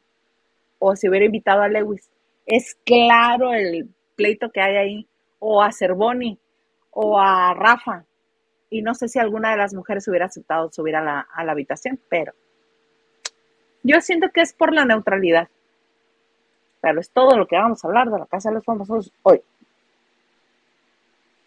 o 0.78 0.94
si 0.96 1.08
hubiera 1.08 1.24
invitado 1.24 1.62
a 1.62 1.68
Lewis. 1.68 2.10
Es 2.44 2.76
claro 2.84 3.54
el 3.54 3.88
pleito 4.16 4.50
que 4.50 4.60
hay 4.60 4.76
ahí, 4.76 5.08
o 5.46 5.62
a 5.62 5.70
Cervoni 5.72 6.38
o 6.90 7.20
a 7.20 7.52
Rafa. 7.52 8.04
Y 8.70 8.80
no 8.80 8.94
sé 8.94 9.08
si 9.08 9.18
alguna 9.18 9.50
de 9.50 9.58
las 9.58 9.74
mujeres 9.74 10.08
hubiera 10.08 10.24
aceptado 10.24 10.72
subir 10.72 10.96
a 10.96 11.02
la, 11.02 11.20
a 11.20 11.44
la 11.44 11.52
habitación, 11.52 12.00
pero 12.08 12.32
yo 13.82 14.00
siento 14.00 14.30
que 14.30 14.40
es 14.40 14.54
por 14.54 14.72
la 14.72 14.86
neutralidad. 14.86 15.48
Pero 16.80 16.98
es 16.98 17.10
todo 17.10 17.36
lo 17.36 17.46
que 17.46 17.56
vamos 17.56 17.84
a 17.84 17.88
hablar 17.88 18.10
de 18.10 18.18
la 18.18 18.26
Casa 18.26 18.48
de 18.48 18.54
los 18.56 18.64
Famosos 18.64 19.12
hoy. 19.22 19.42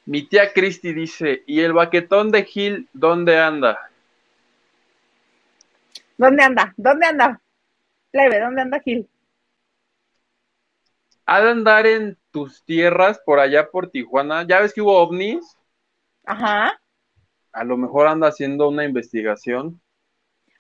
Mi 0.06 0.22
tía 0.24 0.54
Cristi 0.54 0.94
dice, 0.94 1.44
¿y 1.48 1.62
el 1.62 1.74
baquetón 1.74 2.32
de 2.32 2.44
Gil 2.44 2.88
dónde 2.94 3.40
anda? 3.40 3.90
¿Dónde 6.18 6.44
anda? 6.44 6.74
¿Dónde 6.78 7.08
anda? 7.08 7.42
Leve, 8.14 8.40
¿dónde 8.40 8.62
anda 8.62 8.80
Gil? 8.80 9.08
Ha 11.28 11.42
de 11.42 11.50
andar 11.52 11.86
en 11.86 12.18
tus 12.32 12.64
tierras 12.64 13.20
por 13.26 13.40
allá 13.40 13.70
por 13.70 13.90
Tijuana. 13.92 14.48
¿Ya 14.48 14.62
ves 14.62 14.74
que 14.74 14.82
hubo 14.82 14.98
ovnis? 14.98 15.58
Ajá. 16.26 16.80
A 17.52 17.64
lo 17.66 17.76
mejor 17.76 18.08
anda 18.08 18.30
haciendo 18.30 18.70
una 18.70 18.86
investigación. 18.86 19.82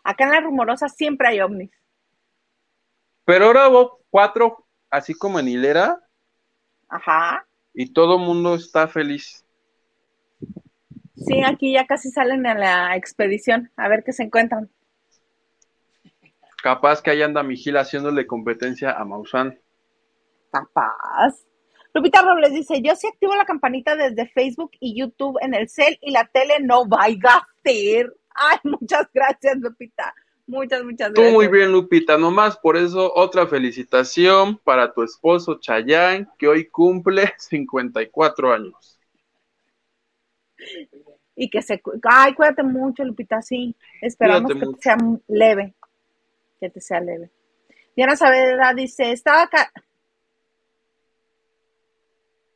Acá 0.03 0.26
en 0.26 0.32
la 0.32 0.41
rumorosa 0.41 0.89
siempre 0.89 1.30
hay 1.30 1.39
ovnis. 1.39 1.72
Pero 3.24 3.45
ahora 3.45 3.70
hubo 3.70 4.01
cuatro, 4.09 4.65
así 4.89 5.13
como 5.13 5.39
en 5.39 5.47
hilera, 5.47 6.01
Ajá. 6.89 7.45
y 7.74 7.91
todo 7.93 8.18
el 8.18 8.26
mundo 8.26 8.55
está 8.55 8.88
feliz. 8.88 9.45
Sí, 11.15 11.43
aquí 11.45 11.74
ya 11.74 11.86
casi 11.86 12.09
salen 12.09 12.45
a 12.45 12.55
la 12.55 12.95
expedición 12.95 13.72
a 13.76 13.88
ver 13.89 14.03
qué 14.03 14.13
se 14.13 14.24
encuentran. 14.24 14.70
Capaz 16.61 17.01
que 17.01 17.11
ahí 17.11 17.22
anda 17.22 17.43
Migil 17.43 17.78
haciéndole 17.78 18.28
competencia 18.28 18.91
a 18.91 19.05
Maussan. 19.05 19.59
Capaz. 20.51 21.43
Lupita 21.93 22.21
Robles 22.21 22.53
dice, 22.53 22.81
yo 22.81 22.95
sí 22.95 23.07
activo 23.07 23.35
la 23.35 23.45
campanita 23.45 23.95
desde 23.95 24.27
Facebook 24.27 24.71
y 24.79 24.99
YouTube 24.99 25.37
en 25.41 25.53
el 25.55 25.67
cel 25.67 25.97
y 26.01 26.11
la 26.11 26.25
tele 26.25 26.59
no 26.61 26.85
vaya 26.85 27.37
a 27.37 27.47
ser. 27.63 28.15
Ay, 28.35 28.57
muchas 28.63 29.07
gracias, 29.13 29.57
Lupita. 29.57 30.13
Muchas, 30.45 30.83
muchas 30.83 31.11
Tú 31.13 31.21
gracias. 31.21 31.33
muy 31.33 31.47
bien, 31.47 31.71
Lupita. 31.71 32.17
Nomás 32.17 32.57
por 32.57 32.77
eso, 32.77 33.11
otra 33.15 33.47
felicitación 33.47 34.57
para 34.59 34.93
tu 34.93 35.03
esposo 35.03 35.59
Chayán, 35.59 36.29
que 36.37 36.47
hoy 36.47 36.67
cumple 36.69 37.33
54 37.37 38.53
años. 38.53 38.99
Y 41.35 41.49
que 41.49 41.61
se... 41.61 41.81
Ay, 42.03 42.33
cuídate 42.33 42.63
mucho, 42.63 43.03
Lupita, 43.03 43.41
sí. 43.41 43.75
Esperamos 44.01 44.51
Cuídate 44.53 44.59
que 44.59 44.65
mucho. 44.65 44.77
te 44.77 44.83
sea 44.83 44.97
leve. 45.27 45.73
Que 46.59 46.69
te 46.69 46.81
sea 46.81 46.99
leve. 46.99 47.29
Diana 47.95 48.15
Saavedra 48.15 48.73
dice, 48.73 49.11
estaba 49.11 49.43
acá... 49.43 49.71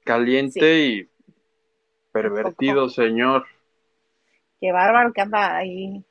Caliente 0.04 0.86
y 0.86 1.10
pervertido, 2.12 2.90
señor. 2.90 3.46
Qué 4.60 4.72
bárbaro 4.72 5.14
que 5.14 5.22
anda 5.22 5.58
ahí. 5.58 6.04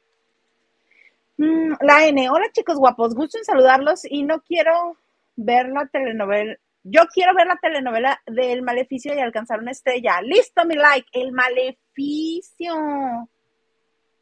Mm, 1.37 1.75
la 1.81 2.07
N, 2.07 2.31
hola 2.31 2.47
chicos 2.53 2.79
guapos, 2.79 3.15
gusto 3.15 3.39
en 3.39 3.45
saludarlos 3.45 4.03
y 4.05 4.23
no 4.25 4.41
quiero 4.43 4.97
ver 5.37 5.69
la 5.69 5.87
telenovela. 5.87 6.57
Yo 6.83 7.03
quiero 7.13 7.35
ver 7.35 7.47
la 7.47 7.57
telenovela 7.57 8.21
del 8.27 8.63
Maleficio 8.63 9.15
y 9.15 9.19
alcanzar 9.19 9.61
una 9.61 9.71
estrella. 9.71 10.21
Listo, 10.23 10.65
mi 10.65 10.75
like, 10.75 11.09
el 11.13 11.33
Maleficio. 11.33 12.75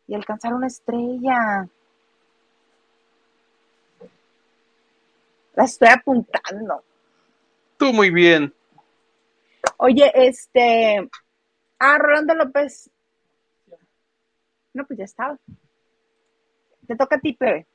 Y 0.09 0.15
alcanzar 0.15 0.55
una 0.55 0.67
estrella. 0.67 1.69
La 5.55 5.65
estoy 5.65 5.89
apuntando. 5.89 6.83
Tú 7.77 7.93
muy 7.93 8.11
bien. 8.11 8.53
Oye, 9.79 10.11
este. 10.15 11.09
Ah, 11.79 11.99
Rolando 11.99 12.35
López. 12.35 12.91
No, 14.75 14.85
pues 14.85 14.99
ya 14.99 15.05
estaba. 15.05 15.39
Te 16.87 16.97
toca 16.97 17.17
a 17.17 17.21
ti, 17.21 17.33
Pepe. 17.33 17.67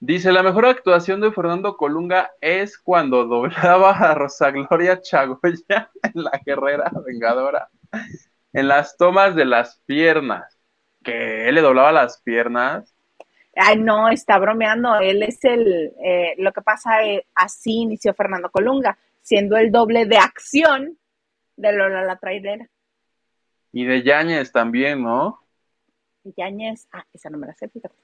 Dice, 0.00 0.30
la 0.30 0.44
mejor 0.44 0.66
actuación 0.66 1.20
de 1.20 1.32
Fernando 1.32 1.76
Colunga 1.76 2.30
es 2.40 2.78
cuando 2.78 3.24
doblaba 3.24 3.90
a 3.90 4.14
Rosa 4.14 4.52
Gloria 4.52 5.00
Chagoya 5.00 5.90
en 6.02 6.22
La 6.22 6.40
Guerrera 6.46 6.92
Vengadora, 7.04 7.68
en 8.52 8.68
las 8.68 8.96
tomas 8.96 9.34
de 9.34 9.44
las 9.44 9.82
piernas. 9.84 10.56
¿Que 11.02 11.48
él 11.48 11.56
le 11.56 11.62
doblaba 11.62 11.90
las 11.90 12.20
piernas? 12.22 12.94
Ay, 13.56 13.78
no, 13.78 14.08
está 14.08 14.38
bromeando. 14.38 15.00
Él 15.00 15.24
es 15.24 15.44
el. 15.44 15.92
eh, 16.04 16.36
lo 16.38 16.52
que 16.52 16.62
pasa 16.62 17.02
es, 17.02 17.22
así 17.34 17.80
inició 17.80 18.14
Fernando 18.14 18.50
Colunga, 18.50 18.96
siendo 19.28 19.58
el 19.58 19.70
doble 19.70 20.06
de 20.06 20.16
acción 20.16 20.98
de 21.56 21.72
Lola 21.74 22.02
la 22.02 22.16
Traidera. 22.16 22.66
Y 23.72 23.84
de 23.84 24.02
Yáñez 24.02 24.52
también, 24.52 25.02
¿no? 25.02 25.38
Yáñez, 26.24 26.88
ah, 26.92 27.04
esa 27.12 27.28
no 27.28 27.36
me 27.36 27.46
la 27.46 27.52
sé, 27.52 27.68
fíjate. 27.68 27.94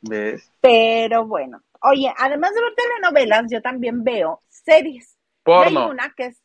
¿Ves? 0.00 0.50
Pero 0.62 1.26
bueno, 1.26 1.62
oye, 1.82 2.10
además 2.16 2.54
de 2.54 2.62
ver 2.62 2.74
telenovelas, 2.74 3.44
yo 3.50 3.60
también 3.60 4.02
veo 4.02 4.40
series. 4.48 5.18
Porno. 5.42 5.84
Hay 5.84 5.90
una 5.90 6.14
que 6.16 6.26
es. 6.26 6.42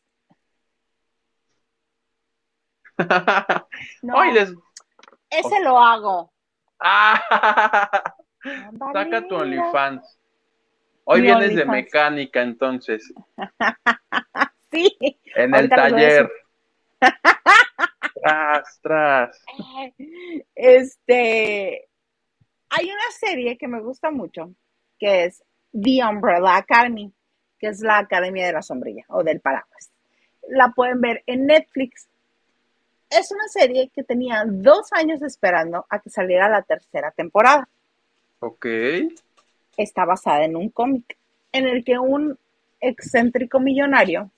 No, 4.02 4.16
Hoy 4.16 4.32
les... 4.32 4.52
ese 5.30 5.60
lo 5.64 5.78
hago. 5.78 6.34
¡Ah! 6.78 8.14
Saca 8.92 9.26
tu. 9.26 9.36
OnlyFans. 9.36 10.18
Hoy 11.04 11.20
Mi 11.20 11.26
vienes 11.26 11.56
de 11.56 11.64
mecánica, 11.64 12.42
entonces, 12.42 13.12
Sí. 14.70 14.96
en 15.34 15.54
el 15.54 15.68
taller. 15.68 16.30
Tras, 18.14 18.80
tras. 18.80 19.44
Este, 20.54 21.88
hay 22.70 22.86
una 22.86 23.10
serie 23.18 23.58
que 23.58 23.68
me 23.68 23.80
gusta 23.80 24.10
mucho, 24.10 24.54
que 24.98 25.24
es 25.24 25.42
The 25.72 26.04
Umbrella 26.08 26.56
Academy, 26.56 27.12
que 27.58 27.66
es 27.68 27.80
la 27.80 27.98
Academia 27.98 28.46
de 28.46 28.52
la 28.52 28.62
Sombrilla 28.62 29.04
o 29.08 29.22
del 29.22 29.40
Paraguas. 29.40 29.90
La 30.48 30.70
pueden 30.70 31.00
ver 31.00 31.22
en 31.26 31.46
Netflix. 31.46 32.08
Es 33.10 33.30
una 33.30 33.48
serie 33.48 33.90
que 33.94 34.04
tenía 34.04 34.44
dos 34.46 34.92
años 34.92 35.20
esperando 35.22 35.84
a 35.90 35.98
que 35.98 36.08
saliera 36.08 36.48
la 36.48 36.62
tercera 36.62 37.10
temporada. 37.10 37.68
Ok. 38.38 38.66
Está 39.76 40.04
basada 40.04 40.44
en 40.44 40.56
un 40.56 40.68
cómic 40.68 41.16
en 41.52 41.66
el 41.66 41.84
que 41.84 41.98
un 41.98 42.38
excéntrico 42.80 43.60
millonario 43.60 44.30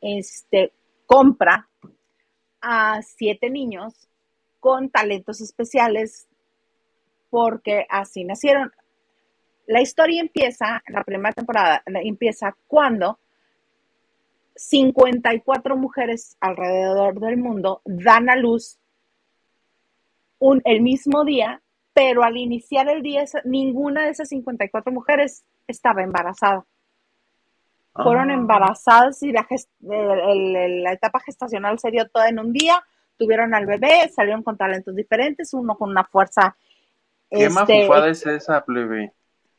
este, 0.00 0.72
compra 1.06 1.68
a 2.60 3.00
siete 3.02 3.50
niños 3.50 4.08
con 4.60 4.90
talentos 4.90 5.40
especiales 5.40 6.26
porque 7.30 7.86
así 7.88 8.24
nacieron. 8.24 8.72
La 9.66 9.80
historia 9.80 10.20
empieza, 10.20 10.82
la 10.88 11.04
primera 11.04 11.32
temporada 11.32 11.82
empieza 11.86 12.56
cuando 12.66 13.18
54 14.54 15.76
mujeres 15.76 16.36
alrededor 16.40 17.20
del 17.20 17.36
mundo 17.36 17.82
dan 17.84 18.30
a 18.30 18.36
luz 18.36 18.78
un, 20.38 20.62
el 20.64 20.82
mismo 20.82 21.24
día, 21.24 21.62
pero 21.96 22.22
al 22.24 22.36
iniciar 22.36 22.90
el 22.90 23.00
día 23.02 23.24
ninguna 23.44 24.04
de 24.04 24.10
esas 24.10 24.28
54 24.28 24.92
mujeres 24.92 25.44
estaba 25.66 26.02
embarazada 26.02 26.66
fueron 27.94 28.30
Ah. 28.30 28.34
embarazadas 28.34 29.22
y 29.22 29.32
la, 29.32 29.46
gest- 29.48 29.70
el- 29.80 30.56
el- 30.56 30.82
la 30.82 30.92
etapa 30.92 31.18
gestacional 31.20 31.78
se 31.78 31.90
dio 31.90 32.06
toda 32.10 32.28
en 32.28 32.38
un 32.38 32.52
día, 32.52 32.84
tuvieron 33.16 33.54
al 33.54 33.64
bebé, 33.64 34.10
salieron 34.14 34.42
con 34.42 34.58
talentos 34.58 34.94
diferentes, 34.94 35.54
uno 35.54 35.74
con 35.78 35.88
una 35.88 36.04
fuerza, 36.04 36.54
¿Qué 37.30 37.46
este, 37.46 37.54
mafufada 37.54 38.08
es 38.10 38.26
esa, 38.26 38.62
plebe? 38.62 39.14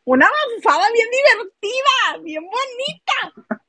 una 0.06 0.28
mafufada 0.28 0.86
bien 0.94 1.08
divertida, 1.10 2.24
bien 2.24 2.44
bonita. 2.44 3.60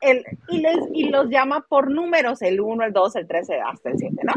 El- 0.00 0.24
y, 0.48 0.58
les, 0.58 0.78
y 0.94 1.08
los 1.08 1.28
llama 1.28 1.66
por 1.68 1.90
números, 1.90 2.42
el 2.42 2.60
1, 2.60 2.84
el 2.84 2.92
2, 2.92 3.16
el 3.16 3.26
3, 3.26 3.48
hasta 3.66 3.90
el 3.90 3.98
7, 3.98 4.16
¿no? 4.22 4.34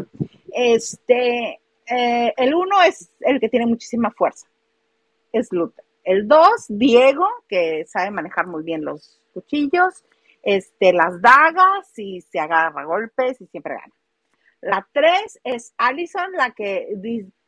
Este, 0.51 1.59
eh, 1.87 2.33
el 2.37 2.53
1 2.53 2.81
es 2.83 3.11
el 3.21 3.39
que 3.39 3.49
tiene 3.49 3.65
muchísima 3.65 4.11
fuerza, 4.11 4.47
es 5.31 5.51
Luther. 5.51 5.85
El 6.03 6.27
2, 6.27 6.47
Diego, 6.69 7.27
que 7.47 7.85
sabe 7.87 8.11
manejar 8.11 8.47
muy 8.47 8.63
bien 8.63 8.85
los 8.85 9.21
cuchillos, 9.33 10.03
este, 10.43 10.93
las 10.93 11.19
dagas 11.21 11.97
y 11.97 12.21
se 12.21 12.39
agarra 12.39 12.85
golpes 12.85 13.41
y 13.41 13.47
siempre 13.47 13.73
gana. 13.73 13.93
La 14.61 14.87
3 14.91 15.39
es 15.43 15.73
Allison, 15.77 16.31
la 16.33 16.51
que, 16.51 16.95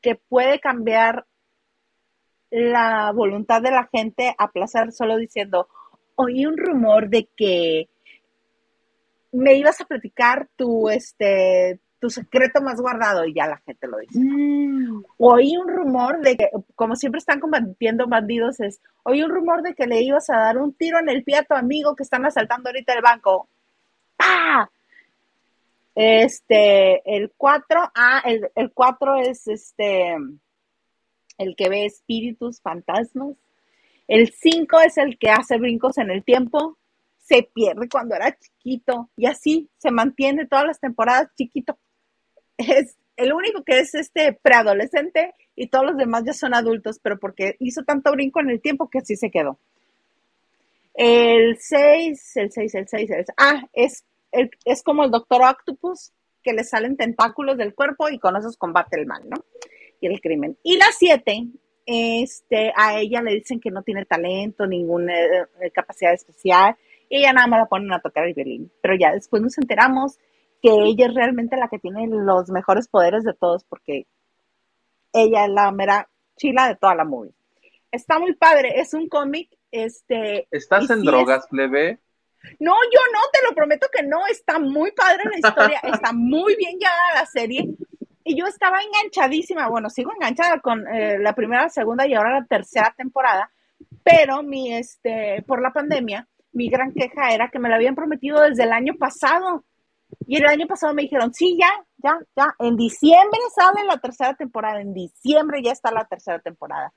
que 0.01 0.15
puede 0.15 0.59
cambiar 0.59 1.25
la 2.49 3.11
voluntad 3.11 3.61
de 3.61 3.71
la 3.71 3.89
gente 3.91 4.33
a 4.37 4.51
placer 4.51 4.91
solo 4.91 5.17
diciendo, 5.17 5.67
oí 6.15 6.45
un 6.45 6.57
rumor 6.57 7.09
de 7.09 7.29
que 7.35 7.89
me 9.31 9.53
ibas 9.53 9.79
a 9.81 9.85
platicar 9.85 10.47
tu, 10.55 10.89
este, 10.89 11.79
tu 11.99 12.09
secreto 12.09 12.61
más 12.61 12.79
guardado 12.79 13.25
y 13.25 13.33
ya 13.33 13.47
la 13.47 13.57
gente 13.57 13.87
lo 13.87 13.97
dice. 13.97 14.19
Oí 15.17 15.57
un 15.57 15.67
rumor 15.67 16.21
de 16.21 16.37
que, 16.37 16.49
como 16.75 16.95
siempre 16.95 17.19
están 17.19 17.39
combatiendo 17.39 18.07
bandidos, 18.07 18.59
es, 18.59 18.81
oí 19.03 19.23
un 19.23 19.31
rumor 19.31 19.61
de 19.61 19.73
que 19.73 19.87
le 19.87 20.01
ibas 20.01 20.29
a 20.29 20.37
dar 20.37 20.57
un 20.57 20.73
tiro 20.73 20.99
en 20.99 21.09
el 21.09 21.23
pie 21.23 21.37
a 21.37 21.43
tu 21.43 21.55
amigo 21.55 21.95
que 21.95 22.03
están 22.03 22.25
asaltando 22.25 22.69
ahorita 22.69 22.93
el 22.93 23.01
banco. 23.01 23.49
¡Ah! 24.19 24.69
Este, 25.95 27.01
el 27.15 27.31
4, 27.35 27.91
ah, 27.95 28.21
el, 28.23 28.49
el 28.53 28.71
4 28.71 29.15
es 29.15 29.47
este, 29.47 30.15
el 31.37 31.55
que 31.55 31.69
ve 31.69 31.85
espíritus, 31.85 32.61
fantasmas. 32.61 33.35
El 34.07 34.31
5 34.31 34.79
es 34.81 34.97
el 34.97 35.17
que 35.17 35.31
hace 35.31 35.57
brincos 35.57 35.97
en 35.97 36.11
el 36.11 36.23
tiempo, 36.23 36.77
se 37.27 37.43
pierde 37.43 37.89
cuando 37.89 38.15
era 38.15 38.37
chiquito 38.37 39.09
y 39.17 39.25
así 39.25 39.69
se 39.77 39.91
mantiene 39.91 40.47
todas 40.47 40.65
las 40.65 40.79
temporadas 40.79 41.29
chiquito. 41.35 41.77
Es 42.57 42.95
el 43.15 43.33
único 43.33 43.63
que 43.63 43.79
es 43.79 43.95
este 43.95 44.33
preadolescente 44.33 45.33
y 45.55 45.67
todos 45.67 45.85
los 45.85 45.97
demás 45.97 46.23
ya 46.25 46.33
son 46.33 46.53
adultos, 46.53 46.99
pero 47.01 47.17
porque 47.19 47.55
hizo 47.59 47.83
tanto 47.83 48.11
brinco 48.11 48.39
en 48.41 48.49
el 48.51 48.61
tiempo 48.61 48.89
que 48.89 48.99
así 48.99 49.15
se 49.15 49.31
quedó. 49.31 49.59
El 50.93 51.57
6, 51.59 52.37
el 52.37 52.51
6, 52.51 52.75
el 52.75 52.87
6, 52.87 53.09
el 53.11 53.25
6. 53.25 53.27
Ah, 53.37 53.67
es, 53.73 54.03
el- 54.31 54.49
es 54.65 54.83
como 54.83 55.03
el 55.03 55.11
Doctor 55.11 55.41
Octopus, 55.43 56.11
que 56.43 56.53
le 56.53 56.63
salen 56.63 56.97
tentáculos 56.97 57.57
del 57.57 57.75
cuerpo 57.75 58.09
y 58.09 58.19
con 58.19 58.35
esos 58.35 58.57
combate 58.57 58.99
el 58.99 59.05
mal, 59.05 59.23
¿no? 59.29 59.43
Y 59.99 60.07
el 60.07 60.19
crimen. 60.21 60.57
Y 60.63 60.77
la 60.77 60.85
siete, 60.97 61.45
este, 61.85 62.71
a 62.75 62.99
ella 62.99 63.21
le 63.21 63.33
dicen 63.35 63.59
que 63.59 63.71
no 63.71 63.83
tiene 63.83 64.05
talento, 64.05 64.65
ninguna 64.65 65.13
eh, 65.61 65.71
capacidad 65.73 66.13
especial, 66.13 66.75
y 67.09 67.17
ella 67.17 67.33
nada 67.33 67.47
más 67.47 67.59
la 67.61 67.65
ponen 67.67 67.91
a 67.93 67.99
tocar 68.01 68.25
el 68.25 68.33
violín. 68.33 68.71
Pero 68.81 68.95
ya 68.95 69.11
después 69.11 69.41
nos 69.41 69.57
enteramos 69.57 70.17
que 70.61 70.69
ella 70.69 71.07
es 71.07 71.13
realmente 71.13 71.57
la 71.57 71.67
que 71.67 71.79
tiene 71.79 72.07
los 72.07 72.49
mejores 72.49 72.87
poderes 72.87 73.23
de 73.23 73.33
todos, 73.33 73.63
porque 73.65 74.07
ella 75.13 75.45
es 75.45 75.51
la 75.51 75.71
mera 75.71 76.09
chila 76.35 76.67
de 76.67 76.75
toda 76.75 76.95
la 76.95 77.05
movie. 77.05 77.33
Está 77.91 78.19
muy 78.19 78.33
padre, 78.33 78.79
es 78.79 78.93
un 78.93 79.07
cómic, 79.07 79.49
este... 79.71 80.47
¿Estás 80.51 80.89
en 80.89 81.03
drogas, 81.03 81.47
plebe? 81.47 81.99
No, 82.59 82.73
yo 82.73 82.99
no, 83.13 83.19
te 83.31 83.39
lo 83.47 83.55
prometo 83.55 83.87
que 83.91 84.03
no, 84.03 84.25
está 84.29 84.59
muy 84.59 84.91
padre 84.91 85.23
la 85.25 85.37
historia, 85.37 85.79
está 85.83 86.11
muy 86.13 86.55
bien 86.55 86.77
llevada 86.77 87.21
la 87.21 87.25
serie. 87.25 87.67
Y 88.23 88.37
yo 88.37 88.45
estaba 88.45 88.79
enganchadísima, 88.81 89.69
bueno, 89.69 89.89
sigo 89.89 90.11
enganchada 90.13 90.59
con 90.59 90.85
eh, 90.87 91.17
la 91.19 91.33
primera, 91.33 91.63
la 91.63 91.69
segunda 91.69 92.05
y 92.05 92.13
ahora 92.13 92.39
la 92.39 92.45
tercera 92.45 92.93
temporada, 92.97 93.51
pero 94.03 94.43
mi, 94.43 94.73
este, 94.73 95.43
por 95.47 95.61
la 95.61 95.71
pandemia, 95.71 96.27
mi 96.51 96.69
gran 96.69 96.93
queja 96.93 97.33
era 97.33 97.49
que 97.49 97.59
me 97.59 97.69
lo 97.69 97.75
habían 97.75 97.95
prometido 97.95 98.41
desde 98.41 98.63
el 98.63 98.73
año 98.73 98.95
pasado. 98.95 99.63
Y 100.25 100.37
el 100.37 100.45
año 100.45 100.67
pasado 100.67 100.93
me 100.93 101.03
dijeron, 101.03 101.33
sí, 101.33 101.57
ya, 101.59 101.69
ya, 101.97 102.19
ya, 102.35 102.53
en 102.59 102.75
diciembre 102.75 103.39
sale 103.55 103.85
la 103.85 103.97
tercera 103.97 104.33
temporada, 104.33 104.81
en 104.81 104.93
diciembre 104.93 105.61
ya 105.61 105.71
está 105.71 105.91
la 105.91 106.05
tercera 106.05 106.39
temporada. 106.39 106.93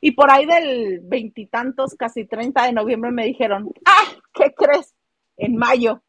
Y 0.00 0.12
por 0.12 0.30
ahí 0.30 0.46
del 0.46 1.00
veintitantos, 1.02 1.94
casi 1.94 2.24
treinta 2.24 2.64
de 2.64 2.72
noviembre 2.72 3.10
me 3.10 3.26
dijeron, 3.26 3.70
ah, 3.84 4.12
¿qué 4.32 4.54
crees? 4.54 4.94
En 5.36 5.56
mayo. 5.56 6.02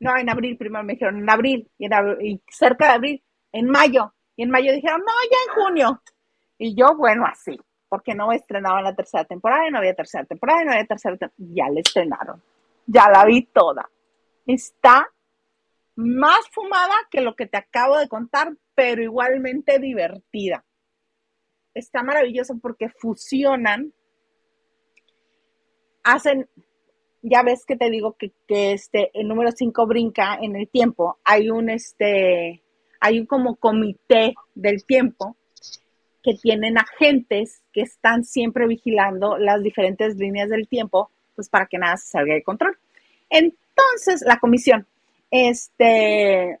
No, 0.00 0.16
en 0.16 0.28
abril 0.28 0.56
primero 0.56 0.84
me 0.84 0.94
dijeron, 0.94 1.18
en 1.18 1.30
abril, 1.30 1.70
y, 1.78 1.86
y 1.86 2.42
cerca 2.50 2.86
de 2.86 2.92
abril, 2.92 3.24
en 3.52 3.70
mayo. 3.70 4.12
Y 4.36 4.42
en 4.42 4.50
mayo 4.50 4.72
dijeron, 4.72 5.00
no, 5.00 5.12
ya 5.30 5.38
en 5.46 5.62
junio. 5.62 6.02
Y 6.58 6.74
yo, 6.74 6.96
bueno, 6.96 7.24
así, 7.24 7.58
porque 7.88 8.14
no 8.14 8.32
estrenaban 8.32 8.84
la 8.84 8.94
tercera 8.94 9.24
temporada, 9.24 9.68
y 9.68 9.70
no 9.70 9.78
había 9.78 9.94
tercera 9.94 10.24
temporada, 10.24 10.62
y 10.62 10.64
no 10.66 10.72
había 10.72 10.86
tercera 10.86 11.16
temporada. 11.16 11.42
Ya 11.54 11.68
la 11.70 11.80
estrenaron. 11.80 12.42
Ya 12.86 13.08
la 13.08 13.24
vi 13.24 13.42
toda. 13.46 13.88
Está 14.44 15.08
más 15.96 16.48
fumada 16.52 16.94
que 17.10 17.22
lo 17.22 17.34
que 17.34 17.46
te 17.46 17.56
acabo 17.56 17.98
de 17.98 18.08
contar, 18.08 18.52
pero 18.74 19.02
igualmente 19.02 19.78
divertida. 19.78 20.64
Está 21.74 22.02
maravilloso 22.02 22.58
porque 22.60 22.90
fusionan, 22.90 23.92
hacen, 26.04 26.48
ya 27.22 27.42
ves 27.42 27.64
que 27.66 27.76
te 27.76 27.90
digo 27.90 28.16
que, 28.16 28.32
este, 28.48 29.10
el 29.18 29.26
número 29.26 29.50
5 29.50 29.86
brinca 29.86 30.38
en 30.40 30.54
el 30.56 30.68
tiempo. 30.68 31.18
Hay 31.24 31.50
un, 31.50 31.70
este, 31.70 32.62
hay 33.00 33.20
un 33.20 33.26
como 33.26 33.56
comité 33.56 34.34
del 34.54 34.84
tiempo 34.84 35.36
que 36.22 36.34
tienen 36.34 36.76
agentes 36.76 37.62
que 37.72 37.82
están 37.82 38.24
siempre 38.24 38.66
vigilando 38.66 39.38
las 39.38 39.62
diferentes 39.62 40.16
líneas 40.16 40.50
del 40.50 40.68
tiempo, 40.68 41.10
pues 41.34 41.48
para 41.48 41.66
que 41.66 41.78
nada 41.78 41.96
salga 41.96 42.34
de 42.34 42.42
control. 42.42 42.76
Entonces, 43.30 44.22
la 44.26 44.38
comisión 44.38 44.86
este, 45.36 46.60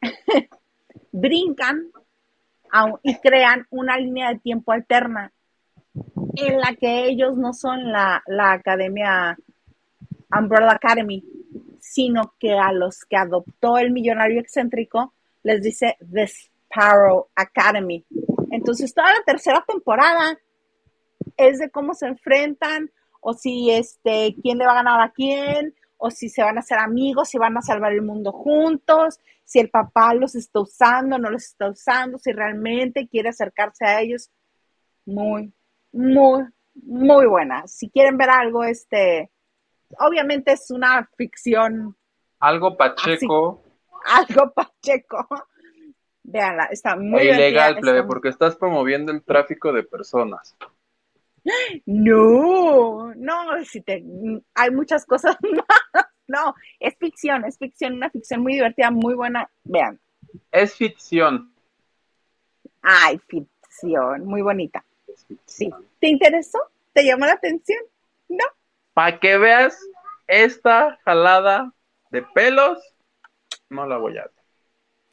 brincan 1.12 1.90
y 3.02 3.16
crean 3.18 3.66
una 3.70 3.96
línea 3.96 4.30
de 4.30 4.38
tiempo 4.38 4.72
alterna 4.72 5.32
en 6.36 6.58
la 6.58 6.74
que 6.74 7.06
ellos 7.06 7.36
no 7.36 7.52
son 7.52 7.90
la, 7.90 8.22
la 8.26 8.52
academia 8.52 9.36
Umbrella 10.32 10.72
Academy, 10.72 11.24
sino 11.80 12.34
que 12.38 12.52
a 12.52 12.72
los 12.72 13.04
que 13.04 13.16
adoptó 13.16 13.78
el 13.78 13.90
millonario 13.90 14.40
excéntrico 14.40 15.12
les 15.42 15.62
dice 15.62 15.96
The 16.12 16.24
Sparrow 16.24 17.28
Academy. 17.34 18.04
Entonces, 18.50 18.94
toda 18.94 19.12
la 19.12 19.22
tercera 19.24 19.64
temporada 19.66 20.38
es 21.36 21.58
de 21.58 21.70
cómo 21.70 21.94
se 21.94 22.06
enfrentan 22.06 22.90
o 23.20 23.34
si 23.34 23.70
este, 23.70 24.36
quién 24.42 24.58
le 24.58 24.66
va 24.66 24.72
a 24.72 24.82
ganar 24.82 25.00
a 25.00 25.12
quién, 25.12 25.74
o 26.00 26.10
si 26.10 26.28
se 26.28 26.42
van 26.42 26.56
a 26.56 26.60
hacer 26.60 26.78
amigos, 26.78 27.28
si 27.28 27.38
van 27.38 27.56
a 27.56 27.62
salvar 27.62 27.92
el 27.92 28.02
mundo 28.02 28.32
juntos, 28.32 29.20
si 29.44 29.60
el 29.60 29.68
papá 29.68 30.14
los 30.14 30.34
está 30.34 30.60
usando, 30.60 31.18
no 31.18 31.30
los 31.30 31.44
está 31.44 31.68
usando, 31.68 32.18
si 32.18 32.32
realmente 32.32 33.06
quiere 33.06 33.28
acercarse 33.28 33.84
a 33.84 34.00
ellos. 34.00 34.30
Muy, 35.04 35.52
muy, 35.92 36.44
muy 36.74 37.26
buena. 37.26 37.66
Si 37.66 37.90
quieren 37.90 38.16
ver 38.16 38.30
algo, 38.30 38.64
este, 38.64 39.30
obviamente 39.98 40.52
es 40.52 40.70
una 40.70 41.08
ficción. 41.16 41.96
Algo 42.38 42.76
pacheco. 42.76 43.62
algo 44.06 44.52
pacheco. 44.52 45.26
Veanla, 46.22 46.64
está 46.66 46.96
muy 46.96 47.22
ilegal, 47.22 47.76
plebe, 47.78 48.04
porque 48.04 48.28
estás 48.28 48.56
promoviendo 48.56 49.12
el 49.12 49.22
tráfico 49.22 49.72
de 49.72 49.82
personas. 49.82 50.56
No, 51.86 53.14
no, 53.14 53.64
si 53.64 53.80
te, 53.80 54.04
hay 54.54 54.70
muchas 54.70 55.06
cosas 55.06 55.36
más. 55.42 56.06
No, 56.26 56.54
es 56.78 56.96
ficción, 56.96 57.44
es 57.44 57.58
ficción, 57.58 57.94
una 57.94 58.10
ficción 58.10 58.42
muy 58.42 58.54
divertida, 58.54 58.90
muy 58.90 59.14
buena. 59.14 59.50
Vean. 59.64 60.00
Es 60.52 60.76
ficción. 60.76 61.52
Ay, 62.82 63.18
ficción, 63.26 64.24
muy 64.24 64.42
bonita. 64.42 64.84
Sí. 65.44 65.70
¿Te 65.98 66.08
interesó? 66.08 66.58
¿Te 66.92 67.04
llamó 67.04 67.26
la 67.26 67.32
atención? 67.32 67.80
¿No? 68.28 68.44
Para 68.94 69.18
que 69.18 69.38
veas 69.38 69.78
esta 70.26 70.98
jalada 71.04 71.72
de 72.10 72.22
pelos, 72.22 72.78
no 73.68 73.86
la 73.86 73.96
voy 73.96 74.18
a 74.18 74.22
ver. 74.22 74.32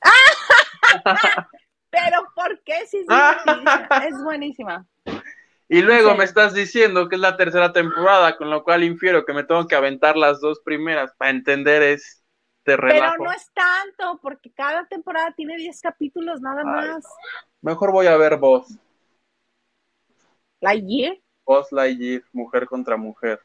Pero 1.90 2.28
¿por 2.36 2.62
qué? 2.64 2.86
Sí, 2.88 3.00
sí, 3.00 3.08
es 4.08 4.24
buenísima. 4.24 4.86
Y 5.70 5.82
luego 5.82 6.16
me 6.16 6.24
estás 6.24 6.54
diciendo 6.54 7.10
que 7.10 7.16
es 7.16 7.22
la 7.22 7.36
tercera 7.36 7.74
temporada, 7.74 8.38
con 8.38 8.50
lo 8.50 8.64
cual 8.64 8.84
infiero 8.84 9.26
que 9.26 9.34
me 9.34 9.44
tengo 9.44 9.68
que 9.68 9.76
aventar 9.76 10.16
las 10.16 10.40
dos 10.40 10.62
primeras 10.62 11.14
para 11.18 11.32
entender 11.32 11.84
este 11.84 12.78
relajo. 12.78 13.16
Pero 13.18 13.26
no 13.26 13.32
es 13.34 13.52
tanto, 13.54 14.20
porque 14.22 14.52
cada 14.52 14.86
temporada 14.88 15.34
tiene 15.36 15.58
10 15.58 15.82
capítulos 15.82 16.40
nada 16.40 16.64
más. 16.64 17.04
Mejor 17.62 17.92
voy 17.92 18.08
a 18.08 18.16
ver 18.16 18.38
Voz. 18.38 18.78
¿Lightyear? 20.62 21.18
Voz 21.46 21.72
Lightyear, 21.72 22.24
mujer 22.32 22.66
contra 22.66 22.96
mujer. 22.96 23.42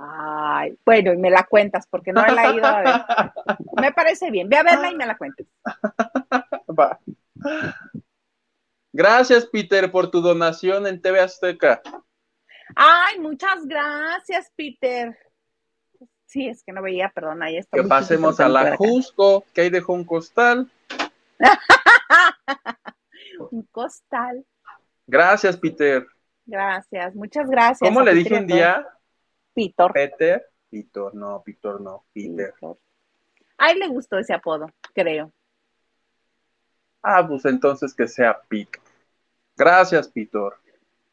Ay, 0.00 0.78
bueno, 0.84 1.12
y 1.12 1.16
me 1.16 1.28
la 1.28 1.42
cuentas, 1.44 1.86
porque 1.88 2.12
no 2.12 2.24
la 2.24 2.50
he 2.50 2.54
ido 2.54 2.66
a 2.66 2.80
ver. 2.80 2.88
Me 3.82 3.92
parece 3.92 4.30
bien. 4.30 4.48
Ve 4.48 4.56
a 4.56 4.62
verla 4.62 4.90
y 4.90 4.96
me 4.96 5.06
la 5.06 5.16
cuentes. 5.16 5.46
Va. 6.78 6.98
Gracias, 8.98 9.46
Peter, 9.46 9.92
por 9.92 10.10
tu 10.10 10.20
donación 10.20 10.84
en 10.88 11.00
TV 11.00 11.20
Azteca. 11.20 11.80
Ay, 12.74 13.20
muchas 13.20 13.64
gracias, 13.64 14.50
Peter. 14.56 15.16
Sí, 16.26 16.48
es 16.48 16.64
que 16.64 16.72
no 16.72 16.82
veía, 16.82 17.08
perdón, 17.14 17.44
ahí 17.44 17.58
está. 17.58 17.76
Que 17.76 17.84
pasemos 17.84 18.40
a 18.40 18.48
la 18.48 18.76
Jusco, 18.76 19.44
que 19.54 19.60
ahí 19.60 19.70
dejó 19.70 19.92
un 19.92 20.04
costal. 20.04 20.68
un 23.52 23.62
costal. 23.70 24.44
Gracias, 25.06 25.56
Peter. 25.56 26.04
Gracias, 26.44 27.14
muchas 27.14 27.48
gracias. 27.48 27.88
¿Cómo 27.88 28.00
le 28.00 28.14
dije 28.14 28.36
un 28.36 28.48
día? 28.48 28.84
Peter. 29.54 29.92
Peter. 29.92 30.50
Peter, 30.68 31.14
no, 31.14 31.40
Peter 31.46 31.80
no, 31.80 32.04
Peter. 32.12 32.52
Peter. 32.60 32.76
A 33.58 33.70
él 33.70 33.78
le 33.78 33.86
gustó 33.86 34.18
ese 34.18 34.34
apodo, 34.34 34.66
creo. 34.92 35.32
Ah, 37.00 37.24
pues 37.24 37.44
entonces 37.44 37.94
que 37.94 38.08
sea 38.08 38.42
Pete. 38.48 38.80
Gracias, 39.58 40.08
Pitor. 40.08 40.56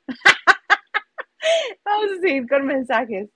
Vamos 1.84 2.12
a 2.12 2.22
seguir 2.22 2.48
con 2.48 2.66
mensajes. 2.66 3.28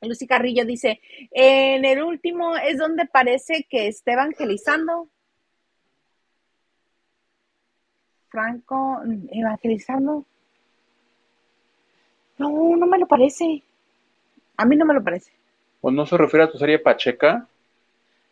Lucy 0.00 0.26
Carrillo 0.26 0.64
dice, 0.64 1.00
en 1.30 1.84
el 1.84 2.02
último 2.02 2.56
es 2.56 2.78
donde 2.78 3.04
parece 3.06 3.66
que 3.68 3.88
está 3.88 4.14
evangelizando. 4.14 5.08
Franco, 8.30 9.02
evangelizando. 9.30 10.24
No, 12.38 12.76
no 12.76 12.86
me 12.86 12.98
lo 12.98 13.06
parece. 13.06 13.62
A 14.56 14.64
mí 14.64 14.76
no 14.76 14.86
me 14.86 14.94
lo 14.94 15.04
parece. 15.04 15.30
¿O 15.82 15.90
no 15.90 16.06
se 16.06 16.16
refiere 16.16 16.44
a 16.44 16.50
tu 16.50 16.56
serie 16.56 16.78
Pacheca? 16.78 17.46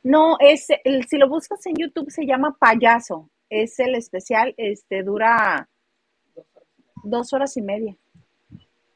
No, 0.02 0.36
es 0.40 0.68
el, 0.82 1.06
si 1.06 1.18
lo 1.18 1.28
buscas 1.28 1.64
en 1.66 1.74
YouTube 1.76 2.10
se 2.10 2.24
llama 2.24 2.56
Payaso. 2.58 3.28
Es 3.50 3.78
el 3.80 3.94
especial, 3.96 4.54
este 4.56 5.02
dura 5.02 5.68
dos 7.02 7.32
horas 7.32 7.56
y 7.56 7.62
media. 7.62 7.96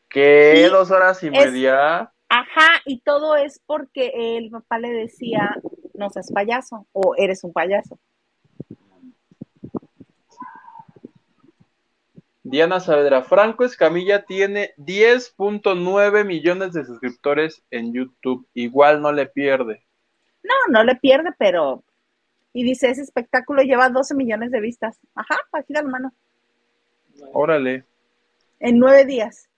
¿Qué? 0.09 0.69
¿Dos 0.71 0.91
horas 0.91 1.23
y 1.25 1.31
media? 1.31 2.13
Ajá, 2.29 2.81
y 2.85 3.01
todo 3.01 3.37
es 3.37 3.61
porque 3.67 4.13
el 4.15 4.51
papá 4.51 4.79
le 4.79 4.91
decía, 4.91 5.57
no 5.93 6.09
seas 6.11 6.33
payaso, 6.33 6.87
o 6.93 7.15
eres 7.17 7.45
un 7.45 7.53
payaso. 7.53 7.99
Diana 12.45 12.79
Saavedra, 12.79 13.23
Franco 13.23 13.65
Escamilla 13.65 14.25
tiene 14.25 14.75
10.9 14.77 16.25
millones 16.25 16.73
de 16.73 16.85
suscriptores 16.85 17.65
en 17.71 17.93
YouTube, 17.93 18.47
igual 18.53 19.01
no 19.01 19.13
le 19.13 19.27
pierde. 19.27 19.85
No, 20.43 20.55
no 20.69 20.85
le 20.85 20.95
pierde, 20.97 21.31
pero... 21.39 21.83
Y 22.57 22.63
dice, 22.63 22.89
ese 22.89 23.03
espectáculo 23.03 23.63
lleva 23.63 23.89
12 23.89 24.15
millones 24.15 24.53
de 24.53 24.61
vistas. 24.61 25.01
Ajá, 25.17 25.37
aquí 25.53 25.73
la 25.73 25.83
mano. 25.83 26.15
Órale. 27.33 27.85
En 28.61 28.79
nueve 28.79 29.05
días. 29.05 29.51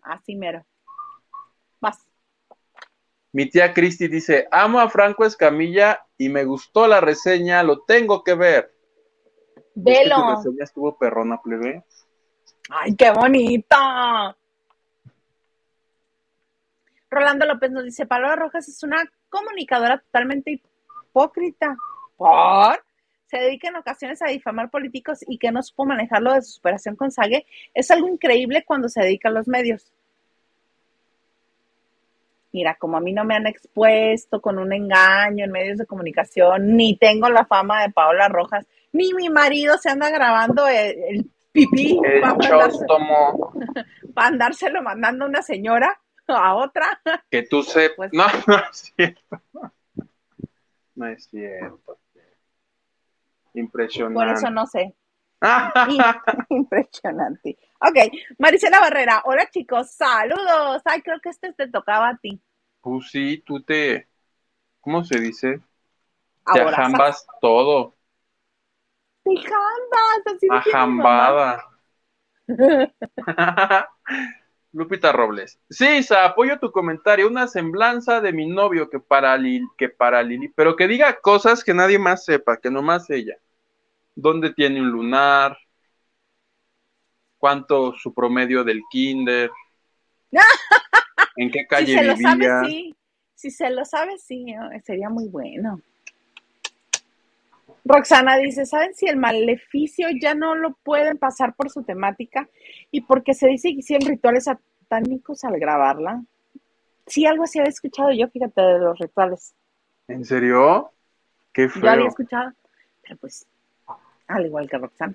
Así 0.00 0.34
mero. 0.34 0.64
Vas. 1.78 1.98
Mi 3.32 3.50
tía 3.50 3.74
Cristi 3.74 4.08
dice, 4.08 4.48
amo 4.50 4.80
a 4.80 4.88
Franco 4.88 5.26
Escamilla 5.26 6.06
y 6.16 6.30
me 6.30 6.44
gustó 6.44 6.86
la 6.86 7.02
reseña, 7.02 7.62
lo 7.62 7.82
tengo 7.82 8.24
que 8.24 8.34
ver. 8.34 8.74
Velo. 9.74 10.16
tu 10.16 10.36
reseña 10.36 10.64
estuvo 10.64 10.96
perrona, 10.96 11.40
plebe. 11.42 11.84
Ay, 12.70 12.96
qué 12.96 13.10
bonito. 13.10 13.76
Rolando 17.10 17.44
López 17.44 17.70
nos 17.70 17.84
dice, 17.84 18.06
Paloma 18.06 18.36
Rojas 18.36 18.68
es 18.68 18.82
una 18.82 19.04
comunicadora 19.32 19.98
totalmente 19.98 20.60
hipócrita. 21.08 21.74
¿Por? 22.16 22.84
Se 23.26 23.38
dedica 23.38 23.68
en 23.68 23.76
ocasiones 23.76 24.20
a 24.20 24.26
difamar 24.26 24.70
políticos 24.70 25.20
y 25.26 25.38
que 25.38 25.50
no 25.50 25.62
supo 25.62 25.86
manejarlo 25.86 26.34
de 26.34 26.42
su 26.42 26.52
superación 26.52 26.94
con 26.94 27.10
Sague. 27.10 27.46
Es 27.72 27.90
algo 27.90 28.08
increíble 28.08 28.62
cuando 28.64 28.90
se 28.90 29.00
dedica 29.00 29.30
a 29.30 29.32
los 29.32 29.48
medios. 29.48 29.90
Mira, 32.52 32.74
como 32.74 32.98
a 32.98 33.00
mí 33.00 33.14
no 33.14 33.24
me 33.24 33.34
han 33.34 33.46
expuesto 33.46 34.42
con 34.42 34.58
un 34.58 34.74
engaño 34.74 35.46
en 35.46 35.50
medios 35.50 35.78
de 35.78 35.86
comunicación, 35.86 36.76
ni 36.76 36.98
tengo 36.98 37.30
la 37.30 37.46
fama 37.46 37.80
de 37.80 37.90
Paola 37.90 38.28
Rojas, 38.28 38.66
ni 38.92 39.14
mi 39.14 39.30
marido 39.30 39.78
se 39.78 39.88
anda 39.88 40.10
grabando 40.10 40.68
el, 40.68 40.94
el 41.08 41.30
pipí 41.52 41.98
El 42.04 42.20
para 42.20 42.36
para 44.14 44.26
andárselo 44.26 44.82
mandando 44.82 45.24
a 45.24 45.28
una 45.28 45.40
señora 45.40 46.01
a 46.36 46.54
otra. 46.54 47.00
que 47.30 47.42
tú 47.42 47.62
sepas. 47.62 47.96
Pues- 47.96 48.12
No, 48.12 48.26
no 48.46 48.58
es 48.58 48.94
cierto. 48.96 49.42
No 50.94 51.06
es 51.06 51.24
cierto. 51.26 51.98
Impresionante. 53.54 54.14
Por 54.14 54.28
eso 54.28 54.50
no 54.50 54.66
sé. 54.66 54.94
Impresionante. 56.48 57.58
Ok, 57.80 58.12
Marisela 58.38 58.80
Barrera, 58.80 59.22
hola 59.24 59.48
chicos, 59.50 59.90
saludos. 59.90 60.82
Ay, 60.84 61.02
creo 61.02 61.20
que 61.20 61.30
este 61.30 61.52
te 61.52 61.68
tocaba 61.68 62.10
a 62.10 62.16
ti. 62.16 62.40
Pues 62.80 63.10
sí, 63.10 63.42
tú 63.44 63.62
te. 63.62 64.08
¿Cómo 64.80 65.04
se 65.04 65.18
dice? 65.20 65.60
Te 66.52 66.60
ajambas 66.60 67.26
todo. 67.40 67.94
Te 69.24 69.30
jambas, 69.36 70.34
así. 70.36 70.48
Ajambada. 70.50 71.68
Lupita 74.72 75.12
Robles. 75.12 75.60
Sí, 75.68 75.86
Isa, 75.98 76.24
apoyo 76.24 76.58
tu 76.58 76.70
comentario. 76.72 77.28
Una 77.28 77.46
semblanza 77.46 78.20
de 78.20 78.32
mi 78.32 78.46
novio 78.46 78.88
que 78.88 78.98
para, 78.98 79.36
Lili, 79.36 79.66
que 79.76 79.88
para 79.88 80.22
Lili, 80.22 80.48
pero 80.48 80.76
que 80.76 80.88
diga 80.88 81.20
cosas 81.20 81.62
que 81.62 81.74
nadie 81.74 81.98
más 81.98 82.24
sepa, 82.24 82.56
que 82.56 82.70
nomás 82.70 83.08
ella. 83.10 83.36
¿Dónde 84.14 84.52
tiene 84.54 84.80
un 84.80 84.90
lunar? 84.90 85.56
¿Cuánto 87.38 87.94
su 87.98 88.14
promedio 88.14 88.64
del 88.64 88.80
kinder? 88.90 89.50
¿En 91.36 91.50
qué 91.50 91.60
Si 91.60 91.66
calle 91.66 91.94
se 91.94 92.04
lo 92.04 92.16
sabe, 92.16 92.46
sí. 92.64 92.96
Si 93.34 93.50
se 93.50 93.70
lo 93.70 93.84
sabe, 93.84 94.18
sí, 94.18 94.46
sería 94.84 95.08
muy 95.08 95.28
bueno. 95.28 95.80
Roxana 97.84 98.36
dice, 98.36 98.64
¿saben 98.66 98.94
si 98.94 99.06
el 99.06 99.16
maleficio 99.16 100.08
ya 100.20 100.34
no 100.34 100.54
lo 100.54 100.74
pueden 100.84 101.18
pasar 101.18 101.54
por 101.54 101.70
su 101.70 101.82
temática 101.82 102.48
y 102.90 103.00
porque 103.02 103.34
se 103.34 103.48
dice 103.48 103.70
que 103.70 103.80
hicieron 103.80 104.08
rituales 104.08 104.44
satánicos 104.44 105.42
al 105.44 105.58
grabarla? 105.58 106.22
Sí, 107.06 107.26
algo 107.26 107.44
así 107.44 107.58
había 107.58 107.70
escuchado 107.70 108.12
yo, 108.12 108.28
fíjate, 108.28 108.60
de 108.60 108.78
los 108.78 108.98
rituales. 108.98 109.54
¿En 110.08 110.24
serio? 110.24 110.92
Qué 111.52 111.68
Yo 111.74 111.90
había 111.90 112.04
feo. 112.04 112.08
escuchado, 112.08 112.52
pero 113.02 113.16
pues, 113.16 113.46
al 114.28 114.46
igual 114.46 114.68
que 114.70 114.78
Roxana. 114.78 115.14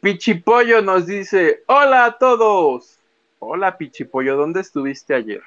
Pichipollo 0.00 0.82
nos 0.82 1.06
dice, 1.06 1.64
hola 1.66 2.04
a 2.04 2.18
todos. 2.18 2.98
Hola 3.40 3.78
Pichipollo, 3.78 4.36
¿dónde 4.36 4.60
estuviste 4.60 5.14
ayer? 5.14 5.42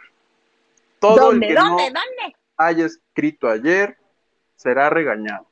Todo 0.99 1.17
¿Dónde, 1.17 1.47
el 1.49 1.55
que 1.55 1.59
dónde, 1.59 1.91
no 1.91 1.99
dónde? 1.99 2.35
haya 2.57 2.85
escrito 2.85 3.47
ayer 3.49 3.97
será 4.55 4.89
regañado. 4.89 5.50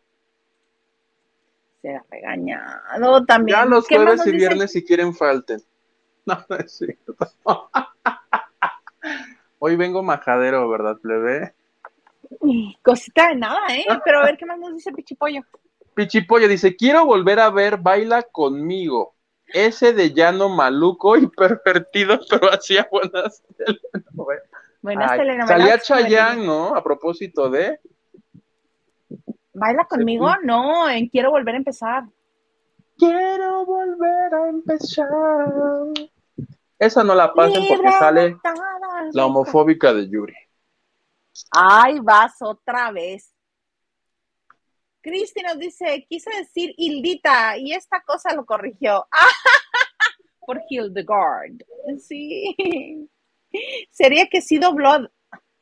Será 1.82 2.04
regañado 2.10 3.26
también. 3.26 3.58
Ya 3.58 3.66
los 3.66 3.88
¿Qué 3.88 3.98
más 3.98 4.16
jueves 4.16 4.28
y 4.28 4.32
viernes 4.38 4.72
si 4.72 4.84
quieren 4.84 5.14
falten. 5.14 5.62
No, 6.26 6.38
no 6.48 6.58
es 6.58 6.78
cierto. 6.78 7.16
Hoy 9.58 9.76
vengo 9.76 10.04
majadero, 10.04 10.70
¿verdad, 10.70 10.98
plebe? 10.98 11.56
Cosita 12.84 13.30
de 13.30 13.36
nada, 13.36 13.60
¿eh? 13.72 13.86
Pero 14.06 14.20
a 14.20 14.26
ver 14.26 14.38
qué 14.38 14.46
más 14.46 14.60
nos 14.60 14.76
dice 14.76 14.92
Pichipollo. 14.92 15.42
Pichipollo 15.96 16.48
dice, 16.48 16.76
quiero 16.76 17.06
volver 17.06 17.40
a 17.40 17.50
ver 17.50 17.78
Baila 17.78 18.22
conmigo. 18.22 19.16
Ese 19.48 19.94
de 19.94 20.14
llano 20.14 20.50
maluco 20.50 21.18
y 21.18 21.26
pervertido, 21.28 22.20
pero 22.30 22.54
hacía 22.54 22.88
buenas 22.92 23.44
telenovelas. 23.58 24.44
Buenas 24.82 25.12
Ay, 25.12 25.20
telenovelas. 25.20 25.50
Salía 25.50 25.80
Chayanne, 25.80 26.46
¿no? 26.46 26.76
A 26.76 26.84
propósito 26.84 27.50
de... 27.50 27.80
¿Baila 29.60 29.86
conmigo? 29.86 30.30
No, 30.44 30.90
en 30.90 31.10
Quiero 31.10 31.32
Volver 31.32 31.56
a 31.56 31.58
Empezar. 31.58 32.04
Quiero 32.98 33.66
volver 33.66 34.34
a 34.34 34.50
empezar. 34.50 35.08
Esa 36.78 37.04
no 37.04 37.16
la 37.16 37.34
pasen 37.34 37.66
porque 37.68 37.92
sale 37.92 38.38
la 39.14 39.26
homofóbica 39.26 39.94
de 39.94 40.10
Yuri. 40.10 40.36
Ay, 41.52 42.00
vas 42.00 42.42
otra 42.42 42.92
vez. 42.92 43.34
Cristi 45.02 45.42
nos 45.42 45.58
dice, 45.58 46.06
quise 46.10 46.30
decir 46.38 46.74
Hildita 46.76 47.58
y 47.58 47.72
esta 47.72 48.02
cosa 48.02 48.34
lo 48.34 48.46
corrigió. 48.46 49.08
Por 50.46 50.62
Hildegard. 50.70 51.62
Sí. 52.00 53.10
Sería 53.92 54.28
que 54.28 54.42
sí 54.42 54.58
dobló. 54.58 55.10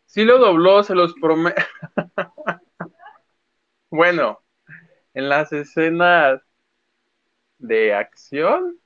Sí 0.06 0.24
lo 0.24 0.40
dobló, 0.40 0.82
se 0.82 0.96
los 0.96 1.14
prometo. 1.22 1.62
bueno, 3.98 4.40
en 5.16 5.28
las 5.28 5.52
escenas 5.52 6.40
de 7.58 7.96
acción, 7.96 8.78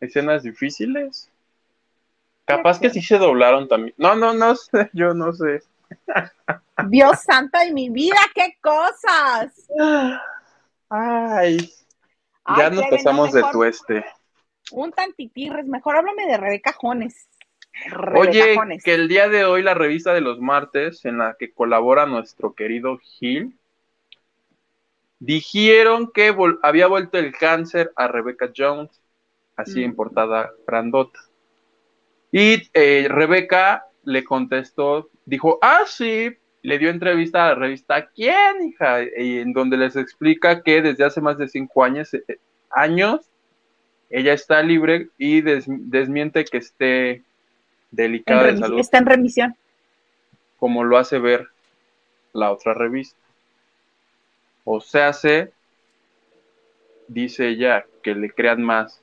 escenas 0.00 0.42
difíciles, 0.42 1.30
capaz 2.46 2.80
que 2.80 2.88
sí 2.88 3.02
se 3.02 3.18
doblaron 3.18 3.68
también. 3.68 3.94
No, 3.98 4.16
no, 4.16 4.32
no 4.32 4.56
sé, 4.56 4.88
yo 4.94 5.12
no 5.12 5.32
sé. 5.34 5.62
Dios 6.88 7.20
santo 7.20 7.58
de 7.58 7.72
mi 7.72 7.90
vida, 7.90 8.16
qué 8.34 8.56
cosas. 8.62 9.68
Ay, 10.88 11.70
Ay, 12.44 12.56
ya 12.56 12.70
nos 12.70 12.86
pasamos 12.88 13.32
de 13.32 13.42
tueste. 13.52 14.06
Un 14.72 14.90
tantitirres, 14.92 15.66
mejor 15.66 15.98
háblame 15.98 16.26
de 16.26 16.38
Rebeca 16.38 16.74
Jones. 16.80 17.28
Oye, 18.14 18.56
que 18.84 18.94
el 18.94 19.08
día 19.08 19.28
de 19.28 19.44
hoy 19.44 19.62
la 19.62 19.74
revista 19.74 20.12
de 20.12 20.20
los 20.20 20.40
martes, 20.40 21.04
en 21.04 21.18
la 21.18 21.36
que 21.38 21.52
colabora 21.52 22.06
nuestro 22.06 22.54
querido 22.54 22.98
Gil, 22.98 23.56
dijeron 25.18 26.10
que 26.12 26.32
vol- 26.34 26.58
había 26.62 26.86
vuelto 26.86 27.18
el 27.18 27.32
cáncer 27.32 27.92
a 27.96 28.08
Rebecca 28.08 28.50
Jones, 28.56 28.90
así 29.56 29.80
Mm. 29.80 29.84
en 29.84 29.96
portada 29.96 30.50
grandota. 30.66 31.20
Y 32.32 32.68
eh, 32.74 33.06
Rebeca 33.08 33.86
le 34.04 34.24
contestó, 34.24 35.10
dijo, 35.26 35.58
ah, 35.62 35.82
sí, 35.86 36.36
le 36.62 36.78
dio 36.78 36.90
entrevista 36.90 37.44
a 37.44 37.48
la 37.50 37.54
revista 37.54 38.06
¿Quién, 38.08 38.68
hija? 38.68 39.02
Y 39.02 39.38
en 39.38 39.52
donde 39.52 39.76
les 39.76 39.96
explica 39.96 40.62
que 40.62 40.82
desde 40.82 41.04
hace 41.04 41.20
más 41.20 41.38
de 41.38 41.48
cinco 41.48 41.82
años, 41.84 42.12
eh, 42.14 42.24
años 42.70 43.20
ella 44.10 44.32
está 44.32 44.62
libre 44.62 45.08
y 45.18 45.40
des- 45.40 45.66
desmiente 45.68 46.44
que 46.44 46.58
esté 46.58 47.22
delicada 47.90 48.44
de 48.44 48.56
salud, 48.58 48.78
Está 48.78 48.98
en 48.98 49.06
remisión. 49.06 49.56
como 50.58 50.84
lo 50.84 50.98
hace 50.98 51.18
ver 51.18 51.48
la 52.32 52.52
otra 52.52 52.74
revista. 52.74 53.18
O 54.64 54.80
sea, 54.80 55.08
hace, 55.08 55.52
dice 57.08 57.48
ella, 57.48 57.84
que 58.02 58.14
le 58.14 58.30
crean 58.30 58.62
más 58.62 59.02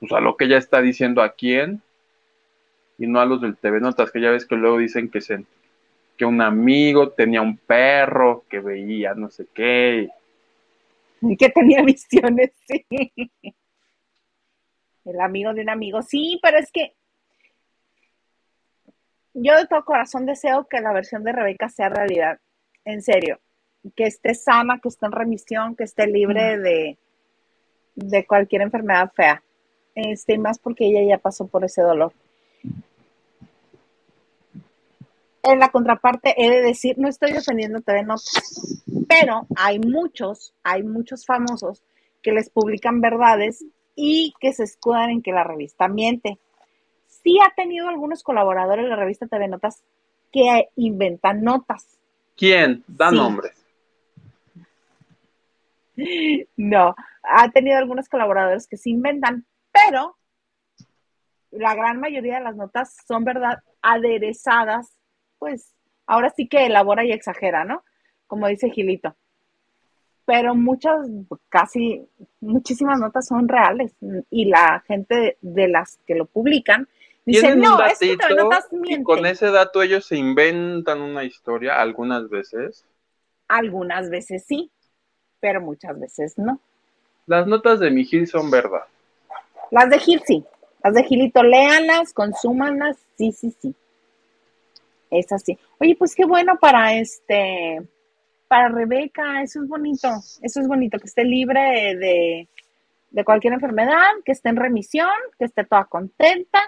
pues, 0.00 0.12
a 0.12 0.20
lo 0.20 0.36
que 0.36 0.46
ella 0.46 0.58
está 0.58 0.80
diciendo 0.80 1.22
a 1.22 1.32
quién 1.32 1.82
y 2.98 3.06
no 3.06 3.20
a 3.20 3.26
los 3.26 3.40
del 3.40 3.56
TV 3.56 3.80
Notas, 3.80 4.10
que 4.10 4.20
ya 4.20 4.30
ves 4.30 4.46
que 4.46 4.56
luego 4.56 4.78
dicen 4.78 5.10
que, 5.10 5.20
se, 5.20 5.44
que 6.16 6.24
un 6.24 6.40
amigo 6.42 7.10
tenía 7.10 7.40
un 7.42 7.56
perro 7.56 8.44
que 8.48 8.60
veía 8.60 9.14
no 9.14 9.30
sé 9.30 9.46
qué. 9.54 10.08
Que 11.38 11.48
tenía 11.50 11.82
visiones, 11.84 12.50
sí. 12.66 12.84
El 15.04 15.20
amigo 15.20 15.54
de 15.54 15.62
un 15.62 15.70
amigo. 15.70 16.02
Sí, 16.02 16.38
pero 16.42 16.58
es 16.58 16.70
que 16.72 16.94
yo 19.34 19.56
de 19.56 19.66
todo 19.66 19.84
corazón 19.84 20.26
deseo 20.26 20.66
que 20.68 20.80
la 20.80 20.92
versión 20.92 21.24
de 21.24 21.32
Rebeca 21.32 21.68
sea 21.68 21.88
realidad. 21.88 22.38
En 22.84 23.02
serio. 23.02 23.38
Que 23.96 24.04
esté 24.04 24.34
sana, 24.34 24.78
que 24.82 24.88
esté 24.88 25.06
en 25.06 25.12
remisión, 25.12 25.76
que 25.76 25.84
esté 25.84 26.06
libre 26.06 26.58
de, 26.58 26.98
de 27.94 28.26
cualquier 28.26 28.62
enfermedad 28.62 29.10
fea. 29.14 29.42
Este, 29.94 30.34
y 30.34 30.38
más 30.38 30.58
porque 30.58 30.86
ella 30.86 31.16
ya 31.16 31.18
pasó 31.18 31.46
por 31.46 31.64
ese 31.64 31.82
dolor. 31.82 32.12
en 35.42 35.58
la 35.58 35.70
contraparte 35.70 36.34
he 36.36 36.50
de 36.50 36.62
decir, 36.62 36.98
no 36.98 37.08
estoy 37.08 37.32
defendiendo 37.32 37.80
TV 37.80 38.02
Notas, 38.02 38.82
pero 39.08 39.46
hay 39.56 39.78
muchos, 39.78 40.54
hay 40.62 40.82
muchos 40.82 41.24
famosos 41.24 41.82
que 42.22 42.32
les 42.32 42.50
publican 42.50 43.00
verdades 43.00 43.64
y 43.94 44.34
que 44.40 44.52
se 44.52 44.64
escudan 44.64 45.10
en 45.10 45.22
que 45.22 45.32
la 45.32 45.44
revista 45.44 45.88
miente. 45.88 46.38
Sí 47.22 47.38
ha 47.44 47.54
tenido 47.54 47.88
algunos 47.88 48.22
colaboradores 48.22 48.84
de 48.84 48.90
la 48.90 48.96
revista 48.96 49.26
TV 49.26 49.48
Notas 49.48 49.82
que 50.32 50.68
inventan 50.76 51.42
notas. 51.42 51.98
¿Quién? 52.36 52.84
Da 52.86 53.10
nombres. 53.10 53.54
No, 56.56 56.94
ha 57.22 57.50
tenido 57.50 57.76
algunos 57.76 58.08
colaboradores 58.08 58.66
que 58.66 58.78
se 58.78 58.88
inventan, 58.88 59.44
pero 59.70 60.16
la 61.50 61.74
gran 61.74 62.00
mayoría 62.00 62.38
de 62.38 62.44
las 62.44 62.56
notas 62.56 62.96
son 63.06 63.24
verdad 63.24 63.58
aderezadas, 63.82 64.96
pues 65.38 65.74
ahora 66.06 66.30
sí 66.30 66.48
que 66.48 66.64
elabora 66.64 67.04
y 67.04 67.12
exagera, 67.12 67.64
¿no? 67.64 67.84
Como 68.26 68.46
dice 68.46 68.70
Gilito. 68.70 69.14
Pero 70.24 70.54
muchas, 70.54 71.06
casi, 71.50 72.08
muchísimas 72.40 72.98
notas 72.98 73.26
son 73.26 73.48
reales 73.48 73.94
y 74.30 74.46
la 74.46 74.82
gente 74.86 75.36
de 75.40 75.68
las 75.68 75.98
que 76.06 76.14
lo 76.14 76.24
publican 76.24 76.88
dice, 77.30 77.56
no, 77.56 77.82
es 77.84 77.98
que 77.98 78.16
y 78.84 79.02
con 79.02 79.26
ese 79.26 79.50
dato 79.50 79.82
ellos 79.82 80.04
se 80.04 80.16
inventan 80.16 81.00
una 81.00 81.24
historia 81.24 81.80
algunas 81.80 82.28
veces. 82.28 82.84
Algunas 83.48 84.10
veces 84.10 84.44
sí, 84.46 84.70
pero 85.40 85.60
muchas 85.60 85.98
veces 85.98 86.38
no. 86.38 86.60
Las 87.26 87.46
notas 87.46 87.80
de 87.80 87.90
mi 87.90 88.04
Gil 88.04 88.26
son 88.26 88.50
verdad. 88.50 88.84
Las 89.70 89.90
de 89.90 89.98
Gil 89.98 90.22
sí. 90.26 90.44
Las 90.82 90.94
de 90.94 91.04
Gilito, 91.04 91.42
léanlas, 91.42 92.12
consúmanlas. 92.12 92.96
Sí, 93.16 93.32
sí, 93.32 93.54
sí. 93.60 93.74
Es 95.10 95.30
así. 95.32 95.58
Oye, 95.78 95.94
pues 95.96 96.14
qué 96.14 96.24
bueno 96.24 96.54
para 96.60 96.94
este, 96.94 97.82
para 98.48 98.68
Rebeca. 98.68 99.42
Eso 99.42 99.62
es 99.62 99.68
bonito. 99.68 100.08
Eso 100.40 100.60
es 100.60 100.66
bonito, 100.68 100.98
que 100.98 101.06
esté 101.06 101.24
libre 101.24 101.96
de, 101.96 102.48
de 103.10 103.24
cualquier 103.24 103.52
enfermedad, 103.52 104.08
que 104.24 104.32
esté 104.32 104.48
en 104.48 104.56
remisión, 104.56 105.10
que 105.38 105.44
esté 105.44 105.64
toda 105.64 105.84
contenta, 105.84 106.60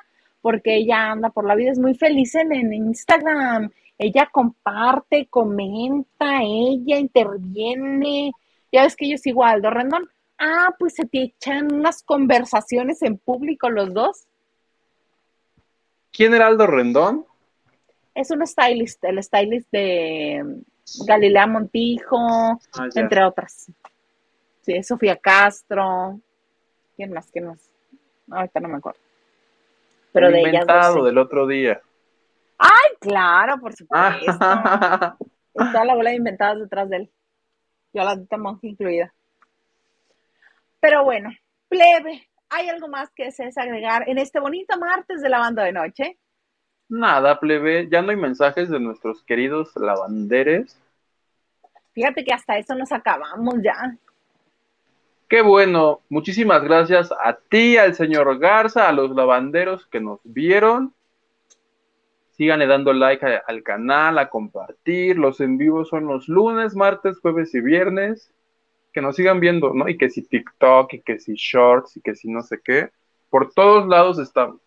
porque 0.43 0.77
ella 0.77 1.13
anda 1.13 1.31
por 1.31 1.47
la 1.47 1.55
vida, 1.55 1.73
es 1.73 1.79
muy 1.79 1.95
feliz 1.95 2.35
en, 2.35 2.53
en 2.53 2.75
Instagram. 2.75 3.71
Ella 3.97 4.29
comparte, 4.31 5.27
comenta, 5.31 6.43
ella 6.43 6.99
interviene 6.99 8.33
ya 8.73 8.85
ves 8.85 8.97
que 8.97 9.05
ellos 9.05 9.27
igual, 9.27 9.61
Do 9.61 9.71
Rendón. 9.71 10.09
Ah, 10.39 10.75
pues 10.79 10.95
se 10.95 11.05
te 11.05 11.23
echan 11.23 11.73
unas 11.73 12.03
conversaciones 12.03 13.03
en 13.03 13.19
público 13.19 13.69
los 13.69 13.93
dos. 13.93 14.27
¿Quién 16.11 16.35
era 16.35 16.47
Aldo 16.47 16.67
Rendón? 16.67 17.27
Es 18.15 18.31
un 18.31 18.45
stylist, 18.47 19.05
el 19.05 19.23
stylist 19.23 19.71
de 19.71 20.63
Galilea 21.07 21.47
Montijo, 21.47 22.19
ah, 22.19 22.89
entre 22.95 23.25
otras. 23.25 23.71
Sí, 24.63 24.83
Sofía 24.83 25.17
Castro. 25.17 26.19
¿Quién 26.97 27.13
más? 27.13 27.31
¿Quién 27.31 27.47
más? 27.47 27.71
Ahorita 28.31 28.61
no 28.61 28.69
me 28.69 28.77
acuerdo. 28.79 29.01
Pero 30.13 30.31
de 30.31 30.41
ellas. 30.41 30.95
del 30.95 31.19
otro 31.19 31.47
día. 31.47 31.81
Ay, 32.59 32.97
claro, 33.01 33.59
por 33.59 33.73
supuesto. 33.75 34.31
Está 35.55 35.85
la 35.85 35.95
bola 35.95 36.11
de 36.11 36.17
inventadas 36.17 36.59
detrás 36.59 36.89
de 36.89 36.97
él 36.97 37.11
ya 37.93 38.05
la 38.05 38.39
monja 38.39 38.67
incluida. 38.67 39.13
Pero 40.81 41.05
bueno, 41.05 41.31
plebe, 41.69 42.29
¿hay 42.49 42.69
algo 42.69 42.89
más 42.89 43.11
que 43.15 43.25
desees 43.27 43.57
agregar 43.59 44.09
en 44.09 44.19
este 44.19 44.41
bonito 44.41 44.79
martes 44.79 45.23
de 45.23 45.29
lavando 45.29 45.63
de 45.63 45.73
noche? 45.73 46.19
Nada, 46.89 47.39
plebe, 47.39 47.89
ya 47.91 48.03
no 48.03 48.11
hay 48.11 48.17
mensajes 48.17 48.69
de 48.69 48.81
nuestros 48.81 49.23
queridos 49.23 49.75
lavanderes. 49.77 50.79
Fíjate 51.93 52.25
que 52.25 52.33
hasta 52.33 52.59
eso 52.59 52.75
nos 52.75 52.91
acabamos 52.93 53.55
ya. 53.63 53.97
Qué 55.33 55.41
bueno, 55.41 56.03
muchísimas 56.11 56.63
gracias 56.63 57.11
a 57.11 57.33
ti, 57.33 57.79
al 57.79 57.95
señor 57.95 58.39
Garza, 58.39 58.87
a 58.87 58.93
los 58.93 59.13
lavanderos 59.13 59.87
que 59.87 59.99
nos 59.99 60.21
vieron. 60.25 60.93
Síganle 62.33 62.67
dando 62.67 62.93
like 62.93 63.25
al 63.47 63.63
canal, 63.63 64.19
a 64.19 64.29
compartir. 64.29 65.17
Los 65.17 65.41
en 65.41 65.57
vivo 65.57 65.87
son 65.87 66.07
los 66.07 66.29
lunes, 66.29 66.77
martes, 66.77 67.19
jueves 67.19 67.55
y 67.55 67.63
viernes. 67.63 68.31
Que 68.93 69.01
nos 69.01 69.17
sigan 69.17 69.41
viendo, 69.41 69.73
¿no? 69.73 69.89
Y 69.89 69.97
que 69.97 70.11
si 70.11 70.21
TikTok, 70.21 70.93
y 70.93 71.01
que 71.01 71.19
si 71.19 71.33
Shorts, 71.33 71.97
y 71.97 72.03
que 72.03 72.15
si 72.15 72.29
no 72.29 72.43
sé 72.43 72.61
qué. 72.63 72.91
Por 73.31 73.55
todos 73.55 73.89
lados 73.89 74.19
estamos. 74.19 74.61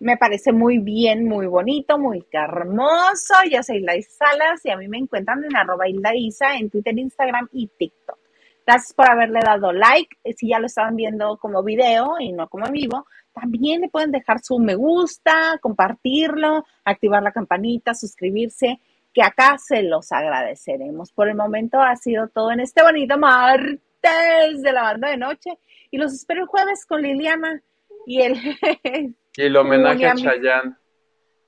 Me 0.00 0.16
parece 0.16 0.50
muy 0.50 0.78
bien, 0.78 1.24
muy 1.24 1.46
bonito, 1.46 2.00
muy 2.00 2.26
hermoso. 2.32 3.34
Yo 3.48 3.62
soy 3.62 3.78
Laís 3.78 4.12
Salas 4.12 4.64
y 4.64 4.70
a 4.70 4.76
mí 4.76 4.88
me 4.88 4.98
encuentran 4.98 5.44
en 5.44 5.56
arroba 5.56 5.86
Isa 6.16 6.56
en 6.56 6.68
Twitter, 6.68 6.98
Instagram 6.98 7.48
y 7.52 7.68
TikTok. 7.68 8.19
Gracias 8.70 8.94
por 8.94 9.10
haberle 9.10 9.40
dado 9.40 9.72
like. 9.72 10.16
Si 10.36 10.46
ya 10.46 10.60
lo 10.60 10.66
estaban 10.66 10.94
viendo 10.94 11.38
como 11.38 11.64
video 11.64 12.20
y 12.20 12.30
no 12.30 12.48
como 12.48 12.66
en 12.66 12.72
vivo, 12.72 13.04
también 13.32 13.80
le 13.80 13.88
pueden 13.88 14.12
dejar 14.12 14.38
su 14.44 14.60
me 14.60 14.76
gusta, 14.76 15.58
compartirlo, 15.60 16.64
activar 16.84 17.20
la 17.20 17.32
campanita, 17.32 17.94
suscribirse, 17.94 18.78
que 19.12 19.24
acá 19.24 19.58
se 19.58 19.82
los 19.82 20.12
agradeceremos. 20.12 21.10
Por 21.10 21.28
el 21.28 21.34
momento 21.34 21.80
ha 21.80 21.96
sido 21.96 22.28
todo 22.28 22.52
en 22.52 22.60
este 22.60 22.80
bonito 22.84 23.18
martes 23.18 24.62
de 24.62 24.72
la 24.72 24.82
banda 24.82 25.10
de 25.10 25.16
noche 25.16 25.58
y 25.90 25.98
los 25.98 26.12
espero 26.12 26.42
el 26.42 26.46
jueves 26.46 26.86
con 26.86 27.02
Liliana 27.02 27.60
y 28.06 28.22
el... 28.22 28.34
y 29.36 29.42
el 29.42 29.56
homenaje 29.56 30.06
a 30.06 30.14
Chayán. 30.14 30.78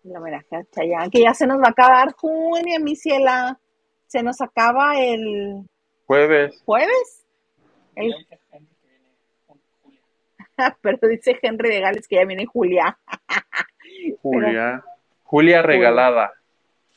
El 0.05 0.17
homenaje 0.17 0.57
a 0.57 0.65
Chayán, 0.73 1.09
que 1.09 1.21
ya 1.21 1.35
se 1.35 1.47
nos 1.47 1.59
va 1.59 1.69
a 1.69 1.71
acabar 1.71 2.15
junio, 2.15 2.81
mi 2.81 2.97
ciela. 2.97 3.61
Se 4.09 4.25
nos 4.25 4.41
acaba 4.41 4.99
el... 4.99 5.69
Jueves. 6.13 6.61
¿Jueves? 6.67 7.25
El... 7.97 8.15
pero 10.83 11.09
dice 11.09 11.39
Henry 11.41 11.71
de 11.71 11.81
Gales 11.81 12.07
que 12.07 12.17
ya 12.17 12.27
viene 12.27 12.45
Julia. 12.45 12.99
Julia. 14.21 14.85
Julia 15.23 15.63
regalada. 15.63 16.31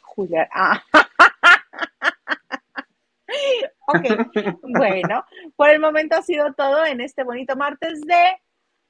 Julia. 0.01 0.49
Ah. 0.51 0.84
ok, 3.88 4.03
bueno, 4.78 5.24
por 5.55 5.70
el 5.70 5.80
momento 5.80 6.18
ha 6.18 6.22
sido 6.22 6.51
todo 6.51 6.86
en 6.86 6.99
este 6.99 7.24
bonito 7.24 7.55
martes 7.55 8.01
de 8.01 8.41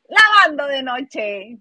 Lavando 0.07 0.65
de 0.65 0.82
Noche. 0.82 1.59